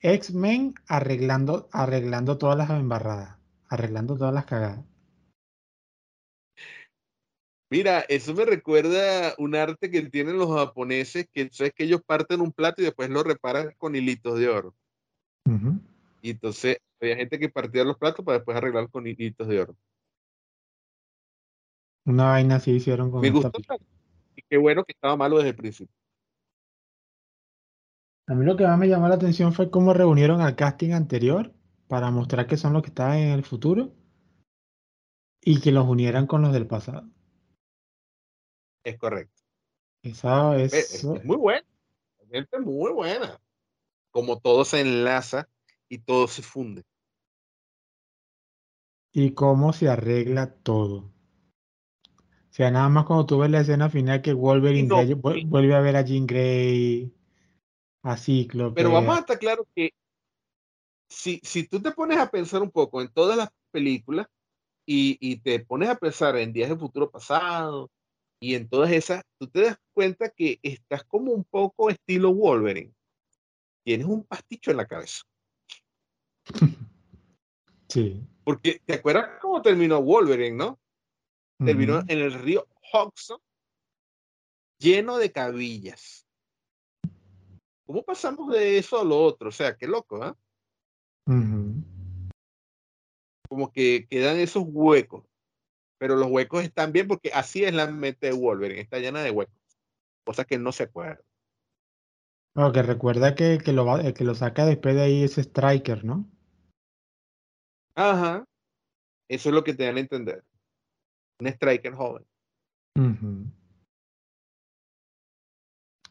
X-Men 0.00 0.74
arreglando, 0.88 1.68
arreglando 1.72 2.38
todas 2.38 2.56
las 2.56 2.70
embarradas, 2.70 3.36
arreglando 3.68 4.16
todas 4.16 4.32
las 4.32 4.46
cagadas. 4.46 4.84
Mira, 7.68 8.00
eso 8.08 8.32
me 8.32 8.44
recuerda 8.44 9.34
un 9.38 9.56
arte 9.56 9.90
que 9.90 10.00
tienen 10.02 10.38
los 10.38 10.48
japoneses, 10.48 11.28
que 11.32 11.50
es 11.52 11.72
que 11.74 11.84
ellos 11.84 12.00
parten 12.06 12.40
un 12.40 12.52
plato 12.52 12.80
y 12.80 12.84
después 12.84 13.10
lo 13.10 13.24
reparan 13.24 13.74
con 13.76 13.96
hilitos 13.96 14.38
de 14.38 14.48
oro. 14.48 14.74
Y 16.22 16.30
entonces 16.30 16.78
había 17.00 17.16
gente 17.16 17.38
que 17.38 17.48
partía 17.48 17.84
los 17.84 17.96
platos 17.98 18.24
para 18.24 18.38
después 18.38 18.56
arreglar 18.56 18.88
con 18.88 19.06
hilitos 19.06 19.48
de 19.48 19.60
oro. 19.60 19.76
Una 22.04 22.26
vaina 22.26 22.56
así 22.56 22.70
hicieron 22.70 23.10
con 23.10 23.20
Me 23.20 23.30
gustó. 23.30 23.50
Qué 24.48 24.56
bueno 24.56 24.84
que 24.84 24.92
estaba 24.92 25.16
malo 25.16 25.36
desde 25.36 25.50
el 25.50 25.56
principio. 25.56 25.94
A 28.28 28.34
mí 28.34 28.44
lo 28.44 28.56
que 28.56 28.64
más 28.64 28.78
me 28.78 28.88
llamó 28.88 29.08
la 29.08 29.14
atención 29.14 29.52
fue 29.52 29.70
cómo 29.70 29.92
reunieron 29.92 30.40
al 30.40 30.56
casting 30.56 30.92
anterior 30.92 31.52
para 31.88 32.10
mostrar 32.10 32.46
que 32.46 32.56
son 32.56 32.72
los 32.72 32.82
que 32.82 32.88
estaban 32.88 33.18
en 33.18 33.30
el 33.30 33.44
futuro 33.44 33.92
y 35.40 35.60
que 35.60 35.70
los 35.70 35.86
unieran 35.86 36.26
con 36.26 36.42
los 36.42 36.52
del 36.52 36.66
pasado. 36.66 37.08
Es 38.84 38.98
correcto. 38.98 39.42
Esa 40.02 40.56
es, 40.56 41.04
muy 41.24 41.36
buena. 41.36 41.66
Es 42.30 42.46
muy 42.60 42.92
buena. 42.92 43.40
Como 44.10 44.38
todo 44.38 44.64
se 44.64 44.80
enlaza 44.80 45.48
y 45.88 45.98
todo 45.98 46.26
se 46.28 46.42
funde. 46.42 46.84
Y 49.12 49.34
cómo 49.34 49.72
se 49.72 49.88
arregla 49.88 50.52
todo. 50.52 51.15
O 52.56 52.58
sea, 52.58 52.70
nada 52.70 52.88
más 52.88 53.04
cuando 53.04 53.26
tú 53.26 53.36
ves 53.36 53.50
la 53.50 53.60
escena 53.60 53.90
final 53.90 54.22
que 54.22 54.32
Wolverine 54.32 55.14
vuelve 55.14 55.74
a 55.74 55.80
ver 55.80 55.94
a 55.94 56.00
Jean 56.00 56.26
Grey, 56.26 57.12
a 58.02 58.16
Ciclo. 58.16 58.72
Pero 58.72 58.90
vamos 58.90 59.14
a 59.14 59.20
estar 59.20 59.38
claro 59.38 59.68
que 59.74 59.90
si, 61.06 61.38
si 61.42 61.68
tú 61.68 61.82
te 61.82 61.92
pones 61.92 62.16
a 62.16 62.30
pensar 62.30 62.62
un 62.62 62.70
poco 62.70 63.02
en 63.02 63.12
todas 63.12 63.36
las 63.36 63.50
películas 63.70 64.26
y, 64.86 65.18
y 65.20 65.36
te 65.36 65.66
pones 65.66 65.90
a 65.90 65.96
pensar 65.96 66.34
en 66.38 66.54
Días 66.54 66.70
de 66.70 66.78
Futuro 66.78 67.10
Pasado, 67.10 67.90
y 68.40 68.54
en 68.54 68.70
todas 68.70 68.90
esas, 68.90 69.22
tú 69.38 69.48
te 69.48 69.60
das 69.64 69.76
cuenta 69.92 70.30
que 70.30 70.58
estás 70.62 71.04
como 71.04 71.32
un 71.32 71.44
poco 71.44 71.90
estilo 71.90 72.32
Wolverine. 72.32 72.94
Tienes 73.84 74.06
un 74.06 74.24
pasticho 74.24 74.70
en 74.70 74.78
la 74.78 74.86
cabeza. 74.86 75.20
Sí. 77.88 78.20
Porque 78.42 78.80
te 78.84 78.94
acuerdas 78.94 79.38
cómo 79.40 79.62
terminó 79.62 80.02
Wolverine, 80.02 80.56
¿no? 80.56 80.80
Terminó 81.64 82.00
en 82.00 82.18
el 82.18 82.32
río 82.34 82.66
Hudson, 82.92 83.40
lleno 84.78 85.16
de 85.16 85.32
cabillas. 85.32 86.26
¿Cómo 87.86 88.02
pasamos 88.02 88.52
de 88.52 88.78
eso 88.78 89.00
a 89.00 89.04
lo 89.04 89.22
otro? 89.22 89.48
O 89.48 89.52
sea, 89.52 89.76
qué 89.76 89.86
loco, 89.86 90.22
¿ah? 90.22 90.36
Como 93.48 93.72
que 93.72 94.06
quedan 94.08 94.38
esos 94.38 94.64
huecos 94.66 95.24
pero 95.98 96.16
los 96.16 96.28
huecos 96.28 96.62
están 96.62 96.92
bien 96.92 97.08
porque 97.08 97.30
así 97.32 97.64
es 97.64 97.74
la 97.74 97.86
mente 97.86 98.26
de 98.26 98.32
Wolverine, 98.32 98.80
está 98.80 98.98
llena 98.98 99.22
de 99.22 99.30
huecos, 99.30 99.54
cosas 100.24 100.46
que 100.46 100.58
no 100.58 100.72
se 100.72 100.84
acuerda. 100.84 101.22
Bueno, 102.54 102.72
que 102.72 102.82
recuerda 102.82 103.34
que, 103.34 103.58
que, 103.62 103.72
lo, 103.72 103.86
que 104.14 104.24
lo 104.24 104.34
saca 104.34 104.64
después 104.64 104.94
de 104.94 105.02
ahí 105.02 105.22
es 105.22 105.36
Striker, 105.36 106.04
¿no? 106.04 106.26
Ajá, 107.94 108.44
eso 109.28 109.48
es 109.48 109.54
lo 109.54 109.64
que 109.64 109.74
te 109.74 109.84
dan 109.84 109.96
a 109.96 110.00
entender. 110.00 110.44
Un 111.40 111.46
Striker 111.48 111.92
joven. 111.92 112.24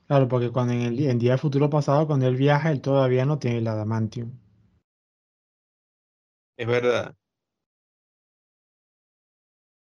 Claro, 0.07 0.27
porque 0.27 0.51
cuando 0.51 0.73
en 0.73 0.81
el 0.81 0.99
en 0.99 1.17
día 1.17 1.37
futuro 1.37 1.69
pasado, 1.69 2.05
cuando 2.05 2.27
él 2.27 2.35
viaja, 2.35 2.71
él 2.71 2.81
todavía 2.81 3.25
no 3.25 3.39
tiene 3.39 3.57
el 3.57 3.67
adamantium. 3.67 4.31
Es 6.57 6.67
verdad. 6.67 7.15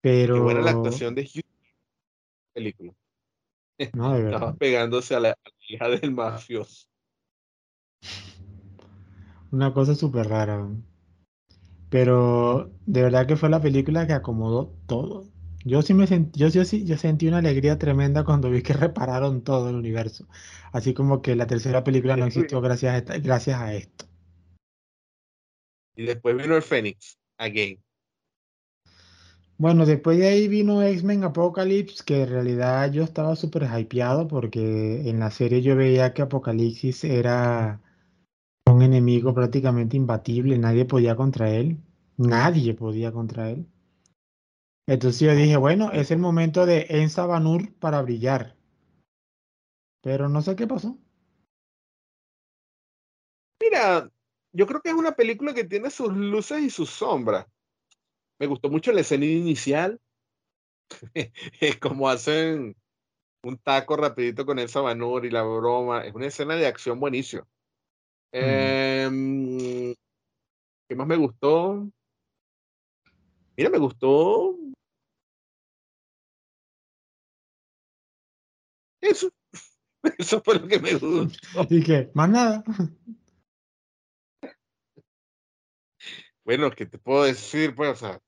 Pero. 0.00 0.34
Qué 0.34 0.40
buena 0.40 0.62
la 0.62 0.70
actuación 0.70 1.14
de 1.14 1.22
Hugh. 1.22 1.42
Película. 2.54 2.92
No, 3.92 4.14
de 4.14 4.24
Estaba 4.30 4.54
pegándose 4.54 5.14
a 5.14 5.20
la, 5.20 5.38
hija 5.68 5.88
del 5.88 6.12
mafioso. 6.12 6.86
Una 9.50 9.72
cosa 9.72 9.94
súper 9.94 10.28
rara. 10.28 10.66
Pero 11.96 12.70
de 12.84 13.00
verdad 13.04 13.26
que 13.26 13.36
fue 13.36 13.48
la 13.48 13.62
película 13.62 14.06
que 14.06 14.12
acomodó 14.12 14.70
todo. 14.86 15.24
Yo 15.64 15.80
sí 15.80 15.94
me 15.94 16.06
sentí, 16.06 16.38
yo, 16.38 16.50
sí, 16.50 16.84
yo 16.84 16.98
sentí 16.98 17.26
una 17.26 17.38
alegría 17.38 17.78
tremenda 17.78 18.22
cuando 18.22 18.50
vi 18.50 18.60
que 18.60 18.74
repararon 18.74 19.40
todo 19.40 19.70
el 19.70 19.76
universo. 19.76 20.28
Así 20.72 20.92
como 20.92 21.22
que 21.22 21.34
la 21.34 21.46
tercera 21.46 21.84
película 21.84 22.14
no 22.18 22.26
existió 22.26 22.60
gracias 22.60 23.10
a, 23.10 23.16
gracias 23.16 23.58
a 23.58 23.72
esto. 23.72 24.04
Y 25.96 26.04
después 26.04 26.36
vino 26.36 26.54
el 26.54 26.60
Fénix, 26.60 27.18
again. 27.38 27.82
Bueno, 29.56 29.86
después 29.86 30.18
de 30.18 30.28
ahí 30.28 30.48
vino 30.48 30.82
X-Men 30.82 31.24
Apocalypse, 31.24 32.04
que 32.04 32.24
en 32.24 32.28
realidad 32.28 32.92
yo 32.92 33.04
estaba 33.04 33.36
súper 33.36 33.66
hypeado 33.74 34.28
porque 34.28 35.08
en 35.08 35.18
la 35.18 35.30
serie 35.30 35.62
yo 35.62 35.76
veía 35.76 36.12
que 36.12 36.20
Apocalipsis 36.20 37.04
era 37.04 37.80
un 38.66 38.82
enemigo 38.82 39.32
prácticamente 39.32 39.96
imbatible, 39.96 40.58
nadie 40.58 40.84
podía 40.84 41.16
contra 41.16 41.48
él, 41.50 41.78
nadie 42.16 42.74
podía 42.74 43.12
contra 43.12 43.50
él. 43.50 43.66
Entonces 44.88 45.20
yo 45.20 45.34
dije, 45.34 45.56
bueno, 45.56 45.90
es 45.92 46.10
el 46.10 46.18
momento 46.18 46.64
de 46.64 46.86
Ensa 46.88 47.26
Banur 47.26 47.74
para 47.74 48.02
brillar. 48.02 48.56
Pero 50.02 50.28
no 50.28 50.42
sé 50.42 50.54
qué 50.54 50.66
pasó. 50.66 50.96
Mira, 53.60 54.08
yo 54.52 54.66
creo 54.66 54.80
que 54.80 54.90
es 54.90 54.94
una 54.94 55.16
película 55.16 55.54
que 55.54 55.64
tiene 55.64 55.90
sus 55.90 56.12
luces 56.12 56.62
y 56.62 56.70
sus 56.70 56.90
sombras 56.90 57.46
me 58.38 58.46
gustó 58.46 58.68
mucho 58.70 58.92
la 58.92 59.00
escena 59.00 59.24
inicial. 59.24 60.00
es 61.60 61.78
como 61.78 62.08
hacen 62.08 62.76
un 63.42 63.58
taco 63.58 63.96
rapidito 63.96 64.44
con 64.44 64.58
el 64.58 64.68
sabanur 64.68 65.24
y 65.24 65.30
la 65.30 65.42
broma. 65.42 66.04
Es 66.04 66.14
una 66.14 66.26
escena 66.26 66.56
de 66.56 66.66
acción 66.66 67.00
buenísima. 67.00 67.42
Mm. 68.32 68.36
Em, 68.38 69.94
¿Qué 70.88 70.94
más 70.94 71.06
me 71.06 71.16
gustó? 71.16 71.88
Mira, 73.56 73.70
me 73.70 73.78
gustó. 73.78 74.56
Eso. 79.00 79.30
Eso 80.18 80.42
fue 80.42 80.58
lo 80.58 80.68
que 80.68 80.78
me 80.78 80.94
gustó. 80.94 81.28
¿Y 81.70 81.82
qué? 81.82 82.10
Más 82.14 82.28
nada. 82.28 82.64
Bueno, 86.44 86.70
¿qué 86.70 86.86
te 86.86 86.98
puedo 86.98 87.24
decir? 87.24 87.74
Pues, 87.74 87.90
o 87.90 87.96
sea, 87.96 88.20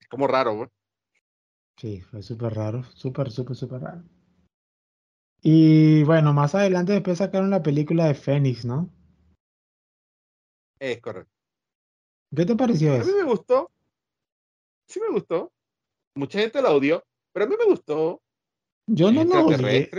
es 0.00 0.08
como 0.08 0.26
raro, 0.26 0.54
güey. 0.54 0.68
Sí, 1.76 2.00
fue 2.00 2.22
súper 2.22 2.54
raro, 2.54 2.84
súper, 2.94 3.30
súper, 3.30 3.56
súper 3.56 3.80
raro. 3.80 4.04
Y 5.42 6.04
bueno, 6.04 6.32
más 6.32 6.54
adelante 6.54 6.92
después 6.92 7.18
sacaron 7.18 7.50
la 7.50 7.62
película 7.62 8.06
de 8.06 8.14
Fénix, 8.14 8.64
¿no? 8.64 8.90
Es 10.78 11.00
correcto. 11.00 11.39
¿Qué 12.34 12.46
te 12.46 12.56
pareció 12.56 12.94
eso? 12.94 13.02
A 13.02 13.06
mí 13.06 13.18
me 13.18 13.24
gustó. 13.24 13.70
Sí 14.88 15.00
me 15.00 15.08
gustó. 15.12 15.52
Mucha 16.14 16.40
gente 16.40 16.62
la 16.62 16.70
odió, 16.70 17.04
pero 17.32 17.46
a 17.46 17.48
mí 17.48 17.54
me 17.58 17.66
gustó. 17.66 18.20
Yo 18.86 19.12
no 19.12 19.24
la 19.24 19.44
odié. 19.44 19.90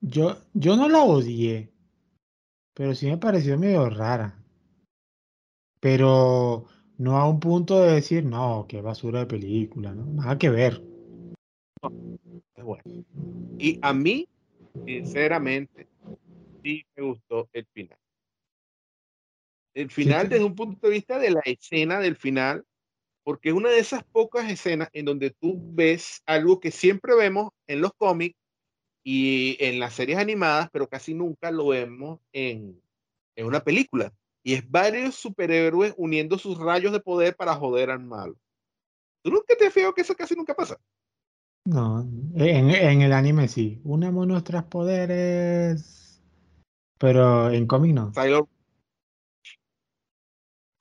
Yo, 0.00 0.36
yo 0.54 0.76
no 0.76 0.88
la 0.88 1.02
odié. 1.02 1.72
Pero 2.74 2.94
sí 2.94 3.06
me 3.06 3.18
pareció 3.18 3.58
medio 3.58 3.88
rara 3.88 4.46
pero 5.86 6.66
no 6.98 7.16
a 7.16 7.28
un 7.28 7.38
punto 7.38 7.80
de 7.80 7.92
decir, 7.92 8.24
no, 8.24 8.66
qué 8.68 8.80
basura 8.80 9.20
de 9.20 9.26
película, 9.26 9.94
¿no? 9.94 10.04
Nada 10.04 10.36
que 10.36 10.50
ver. 10.50 10.82
bueno. 12.62 12.82
Y 13.58 13.78
a 13.82 13.92
mí, 13.92 14.28
sinceramente, 14.84 15.86
sí 16.64 16.84
me 16.96 17.04
gustó 17.04 17.48
el 17.52 17.66
final. 17.66 17.98
El 19.76 19.90
final 19.90 20.30
desde 20.30 20.44
un 20.44 20.54
punto 20.54 20.86
de 20.86 20.94
vista 20.94 21.18
de 21.18 21.30
la 21.30 21.40
escena 21.44 22.00
del 22.00 22.16
final, 22.16 22.64
porque 23.22 23.50
es 23.50 23.54
una 23.54 23.68
de 23.68 23.78
esas 23.78 24.02
pocas 24.04 24.50
escenas 24.50 24.88
en 24.94 25.04
donde 25.04 25.30
tú 25.30 25.60
ves 25.74 26.22
algo 26.24 26.60
que 26.60 26.70
siempre 26.70 27.14
vemos 27.14 27.50
en 27.66 27.82
los 27.82 27.92
cómics 27.98 28.38
y 29.04 29.58
en 29.60 29.78
las 29.78 29.92
series 29.92 30.16
animadas, 30.16 30.70
pero 30.72 30.88
casi 30.88 31.12
nunca 31.12 31.50
lo 31.50 31.68
vemos 31.68 32.20
en, 32.32 32.80
en 33.36 33.46
una 33.46 33.60
película. 33.60 34.14
Y 34.42 34.54
es 34.54 34.70
varios 34.70 35.14
superhéroes 35.14 35.92
uniendo 35.98 36.38
sus 36.38 36.56
rayos 36.56 36.92
de 36.92 37.00
poder 37.00 37.36
para 37.36 37.54
joder 37.54 37.90
al 37.90 38.00
malo. 38.00 38.34
¿Tú 39.22 39.30
nunca 39.30 39.54
te 39.58 39.70
feo 39.70 39.92
que 39.92 40.00
eso 40.00 40.14
casi 40.14 40.34
nunca 40.34 40.54
pasa? 40.54 40.78
No, 41.66 42.08
en, 42.34 42.70
el 43.02 43.12
anime 43.12 43.48
sí. 43.48 43.78
Unamos 43.84 44.26
nuestros 44.26 44.64
poderes. 44.64 46.22
Pero 46.96 47.50
en 47.50 47.66
cómic 47.66 47.92
no. 47.92 48.14
Sailor. 48.14 48.48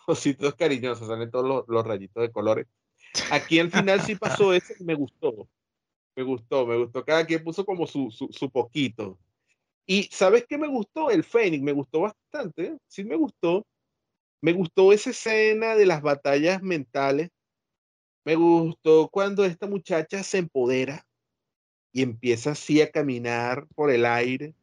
Ositos 0.08 0.56
cariñosos, 0.56 1.08
salen 1.08 1.32
todos 1.32 1.66
los, 1.68 1.86
rayitos 1.86 2.22
de 2.22 2.32
colores. 2.32 2.68
Aquí 3.32 3.60
al 3.60 3.72
final 3.72 4.02
sí 4.02 4.16
pasó 4.16 4.54
eso 4.54 4.74
me 4.80 4.94
gustó. 4.94 5.48
Me 6.16 6.24
gustó, 6.24 6.66
me 6.66 6.78
gustó. 6.78 7.04
Cada 7.04 7.26
quien 7.26 7.44
puso 7.44 7.66
como 7.66 7.88
su, 7.88 8.10
su, 8.12 8.30
su 8.32 8.50
poquito. 8.50 9.18
Y 9.86 10.04
¿sabes 10.12 10.46
qué 10.48 10.58
me 10.58 10.68
gustó? 10.68 11.12
El 11.12 11.24
Fénix, 11.24 11.62
me 11.62 11.72
gustó 11.72 12.02
bastante, 12.02 12.78
sí 12.88 13.04
me 13.04 13.16
gustó. 13.16 13.66
Me 14.42 14.54
gustó 14.54 14.94
esa 14.94 15.10
escena 15.10 15.76
de 15.76 15.86
las 15.86 16.02
batallas 16.02 16.62
mentales, 16.62 17.32
Me 18.24 18.36
gustó 18.36 19.10
cuando 19.10 19.46
esta 19.46 19.68
muchacha 19.68 20.24
se 20.24 20.40
empodera 20.40 21.06
y 21.92 22.02
empieza 22.02 22.52
así 22.52 22.82
a 22.82 22.92
caminar 22.92 23.68
por 23.76 23.90
el 23.90 24.06
aire, 24.06 24.54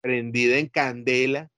prendida 0.00 0.58
en 0.58 0.68
candela, 0.68 1.50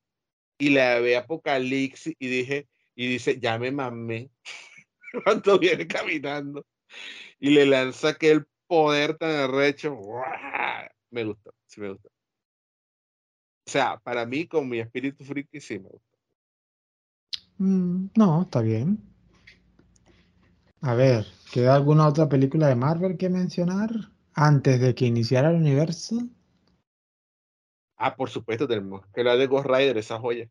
y 0.58 0.70
la 0.70 1.00
ve 1.00 1.16
Apocalipsis 1.16 2.14
y 2.18 2.28
dije, 2.28 2.66
y 2.96 3.06
dice, 3.06 3.38
ya 3.38 3.58
me 3.58 3.70
mamé 3.70 4.30
cuando 5.24 5.58
viene 5.58 5.86
caminando 5.86 6.66
y 7.38 7.50
le 7.50 7.66
lanza 7.66 8.08
aquel 8.08 8.46
poder 8.66 9.16
tan 9.16 9.30
arrecho. 9.30 9.96
Me 11.10 11.24
gustó, 11.24 11.52
sí 11.66 11.80
me 11.80 11.90
gustó. 11.90 12.08
O 12.08 13.70
sea, 13.70 13.98
para 13.98 14.24
mí, 14.26 14.46
con 14.46 14.68
mi 14.68 14.78
espíritu 14.78 15.24
friki, 15.24 15.60
sí 15.60 15.78
me 15.78 15.88
gustó. 15.88 16.18
Mm, 17.58 18.10
no, 18.16 18.42
está 18.42 18.60
bien. 18.60 18.98
A 20.80 20.94
ver, 20.94 21.26
¿queda 21.52 21.74
alguna 21.74 22.06
otra 22.06 22.28
película 22.28 22.68
de 22.68 22.76
Marvel 22.76 23.16
que 23.16 23.28
mencionar 23.28 23.90
antes 24.34 24.80
de 24.80 24.94
que 24.94 25.06
iniciara 25.06 25.50
el 25.50 25.56
universo? 25.56 26.16
Ah, 27.96 28.14
por 28.14 28.30
supuesto, 28.30 28.68
tenemos 28.68 29.04
que 29.12 29.24
la 29.24 29.36
de 29.36 29.46
Ghost 29.46 29.66
Rider, 29.66 29.96
esa 29.96 30.18
joya. 30.18 30.48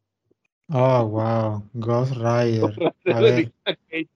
Oh, 0.69 1.05
wow, 1.05 1.69
Ghost 1.73 2.13
Rider. 2.13 2.73
A 3.05 3.21
ver, 3.21 3.51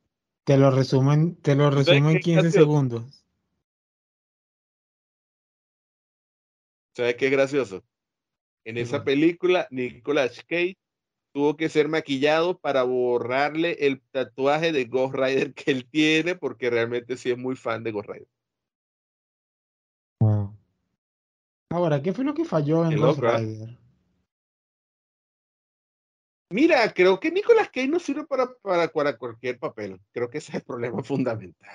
te 0.44 0.58
lo 0.58 0.72
resumo 0.72 1.14
en, 1.14 1.36
te 1.36 1.56
lo 1.56 1.70
resumo 1.70 2.10
en 2.10 2.20
15 2.20 2.52
segundos. 2.52 3.24
¿Sabes 6.96 7.16
qué 7.16 7.28
es 7.28 7.32
gracioso? 7.32 7.84
En 8.66 8.78
esa 8.78 9.04
película, 9.04 9.68
Nicolas 9.72 10.44
Cage 10.48 10.78
tuvo 11.32 11.56
que 11.56 11.70
ser 11.70 11.88
maquillado 11.88 12.58
para 12.58 12.84
borrarle 12.84 13.78
el 13.80 14.02
tatuaje 14.12 14.72
de 14.72 14.86
Ghost 14.86 15.16
Rider 15.16 15.54
que 15.54 15.72
él 15.72 15.88
tiene, 15.90 16.36
porque 16.36 16.70
realmente 16.70 17.16
sí 17.16 17.32
es 17.32 17.38
muy 17.38 17.56
fan 17.56 17.84
de 17.84 17.92
Ghost 17.92 18.10
Rider. 18.10 18.28
Ahora, 21.70 22.02
¿qué 22.02 22.12
fue 22.12 22.26
lo 22.26 22.34
que 22.34 22.44
falló 22.46 22.86
en 22.86 22.98
Ghost 22.98 23.22
Rider? 23.22 23.79
Mira, 26.52 26.92
creo 26.94 27.20
que 27.20 27.32
Nicolas 27.32 27.70
Cage 27.70 27.88
no 27.88 28.00
sirve 28.00 28.26
para, 28.26 28.50
para, 28.62 28.88
cualquier 28.88 29.60
papel. 29.60 30.02
Creo 30.12 30.30
que 30.30 30.40
ese 30.40 30.52
es 30.52 30.56
el 30.56 30.64
problema 30.64 31.04
fundamental. 31.04 31.70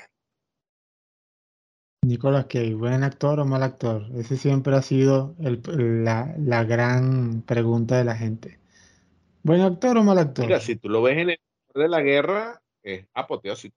Nicolas 2.03 2.47
Cage, 2.47 2.75
¿buen 2.75 3.03
actor 3.05 3.41
o 3.41 3.47
mal 3.47 3.63
actor? 3.63 4.07
Ese 4.17 4.37
siempre 4.37 4.75
ha 4.75 4.83
sido 4.83 5.35
la, 5.39 6.35
la 6.39 6.65
gran 6.65 7.43
pregunta 7.43 7.97
de 7.97 8.05
la 8.05 8.17
gente. 8.17 8.59
¿Buen 9.43 9.61
actor 9.61 9.97
o 9.97 10.03
mal 10.03 10.19
actor? 10.19 10.45
Mira, 10.45 10.61
si 10.61 10.77
tú 10.77 10.89
lo 10.89 11.03
ves 11.03 11.19
en 11.19 11.31
el 11.31 11.39
de 11.75 11.89
la 11.89 12.03
guerra, 12.03 12.61
es 12.83 13.07
apoteósico. 13.15 13.77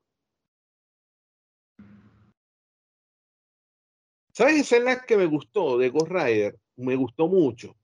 ¿Sabes 4.34 4.58
esa 4.58 4.78
es 4.78 4.84
la 4.84 5.06
que 5.06 5.16
me 5.16 5.26
gustó 5.26 5.78
de 5.78 5.90
Ghost 5.90 6.12
Rider? 6.12 6.60
Me 6.76 6.96
gustó 6.96 7.28
mucho. 7.28 7.77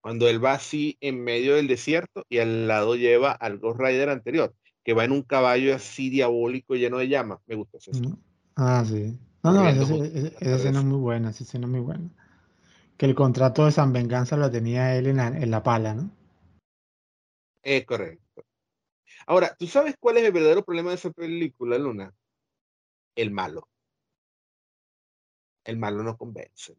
Cuando 0.00 0.28
él 0.28 0.42
va 0.42 0.54
así 0.54 0.96
en 1.00 1.22
medio 1.22 1.56
del 1.56 1.66
desierto 1.66 2.24
y 2.28 2.38
al 2.38 2.66
lado 2.66 2.96
lleva 2.96 3.32
al 3.32 3.58
Ghost 3.58 3.80
Rider 3.80 4.08
anterior, 4.08 4.54
que 4.82 4.94
va 4.94 5.04
en 5.04 5.12
un 5.12 5.22
caballo 5.22 5.74
así 5.74 6.08
diabólico 6.08 6.74
lleno 6.74 6.98
de 6.98 7.08
llamas. 7.08 7.40
Me 7.46 7.54
gustó 7.54 7.78
esa 7.78 7.90
escena. 7.90 8.16
Ah, 8.56 8.82
sí. 8.86 9.18
No, 9.42 9.52
no, 9.52 9.68
esa, 9.68 10.54
escena 10.54 10.80
es 10.80 10.84
muy 10.84 10.98
buena, 10.98 11.30
esa 11.30 11.44
escena 11.44 11.66
es 11.66 11.70
muy 11.70 11.80
buena. 11.80 12.10
Que 12.96 13.06
el 13.06 13.14
contrato 13.14 13.64
de 13.64 13.72
San 13.72 13.92
Venganza 13.92 14.36
lo 14.36 14.50
tenía 14.50 14.96
él 14.96 15.06
en 15.06 15.16
la, 15.16 15.28
en 15.28 15.50
la 15.50 15.62
pala, 15.62 15.94
¿no? 15.94 16.10
Es 17.62 17.84
correcto. 17.84 18.44
Ahora, 19.26 19.54
¿tú 19.58 19.66
sabes 19.66 19.96
cuál 19.98 20.16
es 20.16 20.24
el 20.24 20.32
verdadero 20.32 20.64
problema 20.64 20.90
de 20.90 20.96
esa 20.96 21.10
película, 21.10 21.78
Luna? 21.78 22.14
El 23.14 23.30
malo. 23.30 23.68
El 25.64 25.76
malo 25.76 26.02
no 26.02 26.16
convence. 26.16 26.76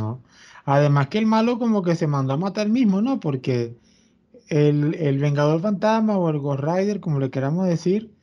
No. 0.00 0.22
Además 0.64 1.08
que 1.08 1.18
el 1.18 1.26
malo 1.26 1.58
como 1.58 1.82
que 1.82 1.96
se 1.96 2.06
mandó 2.06 2.34
a 2.34 2.36
matar 2.36 2.68
mismo, 2.68 3.02
¿no? 3.02 3.20
Porque 3.20 3.76
el, 4.48 4.94
el 4.94 5.18
Vengador 5.18 5.60
Fantasma 5.60 6.18
o 6.18 6.30
el 6.30 6.38
Ghost 6.38 6.62
Rider, 6.62 7.00
como 7.00 7.20
le 7.20 7.30
queramos 7.30 7.66
decir, 7.66 8.14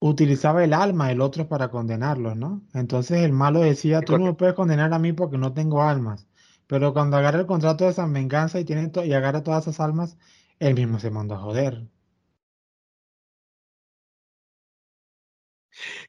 utilizaba 0.00 0.64
el 0.64 0.72
alma 0.74 1.08
del 1.08 1.20
otro 1.20 1.48
para 1.48 1.70
condenarlos, 1.70 2.36
¿no? 2.36 2.62
Entonces 2.74 3.22
el 3.22 3.32
malo 3.32 3.60
decía, 3.60 4.00
tú 4.02 4.18
no 4.18 4.26
me 4.26 4.34
puedes 4.34 4.54
condenar 4.54 4.92
a 4.92 4.98
mí 4.98 5.12
porque 5.12 5.38
no 5.38 5.52
tengo 5.54 5.82
almas. 5.82 6.28
Pero 6.66 6.92
cuando 6.92 7.16
agarra 7.16 7.40
el 7.40 7.46
contrato 7.46 7.84
de 7.86 7.92
San 7.94 8.12
Venganza 8.12 8.60
y, 8.60 8.64
tiene 8.64 8.90
y 9.04 9.12
agarra 9.12 9.42
todas 9.42 9.66
esas 9.66 9.80
almas, 9.80 10.18
él 10.58 10.74
mismo 10.74 10.98
se 10.98 11.10
mandó 11.10 11.34
a 11.34 11.38
joder. 11.38 11.88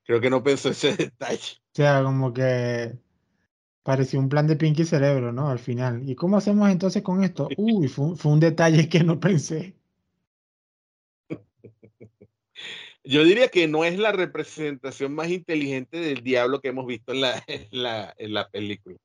Creo 0.03 0.19
que 0.19 0.29
no 0.29 0.43
pensó 0.43 0.69
ese 0.69 0.95
detalle. 0.97 1.57
O 1.71 1.75
sea, 1.75 2.03
como 2.03 2.33
que 2.33 2.99
pareció 3.89 4.19
un 4.19 4.29
plan 4.29 4.45
de 4.45 4.55
Pinky 4.55 4.85
Cerebro, 4.85 5.33
¿no? 5.33 5.49
Al 5.49 5.57
final. 5.57 6.07
¿Y 6.07 6.13
cómo 6.13 6.37
hacemos 6.37 6.69
entonces 6.69 7.01
con 7.01 7.23
esto? 7.23 7.49
Uy, 7.57 7.87
fue, 7.87 8.13
un 8.25 8.39
detalle 8.39 8.87
que 8.87 9.03
no 9.03 9.19
pensé. 9.19 9.73
Yo 13.03 13.23
diría 13.23 13.47
que 13.47 13.67
no 13.67 13.85
es 13.85 13.97
la 13.97 14.11
representación 14.11 15.15
más 15.15 15.29
inteligente 15.29 15.97
del 15.97 16.21
diablo 16.21 16.61
que 16.61 16.67
hemos 16.67 16.85
visto 16.85 17.13
en 17.13 17.21
la, 17.21 17.43
la, 17.71 18.13
en 18.15 18.35
la 18.35 18.47
película. 18.47 18.95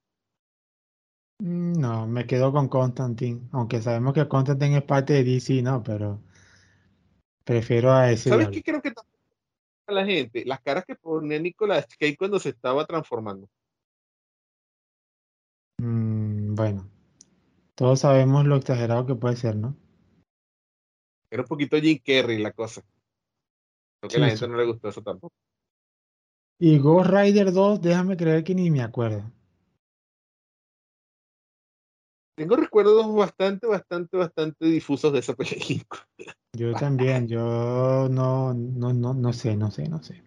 Mm, 1.38 1.80
no, 1.80 2.06
me 2.06 2.26
quedo 2.26 2.52
con 2.52 2.68
Constantine, 2.68 3.40
aunque 3.52 3.80
sabemos 3.80 4.12
que 4.12 4.28
Constantine 4.28 4.76
es 4.76 4.84
parte 4.84 5.14
de 5.14 5.24
DC, 5.24 5.62
¿no? 5.62 5.82
Pero 5.82 6.20
prefiero 7.42 7.90
a 7.90 8.12
ese. 8.12 8.28
¿Sabes 8.28 8.50
qué 8.50 8.62
creo 8.62 8.82
que 8.82 8.92
a 9.86 9.92
la 9.92 10.04
gente? 10.04 10.44
Las 10.44 10.60
caras 10.60 10.84
que 10.84 10.94
ponía 10.94 11.38
Nicolas 11.38 11.86
Cage 11.98 12.18
cuando 12.18 12.38
se 12.38 12.50
estaba 12.50 12.84
transformando. 12.84 13.48
Mm, 15.78 16.54
bueno, 16.54 16.88
todos 17.74 18.00
sabemos 18.00 18.44
lo 18.46 18.56
exagerado 18.56 19.06
que 19.06 19.14
puede 19.14 19.36
ser, 19.36 19.56
¿no? 19.56 19.76
Era 21.30 21.42
un 21.42 21.48
poquito 21.48 21.76
Jim 21.78 21.98
Carrey 22.04 22.38
la 22.38 22.52
cosa. 22.52 22.82
Creo 24.00 24.10
que 24.10 24.16
a 24.16 24.20
la 24.20 24.28
gente 24.28 24.48
no 24.48 24.56
le 24.56 24.66
gustó 24.66 24.88
eso 24.88 25.02
tampoco. 25.02 25.34
Y 26.60 26.78
Ghost 26.78 27.10
Rider 27.10 27.52
2, 27.52 27.80
déjame 27.80 28.16
creer 28.16 28.44
que 28.44 28.54
ni 28.54 28.70
me 28.70 28.82
acuerdo. 28.82 29.30
Tengo 32.36 32.56
recuerdos 32.56 33.14
bastante, 33.14 33.66
bastante, 33.66 34.16
bastante 34.16 34.64
difusos 34.66 35.12
de 35.12 35.20
esa 35.20 35.34
película. 35.34 36.06
Yo 36.56 36.72
también, 36.78 37.28
yo 37.28 38.08
no, 38.10 38.54
no, 38.54 38.92
no, 38.92 39.14
no 39.14 39.32
sé, 39.32 39.56
no 39.56 39.70
sé, 39.70 39.88
no 39.88 40.02
sé. 40.02 40.22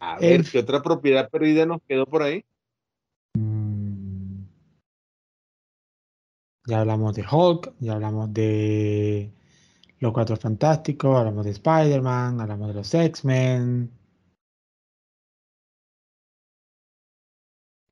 A 0.00 0.18
ver, 0.18 0.44
¿qué 0.44 0.58
otra 0.58 0.82
propiedad 0.82 1.28
perdida 1.30 1.66
nos 1.66 1.82
quedó 1.82 2.06
por 2.06 2.22
ahí? 2.22 2.44
Ya 6.70 6.82
hablamos 6.82 7.16
de 7.16 7.24
Hulk, 7.28 7.74
ya 7.80 7.94
hablamos 7.94 8.32
de 8.32 9.32
Los 9.98 10.12
Cuatro 10.12 10.36
Fantásticos, 10.36 11.18
hablamos 11.18 11.44
de 11.44 11.50
Spider-Man, 11.50 12.40
hablamos 12.40 12.68
de 12.68 12.74
los 12.74 12.94
X-Men. 12.94 13.90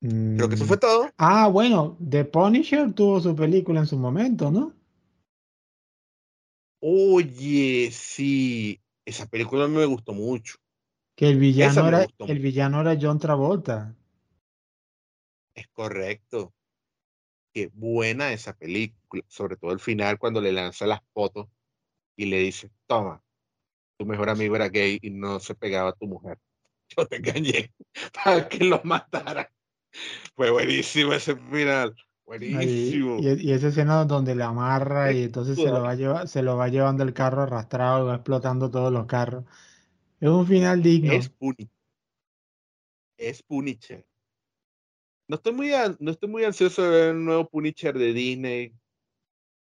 Creo 0.01 0.49
que 0.49 0.55
eso 0.55 0.65
fue 0.65 0.77
mm. 0.77 0.81
todo. 0.81 1.11
Ah, 1.19 1.49
bueno, 1.49 1.97
The 2.09 2.25
Punisher 2.27 2.93
tuvo 2.93 3.19
su 3.19 3.35
película 3.35 3.81
en 3.81 3.89
su 3.89 3.99
momento, 3.99 4.53
¿no? 4.53 4.73
Oye, 6.81 7.91
sí, 7.91 8.81
esa 9.05 9.27
película 9.27 9.67
me 9.67 9.87
gustó 9.87 10.13
mucho. 10.13 10.55
Que 11.17 11.31
el 11.31 11.41
villano, 11.41 11.89
era, 11.89 12.07
el 12.21 12.39
villano 12.39 12.81
era 12.81 12.97
John 13.01 13.19
Travolta. 13.19 13.97
Es 15.53 15.67
correcto. 15.67 16.55
Qué 17.59 17.73
buena 17.75 18.33
esa 18.33 18.53
película, 18.53 19.25
sobre 19.27 19.57
todo 19.57 19.73
el 19.73 19.81
final 19.81 20.17
cuando 20.17 20.41
le 20.41 20.53
lanza 20.53 20.87
las 20.87 21.01
fotos 21.13 21.49
y 22.15 22.27
le 22.27 22.39
dice, 22.39 22.71
toma, 22.87 23.21
tu 23.97 24.07
mejor 24.07 24.31
amigo 24.31 24.55
era 24.55 24.69
gay 24.69 25.01
y 25.03 25.11
no 25.11 25.41
se 25.41 25.57
pegaba 25.57 25.91
a 25.91 25.93
tu 25.95 26.07
mujer. 26.07 26.39
Yo 26.97 27.05
te 27.09 27.17
engañé 27.17 27.73
para 28.25 28.49
que 28.49 28.63
lo 28.63 28.81
matara. 28.85 29.51
Fue 30.37 30.51
buenísimo 30.51 31.15
ese 31.15 31.35
final. 31.35 31.97
Buenísimo. 32.25 33.17
Y, 33.19 33.51
esa 33.51 33.67
escena 33.67 34.05
donde 34.05 34.37
le 34.37 34.45
amarra 34.45 35.11
y 35.11 35.25
entonces 35.25 35.57
se 35.57 35.65
lo, 35.65 35.83
va 35.83 36.29
se 36.29 36.43
lo 36.43 36.57
va 36.57 36.69
llevando 36.69 37.03
el 37.03 37.13
carro 37.13 37.43
arrastrado 37.43 38.05
y 38.05 38.07
va 38.07 38.15
explotando 38.15 38.71
todos 38.71 38.93
los 38.93 39.07
carros. 39.07 39.47
Es 40.21 40.29
un 40.29 40.47
final 40.47 40.81
digno. 40.81 41.13
Es 41.13 41.29
Punisher. 41.29 41.73
Es 43.17 43.43
Punisher. 43.43 44.07
No 45.29 45.37
estoy, 45.37 45.53
muy, 45.53 45.71
no 45.99 46.11
estoy 46.11 46.29
muy 46.29 46.45
ansioso 46.45 46.83
de 46.83 46.89
ver 46.89 47.09
el 47.11 47.23
nuevo 47.23 47.49
Punisher 47.49 47.97
de 47.97 48.15
Disney. 48.15 48.75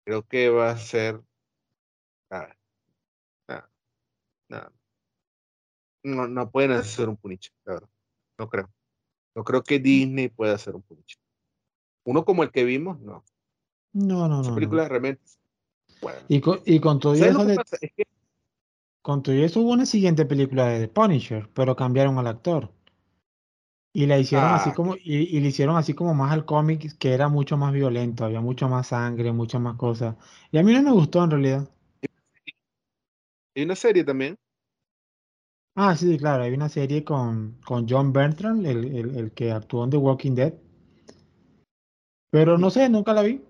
Creo 0.05 0.23
que 0.23 0.49
va 0.49 0.71
a 0.71 0.77
ser. 0.77 1.21
Nada. 2.31 2.57
Nada. 3.49 3.71
Nada. 4.47 4.71
No, 6.03 6.25
no 6.27 6.49
pueden 6.49 6.71
hacer 6.71 7.09
un 7.09 7.17
Punisher, 7.17 7.51
claro. 7.65 7.89
No 8.39 8.47
creo. 8.47 8.71
No 9.35 9.43
creo 9.43 9.61
que 9.61 9.79
Disney 9.79 10.29
pueda 10.29 10.55
hacer 10.55 10.73
un 10.73 10.83
Punisher. 10.83 11.19
Uno 12.05 12.23
como 12.23 12.43
el 12.43 12.51
que 12.51 12.63
vimos, 12.63 13.01
no. 13.01 13.25
No, 13.91 14.29
no, 14.29 14.41
no. 14.41 14.55
Película 14.55 14.87
realmente. 14.87 15.21
Y, 16.29 16.39
con, 16.39 16.61
y 16.65 16.79
con 16.79 16.99
todo 16.99 17.13
eso 17.13 17.43
de, 17.43 17.57
con 19.01 19.23
todo 19.23 19.35
eso 19.35 19.61
hubo 19.61 19.71
una 19.71 19.85
siguiente 19.85 20.25
película 20.25 20.67
de 20.67 20.87
The 20.87 20.93
Punisher, 20.93 21.49
pero 21.53 21.75
cambiaron 21.75 22.17
al 22.19 22.27
actor. 22.27 22.71
Y 23.97 24.05
la 24.05 24.17
hicieron 24.19 24.53
así 24.53 24.71
Ah, 24.71 24.73
como, 24.73 24.95
y, 24.95 25.01
y 25.37 25.41
le 25.41 25.49
hicieron 25.49 25.75
así 25.75 25.93
como 25.93 26.13
más 26.13 26.31
al 26.31 26.45
cómic, 26.45 26.97
que 26.97 27.13
era 27.13 27.27
mucho 27.29 27.57
más 27.57 27.73
violento, 27.73 28.23
había 28.25 28.41
mucho 28.41 28.69
más 28.69 28.87
sangre, 28.87 29.31
muchas 29.33 29.59
más 29.61 29.75
cosas. 29.75 30.15
Y 30.51 30.57
a 30.59 30.63
mí 30.63 30.73
no 30.73 30.81
me 30.83 30.91
gustó 30.91 31.23
en 31.23 31.31
realidad. 31.31 31.69
hay 33.55 33.63
una 33.63 33.75
serie 33.75 34.03
también. 34.03 34.37
Ah, 35.75 35.95
sí, 35.95 36.17
claro, 36.17 36.43
hay 36.43 36.51
una 36.53 36.67
serie 36.67 37.05
con, 37.05 37.61
con 37.65 37.87
John 37.87 38.11
Bertrand, 38.11 38.65
el, 38.65 38.83
el- 38.93 39.15
el 39.15 39.31
que 39.31 39.51
actuó 39.53 39.85
en 39.85 39.91
The 39.91 39.97
Walking 39.97 40.35
Dead. 40.35 40.53
Pero 42.31 42.57
no 42.57 42.69
sé, 42.69 42.87
nunca 42.89 43.11
la 43.13 43.21
vi. 43.23 43.41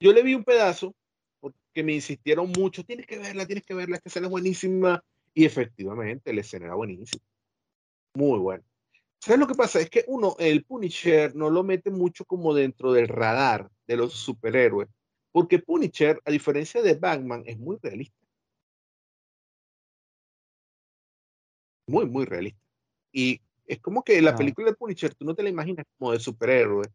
Yo 0.00 0.12
le 0.12 0.22
vi 0.22 0.34
un 0.34 0.44
pedazo 0.44 0.94
porque 1.40 1.82
me 1.84 1.94
insistieron 1.94 2.50
mucho, 2.56 2.84
tienes 2.84 3.06
que 3.06 3.18
verla, 3.18 3.46
tienes 3.46 3.64
que 3.64 3.74
verla, 3.74 3.96
esta 3.96 4.08
escena 4.08 4.26
es 4.26 4.30
buenísima. 4.30 5.02
Y 5.34 5.44
efectivamente, 5.44 6.32
la 6.32 6.40
escena 6.40 6.66
era 6.66 6.74
buenísima. 6.74 7.22
Muy 8.16 8.38
buena. 8.38 8.64
¿Sabes 9.20 9.38
lo 9.40 9.46
que 9.46 9.54
pasa? 9.54 9.78
Es 9.78 9.90
que 9.90 10.04
uno, 10.08 10.36
el 10.38 10.64
Punisher, 10.64 11.36
no 11.36 11.50
lo 11.50 11.62
mete 11.62 11.90
mucho 11.90 12.24
como 12.24 12.54
dentro 12.54 12.94
del 12.94 13.08
radar 13.08 13.70
de 13.86 13.96
los 13.96 14.14
superhéroes. 14.14 14.88
Porque 15.32 15.58
Punisher, 15.58 16.18
a 16.24 16.30
diferencia 16.30 16.80
de 16.80 16.94
Batman, 16.94 17.42
es 17.44 17.58
muy 17.58 17.76
realista. 17.82 18.16
Muy, 21.88 22.06
muy 22.06 22.24
realista. 22.24 22.58
Y 23.12 23.42
es 23.66 23.80
como 23.80 24.02
que 24.02 24.22
la 24.22 24.34
película 24.34 24.70
de 24.70 24.76
Punisher, 24.76 25.14
tú 25.14 25.26
no 25.26 25.34
te 25.34 25.42
la 25.42 25.50
imaginas 25.50 25.84
como 25.98 26.12
de 26.12 26.20
superhéroe. 26.20 26.86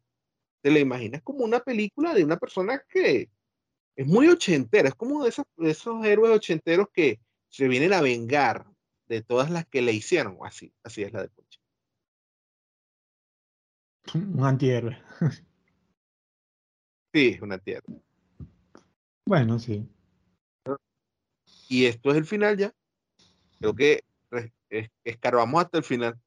Te 0.62 0.72
la 0.72 0.80
imaginas 0.80 1.22
como 1.22 1.44
una 1.46 1.60
película 1.60 2.16
de 2.16 2.24
una 2.24 2.38
persona 2.38 2.84
que 2.90 3.30
es 3.96 4.08
muy 4.08 4.28
ochentera. 4.28 4.90
Es 4.90 4.96
como 4.96 5.22
de 5.22 5.30
esos, 5.30 5.46
de 5.58 5.70
esos 5.70 6.04
héroes 6.04 6.36
ochenteros 6.36 6.88
que 6.92 7.20
se 7.48 7.68
vienen 7.68 7.94
a 7.94 8.02
vengar 8.02 8.71
de 9.12 9.22
todas 9.22 9.50
las 9.50 9.66
que 9.68 9.82
le 9.82 9.92
hicieron. 9.92 10.38
Así, 10.44 10.74
así 10.84 11.04
es 11.04 11.12
la 11.12 11.22
de 11.24 11.30
Punisher. 11.30 11.62
Un 14.38 14.44
antihéroe. 14.46 14.98
Sí, 17.14 17.28
es 17.36 17.42
una 17.42 17.58
tierra. 17.58 17.84
Bueno, 19.26 19.60
sí. 19.60 19.86
Y 21.68 21.84
esto 21.86 22.12
es 22.12 22.16
el 22.16 22.24
final 22.26 22.56
ya. 22.58 22.74
Creo 23.60 23.76
que 23.76 24.02
escarbamos 25.04 25.62
hasta 25.62 25.80
el 25.80 25.84
final. 25.84 26.18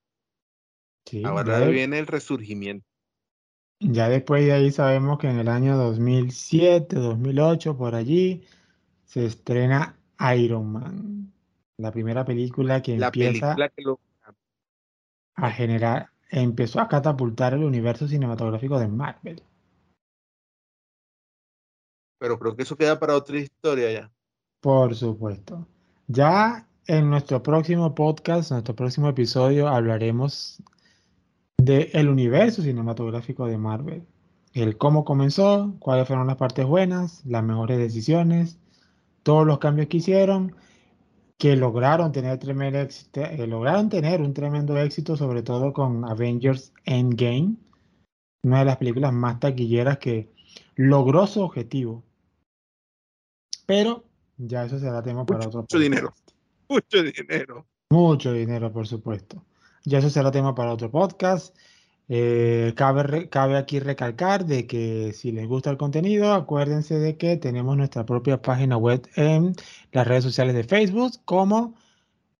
Sí, 1.07 1.23
Ahora 1.25 1.61
de- 1.61 1.71
viene 1.73 1.99
el 2.01 2.07
resurgimiento. 2.07 2.87
ya 3.81 4.11
después 4.11 4.45
de 4.45 4.53
ahí 4.53 4.71
sabemos 4.71 5.19
que 5.19 5.29
en 5.29 5.39
el 5.39 5.49
año 5.49 5.79
2007, 5.79 6.97
2008, 6.97 7.79
por 7.79 7.95
allí, 7.95 8.47
se 9.07 9.25
estrena 9.25 9.99
Iron 10.37 10.71
Man, 10.71 11.33
la 11.77 11.93
primera 11.93 12.25
película 12.25 12.83
que 12.83 12.97
La 12.97 13.07
empieza 13.07 13.55
película 13.55 13.69
que 13.71 13.83
lo. 13.83 14.01
a 15.35 15.51
generar, 15.51 16.11
empezó 16.31 16.81
a 16.81 16.89
catapultar 16.89 17.55
el 17.55 17.65
universo 17.65 18.07
cinematográfico 18.07 18.79
de 18.79 18.89
Marvel. 18.89 19.43
Pero 22.19 22.39
creo 22.39 22.57
que 22.57 22.63
eso 22.63 22.77
queda 22.77 22.99
para 22.99 23.17
otra 23.17 23.39
historia 23.39 23.93
ya. 23.93 24.11
Por 24.61 24.95
supuesto. 24.95 25.67
Ya 26.07 26.67
en 26.87 27.11
nuestro 27.11 27.43
próximo 27.43 27.95
podcast, 27.95 28.51
nuestro 28.51 28.75
próximo 28.75 29.09
episodio, 29.09 29.69
hablaremos 29.69 30.63
del 31.59 32.09
universo 32.09 32.63
cinematográfico 32.63 33.47
de 33.47 33.59
Marvel. 33.59 34.07
El 34.53 34.77
cómo 34.77 35.05
comenzó, 35.05 35.75
cuáles 35.81 36.07
fueron 36.07 36.27
las 36.29 36.37
partes 36.37 36.65
buenas, 36.67 37.25
las 37.27 37.43
mejores 37.43 37.79
decisiones, 37.79 38.59
todos 39.23 39.47
los 39.47 39.59
cambios 39.59 39.89
que 39.89 39.97
hicieron, 39.97 40.55
que 41.39 41.57
lograron 41.57 42.13
tener 42.13 42.39
tremendo 42.39 42.79
éxito, 42.79 43.21
eh, 43.23 43.47
lograron 43.47 43.89
tener 43.89 44.21
un 44.21 44.33
tremendo 44.35 44.77
éxito, 44.79 45.17
sobre 45.17 45.43
todo 45.43 45.73
con 45.73 46.05
Avengers 46.05 46.73
Endgame, 46.85 47.57
una 48.43 48.61
de 48.61 48.65
las 48.65 48.77
películas 48.77 49.13
más 49.13 49.41
taquilleras 49.41 49.99
que 49.99 50.33
logró 50.77 51.27
su 51.27 51.43
objetivo. 51.43 52.05
Pero 53.67 54.05
ya 54.37 54.65
eso 54.65 54.79
será 54.79 55.03
tema 55.03 55.25
para 55.25 55.47
otro 55.47 55.61
Mucho 55.63 55.79
dinero. 55.79 56.09
podcast. 56.09 56.31
Mucho 56.69 57.03
dinero. 57.03 57.67
Mucho 57.91 58.33
dinero, 58.33 58.73
por 58.73 58.87
supuesto. 58.87 59.45
Ya 59.85 59.99
eso 59.99 60.11
será 60.11 60.31
tema 60.31 60.55
para 60.55 60.73
otro 60.73 60.91
podcast. 60.91 61.57
Eh, 62.09 62.75
cabe, 62.77 63.57
aquí 63.57 63.81
recalcar 63.81 64.45
de 64.45 64.67
que 64.67 65.13
si 65.15 65.33
les 65.33 65.47
gusta 65.49 65.71
el 65.71 65.79
contenido, 65.79 66.35
acuérdense 66.35 66.99
de 66.99 67.17
que 67.17 67.37
tenemos 67.39 67.77
nuestra 67.77 68.05
propia 68.05 68.43
página 68.43 68.77
web 68.77 69.09
en 69.17 69.55
las 69.93 70.07
redes 70.07 70.25
sociales 70.25 70.55
de 70.55 70.65
Facebook 70.65 71.13
como 71.25 71.75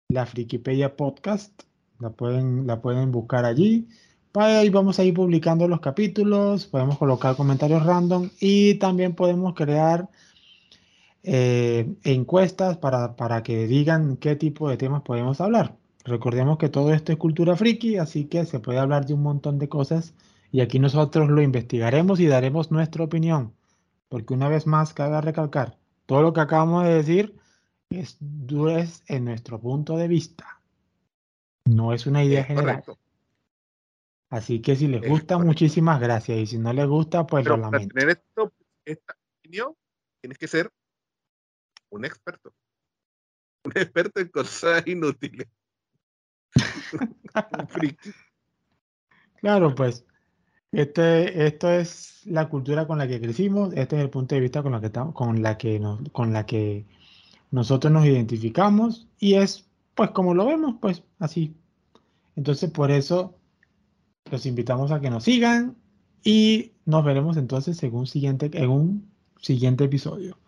la 0.09 0.27
Frikipedia 0.27 0.97
Podcast. 0.97 1.63
La 1.99 2.11
pueden, 2.11 2.67
buscar 3.13 3.45
allí. 3.47 3.89
Ahí 4.35 4.69
vamos 4.71 4.99
a 4.99 5.05
ir 5.05 5.15
publicando 5.15 5.69
los 5.69 5.81
capítulos, 5.81 6.67
podemos 6.67 6.99
colocar 6.99 7.37
comentarios 7.37 7.85
random 7.87 8.31
y 8.41 8.75
también 8.75 9.15
podemos 9.15 9.55
crear 9.55 10.11
eh, 11.23 11.95
encuestas 12.05 12.77
para 12.79 13.43
que 13.45 13.67
digan 13.67 14.17
qué 14.17 14.37
tipo 14.37 14.69
de 14.69 14.77
temas 14.77 15.03
podemos 15.03 15.41
hablar. 15.41 15.77
Recordemos 16.05 16.59
que 16.59 16.69
todo 16.69 16.93
esto 16.93 17.13
es 17.13 17.19
cultura 17.19 17.57
friki, 17.57 17.97
así 17.97 18.27
que 18.27 18.45
se 18.45 18.61
puede 18.61 18.79
hablar 18.79 19.07
de 19.07 19.15
un 19.15 19.23
montón 19.23 19.59
de 19.59 19.69
cosas 19.69 20.15
y 20.53 20.61
aquí 20.61 20.79
nosotros 20.79 21.29
lo 21.31 21.41
investigaremos 21.43 22.21
y 22.21 22.27
daremos 22.27 22.71
nuestra 22.71 23.05
opinión. 23.05 23.55
Porque 24.09 24.35
una 24.35 24.49
vez 24.49 24.67
más, 24.67 24.93
cabe 24.93 25.21
recalcar, 25.21 25.79
todo 26.07 26.23
lo 26.23 26.33
que 26.33 26.41
acabamos 26.41 26.85
de 26.85 26.95
decir 26.95 27.37
es, 27.91 28.19
es 28.71 29.03
en 29.09 29.25
nuestro 29.25 29.59
punto 29.61 29.97
de 29.97 30.09
vista. 30.09 30.61
No 31.67 31.93
es 31.95 32.07
una 32.07 32.23
idea 32.23 32.43
Es 32.43 32.47
general. 32.49 32.83
correcto. 32.85 32.99
Así 34.31 34.61
que 34.61 34.77
si 34.77 34.89
les 34.89 35.03
Es 35.03 35.09
gusta, 35.09 35.35
correcto. 35.35 35.47
muchísimas 35.47 36.01
gracias. 36.01 36.39
Y 36.39 36.47
si 36.47 36.59
no 36.59 36.73
les 36.73 36.87
gusta, 36.87 37.27
pues 37.27 37.45
Pero 37.45 37.57
lo 37.57 37.63
para 37.63 37.73
lamento. 37.79 37.95
tener 37.95 38.11
esto, 38.19 38.53
esta 38.85 39.17
opinión, 39.41 39.75
tienes 40.21 40.37
que 40.39 40.49
ser 40.49 40.71
un 41.91 42.05
experto. 42.05 42.53
Un 43.65 43.73
experto 43.77 44.21
en 44.21 44.29
cosas 44.29 44.87
inútiles. 44.87 45.49
Claro, 49.41 49.75
pues 49.75 50.05
este, 50.73 51.47
esto 51.47 51.71
es 51.71 52.23
la 52.27 52.49
cultura 52.51 52.87
con 52.87 52.99
la 52.99 53.09
que 53.09 53.21
crecimos, 53.21 53.73
este 53.75 53.97
es 53.97 54.03
el 54.03 54.11
punto 54.11 54.35
de 54.35 54.43
vista 54.43 54.63
con 54.63 54.73
la 54.73 54.81
que, 54.81 54.87
estamos- 54.89 55.15
con 55.15 55.43
la 55.43 55.59
que, 55.59 55.81
con 56.13 56.33
la 56.33 56.47
que 56.47 56.87
nosotros 57.53 57.93
nos 57.93 58.07
identificamos 58.07 59.09
y 59.21 59.35
es 59.37 59.69
pues 59.95 60.11
como 60.13 60.35
lo 60.35 60.47
vemos, 60.47 60.77
pues 60.81 61.05
así. 61.21 61.57
Entonces 62.37 62.71
por 62.71 62.91
eso 62.93 63.37
los 64.31 64.47
invitamos 64.47 64.93
a 64.93 65.01
que 65.01 65.11
nos 65.11 65.25
sigan 65.25 65.77
y 66.25 66.73
nos 66.87 67.05
veremos 67.05 67.37
entonces 67.39 67.83
en 67.85 67.95
un 67.95 68.07
siguiente, 68.07 68.51
en 68.55 68.71
un 68.71 69.11
siguiente 69.41 69.85
episodio. 69.85 70.39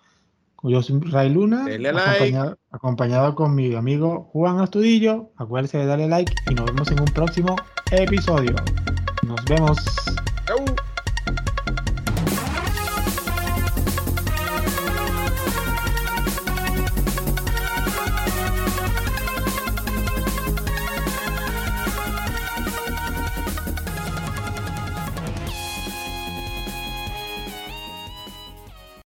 Yo 0.62 0.82
soy 0.82 1.00
Ray 1.00 1.30
Luna, 1.30 1.66
like. 1.66 2.36
acompañado 2.70 3.34
con 3.34 3.54
mi 3.54 3.74
amigo 3.74 4.30
Juan 4.32 4.58
Astudillo. 4.58 5.30
Acuérdense 5.36 5.78
de 5.78 5.86
darle 5.86 6.08
like 6.08 6.32
y 6.50 6.54
nos 6.54 6.66
vemos 6.66 6.90
en 6.90 7.00
un 7.00 7.06
próximo 7.06 7.56
episodio. 7.90 8.54
Nos 9.26 9.44
vemos. 9.44 9.78